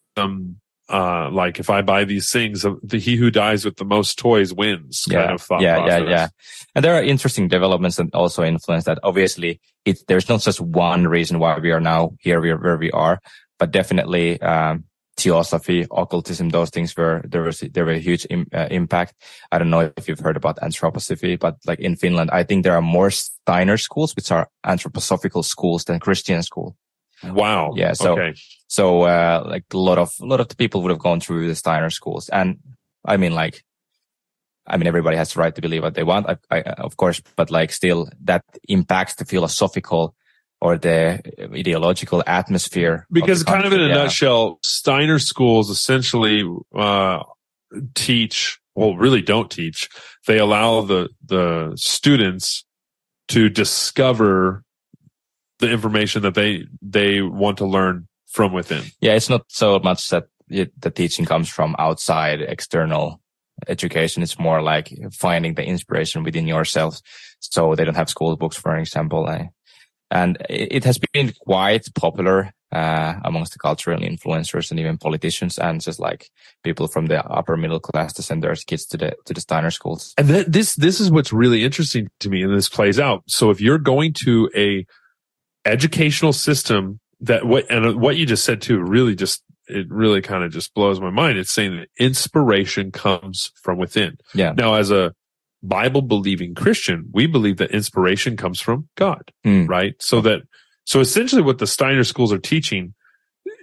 uh, 0.89 1.31
like 1.31 1.59
if 1.59 1.69
I 1.71 1.83
buy 1.83 2.05
these 2.05 2.31
things, 2.31 2.65
uh, 2.65 2.75
the 2.83 2.99
he 2.99 3.17
who 3.17 3.31
dies 3.31 3.65
with 3.65 3.77
the 3.77 3.85
most 3.85 4.19
toys 4.19 4.53
wins 4.53 5.05
kind 5.09 5.29
yeah, 5.29 5.35
of 5.35 5.43
thought 5.43 5.61
yeah, 5.61 5.87
yeah, 5.87 5.99
yeah. 5.99 6.29
And 6.75 6.85
there 6.85 6.95
are 6.95 7.03
interesting 7.03 7.49
developments 7.49 7.97
that 7.97 8.15
also 8.15 8.45
influence 8.45 8.85
that. 8.85 8.99
Obviously, 9.03 9.61
it, 9.85 9.99
there's 10.07 10.29
not 10.29 10.41
just 10.41 10.61
one 10.61 11.09
reason 11.09 11.39
why 11.39 11.59
we 11.59 11.73
are 11.73 11.81
now 11.81 12.13
here 12.21 12.41
we 12.41 12.51
are, 12.51 12.59
where 12.59 12.77
we 12.77 12.91
are, 12.93 13.21
but 13.59 13.73
definitely, 13.73 14.41
um, 14.43 14.85
theosophy, 15.17 15.87
occultism, 15.91 16.51
those 16.51 16.71
things 16.71 16.97
were, 16.97 17.23
there 17.27 17.43
was, 17.43 17.61
there 17.61 17.87
were 17.87 17.93
a 17.93 17.99
huge 17.99 18.27
Im, 18.29 18.47
uh, 18.53 18.69
impact. 18.71 19.15
I 19.51 19.59
don't 19.59 19.71
know 19.71 19.91
if 19.97 20.09
you've 20.09 20.21
heard 20.21 20.37
about 20.37 20.59
anthroposophy, 20.59 21.39
but 21.39 21.57
like 21.67 21.81
in 21.81 21.97
Finland, 21.97 22.31
I 22.33 22.43
think 22.43 22.65
there 22.65 22.75
are 22.75 22.83
more 22.83 23.11
Steiner 23.11 23.79
schools, 23.79 24.15
which 24.15 24.31
are 24.31 24.51
anthroposophical 24.65 25.45
schools 25.45 25.85
than 25.85 26.01
Christian 26.01 26.43
school. 26.43 26.77
Wow. 27.25 27.73
Yeah, 27.77 27.95
so- 27.95 28.13
okay. 28.13 28.35
So, 28.69 29.03
uh, 29.03 29.45
like 29.47 29.65
a 29.73 29.79
lot 29.79 29.99
of, 29.99 30.13
a 30.21 30.27
lot 30.27 30.41
of 30.41 30.49
the 30.49 30.57
people 30.57 30.83
would 30.83 30.91
have 30.91 30.99
gone 30.99 31.21
through 31.21 31.49
the 31.49 31.55
Steiner 31.55 31.91
schools. 31.91 32.29
And 32.29 32.59
I 33.05 33.17
mean, 33.17 33.33
like, 33.33 33.63
I 34.67 34.77
mean, 34.77 34.89
everybody 34.89 35.17
has 35.17 35.33
the 35.33 35.41
right 35.41 35.55
to 35.55 35.63
believe 35.63 35.83
what 35.83 35.95
they 35.95 36.03
want, 36.03 36.27
I, 36.29 36.37
I, 36.51 36.61
of 36.63 36.97
course, 36.97 37.23
but 37.37 37.51
like 37.51 37.73
still 37.73 38.09
that 38.25 38.45
impacts 38.69 39.15
the 39.15 39.25
philosophical 39.25 40.15
or 40.61 40.77
the 40.77 41.21
ideological 41.55 42.23
atmosphere. 42.27 43.07
because 43.13 43.45
kind 43.45 43.65
of 43.65 43.73
in 43.73 43.81
a. 43.81 43.89
Yeah. 43.89 43.95
nutshell, 43.95 44.59
Steiner 44.63 45.19
schools 45.19 45.71
essentially, 45.71 46.43
uh, 46.75 47.23
teach, 47.95 48.59
well, 48.75 48.97
really 48.97 49.23
don't 49.23 49.51
teach. 49.51 49.89
They 50.27 50.39
allow 50.39 50.81
the, 50.81 51.11
the 51.25 51.73
students 51.77 52.65
to 53.29 53.49
discover 53.49 54.65
the 55.59 55.71
information 55.71 56.23
that 56.23 56.35
they, 56.35 56.67
they 56.83 57.23
want 57.23 57.59
to 57.59 57.67
learn 57.67 58.06
from 58.37 58.53
within. 58.53 58.85
Yeah. 59.01 59.15
It's 59.15 59.31
not 59.31 59.47
so 59.49 59.79
much 59.79 60.11
that 60.11 60.29
it, 60.51 60.79
the 60.79 60.91
teaching 60.91 61.25
comes 61.25 61.49
from 61.49 61.75
outside 61.79 62.43
external 62.43 63.19
education. 63.67 64.23
It's 64.23 64.39
more 64.39 64.61
like 64.61 64.93
finding 65.11 65.55
the 65.55 65.65
inspiration 65.65 66.23
within 66.23 66.47
yourself. 66.47 67.01
So 67.41 67.75
they 67.75 67.85
don't 67.85 67.97
have 67.97 68.11
school 68.11 68.37
books, 68.37 68.59
for 68.59 68.77
example. 68.77 69.27
And 70.11 70.37
it, 70.51 70.69
it 70.71 70.85
has 70.85 70.99
been 70.99 71.33
quite 71.41 71.87
popular, 71.95 72.53
uh, 72.73 73.15
amongst 73.25 73.55
the 73.55 73.59
cultural 73.59 74.01
influencers 74.01 74.71
and 74.71 74.79
even 74.79 74.99
politicians 74.99 75.57
and 75.57 75.81
just 75.81 75.99
like 75.99 76.29
people 76.63 76.89
from 76.89 77.07
the 77.07 77.25
upper 77.25 77.57
middle 77.57 77.81
class 77.81 78.13
to 78.13 78.23
send 78.23 78.43
their 78.43 78.55
kids 78.55 78.85
to 78.87 78.99
the, 78.99 79.17
to 79.25 79.33
the 79.33 79.41
Steiner 79.41 79.71
schools. 79.71 80.13
And 80.19 80.29
that, 80.29 80.53
this, 80.53 80.75
this 80.75 81.01
is 81.01 81.11
what's 81.11 81.33
really 81.33 81.65
interesting 81.65 82.09
to 82.21 82.29
me 82.29 82.43
and 82.43 82.55
this 82.55 82.69
plays 82.69 83.01
out. 83.01 83.23
So 83.29 83.49
if 83.49 83.63
you're 83.63 83.79
going 83.79 84.13
to 84.25 84.51
a 84.55 84.85
educational 85.65 86.35
system 86.35 87.01
that 87.21 87.47
what, 87.47 87.71
and 87.71 88.01
what 88.01 88.17
you 88.17 88.27
just 88.27 88.45
said 88.45 88.61
too, 88.61 88.79
really 88.81 89.15
just, 89.15 89.43
it 89.69 89.87
really 89.91 90.23
kind 90.23 90.45
of 90.45 90.53
just 90.53 90.75
blows 90.75 91.01
my 91.01 91.11
mind. 91.11 91.39
It's 91.39 91.51
saying 91.51 91.77
that 91.77 91.89
inspiration 91.99 92.93
comes 92.93 93.53
from 93.63 93.79
within. 93.79 94.17
Yeah. 94.35 94.53
Now, 94.57 94.75
as 94.75 94.91
a 94.91 95.13
Bible 95.63 96.03
believing 96.03 96.55
Christian, 96.55 97.09
we 97.13 97.27
believe 97.27 97.57
that 97.57 97.71
inspiration 97.73 98.37
comes 98.37 98.61
from 98.61 98.89
God, 98.97 99.33
Mm. 99.45 99.69
right? 99.69 99.95
So 100.01 100.21
that, 100.21 100.43
so 100.85 101.01
essentially 101.01 101.43
what 101.43 101.59
the 101.59 101.67
Steiner 101.67 102.05
schools 102.05 102.33
are 102.33 102.39
teaching, 102.39 102.95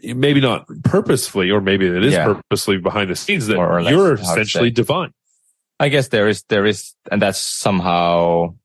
maybe 0.04 0.42
not 0.42 0.66
purposefully, 0.84 1.50
or 1.52 1.62
maybe 1.62 1.86
it 1.88 2.04
is 2.04 2.14
Yeah. 2.14 2.26
purposely 2.26 2.78
behind 2.78 3.10
the 3.10 3.16
scenes 3.16 3.48
that 3.48 3.56
More 3.56 3.80
or 3.80 3.82
you're 3.82 4.16
essentially 4.16 4.72
divine. 4.72 5.14
I 5.80 5.90
guess 5.90 6.10
there 6.10 6.28
is, 6.28 6.44
there 6.50 6.66
is, 6.66 6.94
and 7.12 7.22
that's 7.22 7.40
somehow 7.40 8.56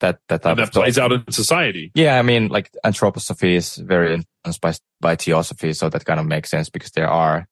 that, 0.00 0.18
that 0.28 0.42
type 0.42 0.50
And 0.50 0.58
that 0.58 0.68
of 0.68 0.72
plays 0.72 0.98
out 0.98 1.12
in 1.12 1.30
society. 1.30 1.90
Yeah, 1.94 2.18
I 2.18 2.22
mean, 2.22 2.48
like 2.48 2.70
anthroposophy 2.84 3.54
is 3.54 3.76
very 3.76 4.14
influenced 4.14 4.60
by 4.60 4.74
by 5.00 5.16
theosophy, 5.16 5.72
so 5.72 5.88
that 5.88 6.04
kind 6.04 6.20
of 6.20 6.26
makes 6.26 6.50
sense 6.50 6.68
because 6.70 6.90
there 6.92 7.08
are 7.08 7.46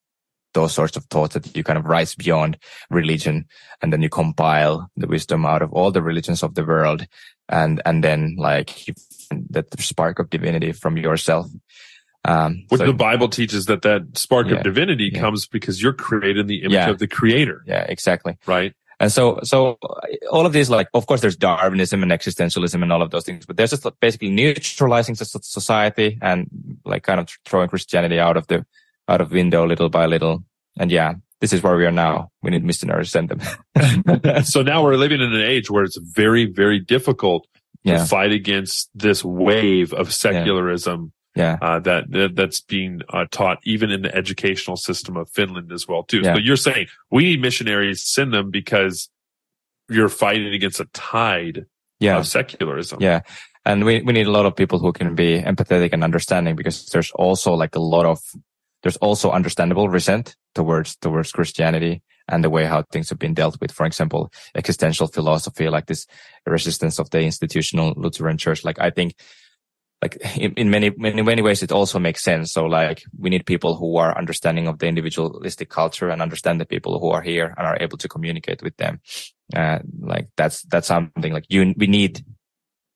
those 0.55 0.73
sorts 0.75 0.97
of 0.97 1.05
thoughts 1.05 1.35
that 1.35 1.55
you 1.57 1.63
kind 1.63 1.79
of 1.79 1.85
rise 1.87 2.15
beyond 2.15 2.59
religion, 2.91 3.47
and 3.83 3.93
then 3.93 4.03
you 4.03 4.09
compile 4.09 4.91
the 4.97 5.07
wisdom 5.07 5.45
out 5.47 5.63
of 5.63 5.73
all 5.73 5.91
the 5.93 6.03
religions 6.03 6.43
of 6.43 6.55
the 6.55 6.65
world, 6.65 7.07
and 7.49 7.81
and 7.87 8.03
then 8.03 8.35
like 8.39 8.87
that 9.51 9.67
spark 9.81 10.19
of 10.19 10.31
divinity 10.31 10.73
from 10.73 10.97
yourself. 10.97 11.47
Um, 12.25 12.65
What 12.69 12.79
so- 12.79 12.87
the 12.87 12.93
Bible 12.93 13.29
teaches 13.29 13.67
that 13.67 13.83
that 13.83 14.03
spark 14.19 14.49
Yeah. 14.49 14.57
of 14.57 14.63
divinity 14.65 15.11
Yeah. 15.13 15.21
comes 15.21 15.47
because 15.47 15.81
you're 15.83 15.93
created 15.93 16.39
in 16.39 16.47
the 16.47 16.63
image 16.63 16.73
Yeah. 16.73 16.91
of 16.91 16.99
the 16.99 17.07
creator, 17.07 17.63
yeah, 17.67 17.85
exactly. 17.89 18.37
right? 18.47 18.73
And 19.01 19.13
so, 19.13 19.39
so 19.45 19.79
uh, 19.83 19.97
all 20.31 20.45
of 20.45 20.53
these, 20.53 20.71
like, 20.71 20.89
of 20.93 21.07
course, 21.07 21.21
there's 21.21 21.37
Darwinism 21.37 22.03
and 22.03 22.11
existentialism 22.11 22.83
and 22.83 22.93
all 22.93 23.03
of 23.03 23.11
those 23.11 23.25
things, 23.25 23.47
but 23.47 23.57
there's 23.57 23.71
just 23.71 23.87
basically 24.01 24.31
neutralizing 24.31 25.15
society 25.15 26.19
and 26.21 26.49
like 26.85 27.05
kind 27.05 27.21
of 27.21 27.29
throwing 27.45 27.69
Christianity 27.69 28.19
out 28.19 28.37
of 28.37 28.47
the, 28.49 28.67
out 29.09 29.21
of 29.21 29.31
window 29.31 29.67
little 29.67 29.89
by 29.89 30.07
little. 30.07 30.45
And 30.79 30.91
yeah, 30.91 31.15
this 31.41 31.53
is 31.53 31.63
where 31.63 31.77
we 31.77 31.87
are 31.87 31.93
now. 31.93 32.31
We 32.43 32.51
need 32.51 32.65
missionaries 32.65 33.09
to 33.09 33.11
send 33.11 33.29
them. 33.29 34.43
so 34.45 34.63
now 34.63 34.83
we're 34.83 34.97
living 34.97 35.21
in 35.21 35.33
an 35.33 35.43
age 35.43 35.71
where 35.71 35.85
it's 35.85 35.97
very, 35.97 36.47
very 36.47 36.81
difficult 36.81 37.47
yeah. 37.85 37.99
to 37.99 38.05
fight 38.05 38.33
against 38.33 38.91
this 38.95 39.25
wave 39.25 39.93
of 39.93 40.13
secularism 40.13 41.13
Yeah. 41.39 41.57
uh, 41.63 41.79
that, 41.81 42.11
that 42.11 42.37
that's 42.37 42.61
being 42.61 43.01
uh, 43.09 43.27
taught 43.31 43.59
even 43.65 43.91
in 43.91 44.03
the 44.03 44.15
educational 44.15 44.77
system 44.77 45.17
of 45.17 45.31
Finland 45.31 45.73
as 45.73 45.87
well 45.89 46.03
too. 46.03 46.21
Yeah. 46.21 46.35
So 46.35 46.41
you're 46.41 46.57
saying 46.57 46.89
we 47.11 47.25
need 47.25 47.41
missionaries, 47.41 48.03
send 48.05 48.33
them 48.35 48.51
because 48.51 49.09
you're 49.89 50.11
fighting 50.11 50.53
against 50.53 50.81
a 50.81 50.87
tide 50.93 51.67
Yeah. 52.01 52.19
of 52.19 52.27
secularism. 52.27 52.99
Yeah. 53.01 53.21
And 53.65 53.85
we, 53.85 54.03
we 54.03 54.13
need 54.13 54.27
a 54.27 54.31
lot 54.31 54.47
of 54.47 54.55
people 54.57 54.79
who 54.79 54.93
can 54.93 55.15
be 55.15 55.41
empathetic 55.41 55.93
and 55.93 56.03
understanding 56.03 56.57
because 56.57 56.87
there's 56.87 57.11
also 57.13 57.55
like 57.55 57.75
a 57.77 57.81
lot 57.81 58.07
of, 58.07 58.19
there's 58.83 58.97
also 58.99 59.31
understandable 59.31 59.89
resent 59.89 60.37
towards, 60.55 60.97
towards 60.97 61.33
Christianity 61.33 62.03
and 62.29 62.43
the 62.45 62.51
way 62.51 62.65
how 62.67 62.83
things 62.93 63.09
have 63.11 63.19
been 63.19 63.35
dealt 63.35 63.61
with. 63.61 63.73
For 63.73 63.87
example, 63.87 64.31
existential 64.55 65.07
philosophy, 65.07 65.69
like 65.69 65.87
this 65.87 66.07
resistance 66.47 66.99
of 66.99 67.11
the 67.11 67.21
institutional 67.21 67.95
Lutheran 67.97 68.39
church. 68.39 68.65
Like 68.65 68.79
I 68.81 68.91
think, 68.91 69.15
like 70.03 70.17
in, 70.37 70.53
in 70.55 70.71
many, 70.71 70.91
many, 70.91 71.23
many 71.23 71.43
ways, 71.43 71.63
it 71.63 71.73
also 71.73 71.99
makes 71.99 72.23
sense. 72.23 72.53
So 72.53 72.67
like 72.67 73.03
we 73.19 73.31
need 73.31 73.47
people 73.47 73.75
who 73.75 73.97
are 73.97 74.17
understanding 74.17 74.69
of 74.69 74.79
the 74.79 74.87
individualistic 74.87 75.69
culture 75.71 76.09
and 76.09 76.23
understand 76.23 76.61
the 76.61 76.67
people 76.67 77.01
who 77.01 77.11
are 77.11 77.23
here 77.23 77.55
and 77.59 77.67
are 77.67 77.77
able 77.81 77.99
to 77.99 78.09
communicate 78.09 78.63
with 78.63 78.77
them. 78.77 79.01
Uh, 79.57 79.81
like 80.01 80.29
that's, 80.37 80.63
that's 80.63 80.87
something 80.87 81.33
like 81.33 81.47
you, 81.49 81.75
we 81.77 81.87
need 81.87 82.25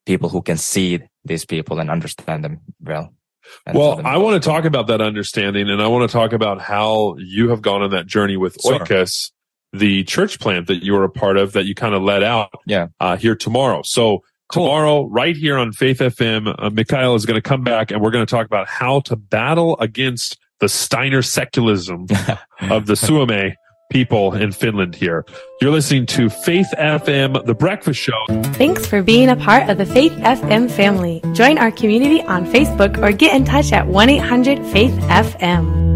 people 0.07 0.28
who 0.28 0.42
can 0.42 0.57
see 0.57 1.00
these 1.24 1.44
people 1.44 1.80
and 1.80 1.90
understand 1.90 2.44
them 2.44 2.61
well. 2.80 3.12
Well, 3.72 3.96
them- 3.96 4.07
I 4.07 4.18
want 4.18 4.40
to 4.40 4.48
talk 4.48 4.64
about 4.64 4.86
that 4.86 5.00
understanding 5.00 5.68
and 5.68 5.82
I 5.82 5.88
want 5.88 6.09
to 6.09 6.12
talk 6.12 6.32
about 6.32 6.61
how 6.61 7.16
you 7.18 7.48
have 7.50 7.62
gone 7.62 7.82
on 7.82 7.90
that 7.90 8.07
journey 8.07 8.36
with 8.36 8.57
Sure. 8.62 8.78
Oikos, 8.78 9.32
the 9.72 10.05
church 10.05 10.38
plant 10.38 10.68
that 10.68 10.84
you 10.84 10.92
were 10.92 11.03
a 11.05 11.11
part 11.11 11.36
of 11.36 11.55
that 11.55 11.64
you 11.64 11.74
kind 11.74 11.94
of 11.94 12.03
let 12.03 12.22
out 12.22 12.50
Yeah. 12.66 12.88
uh, 13.00 13.16
here 13.16 13.34
tomorrow. 13.34 13.82
So 13.84 14.22
Cool. 14.53 14.66
tomorrow, 14.66 15.07
right 15.07 15.36
here 15.36 15.57
on 15.57 15.72
Faith 15.72 15.98
FM, 15.98 16.55
uh, 16.59 16.70
Mikhail 16.70 17.14
is 17.14 17.26
going 17.26 17.40
to 17.40 17.48
come 17.48 17.62
back 17.62 17.90
and 17.90 18.00
we're 18.00 18.11
going 18.11 18.24
to 18.24 18.30
talk 18.30 18.46
about 18.46 18.68
how 18.68 19.00
to 19.00 19.16
battle 19.16 19.78
against 19.78 20.38
the 20.61 20.68
Steiner 20.68 21.22
secularism 21.22 22.07
of 22.61 22.86
the 22.86 22.94
Suomi 22.94 23.57
people 23.90 24.34
in 24.34 24.53
Finland 24.53 24.94
here. 24.94 25.24
You're 25.61 25.70
listening 25.70 26.07
to 26.07 26.30
Faith 26.30 26.68
FM, 26.78 27.44
The 27.44 27.55
Breakfast 27.55 28.00
Show. 28.00 28.24
Thanks 28.55 28.86
for 28.86 29.03
being 29.03 29.28
a 29.28 29.36
part 29.36 29.68
of 29.68 29.76
the 29.76 29.86
Faith 29.86 30.12
FM 30.12 30.70
family. 30.70 31.20
Join 31.34 31.59
our 31.59 31.70
community 31.70 32.22
on 32.22 32.46
Facebook 32.46 32.96
or 33.03 33.12
get 33.12 33.36
in 33.36 33.44
touch 33.44 33.72
at 33.72 33.86
1 33.86 34.09
800 34.09 34.64
Faith 34.72 34.94
FM. 35.03 35.91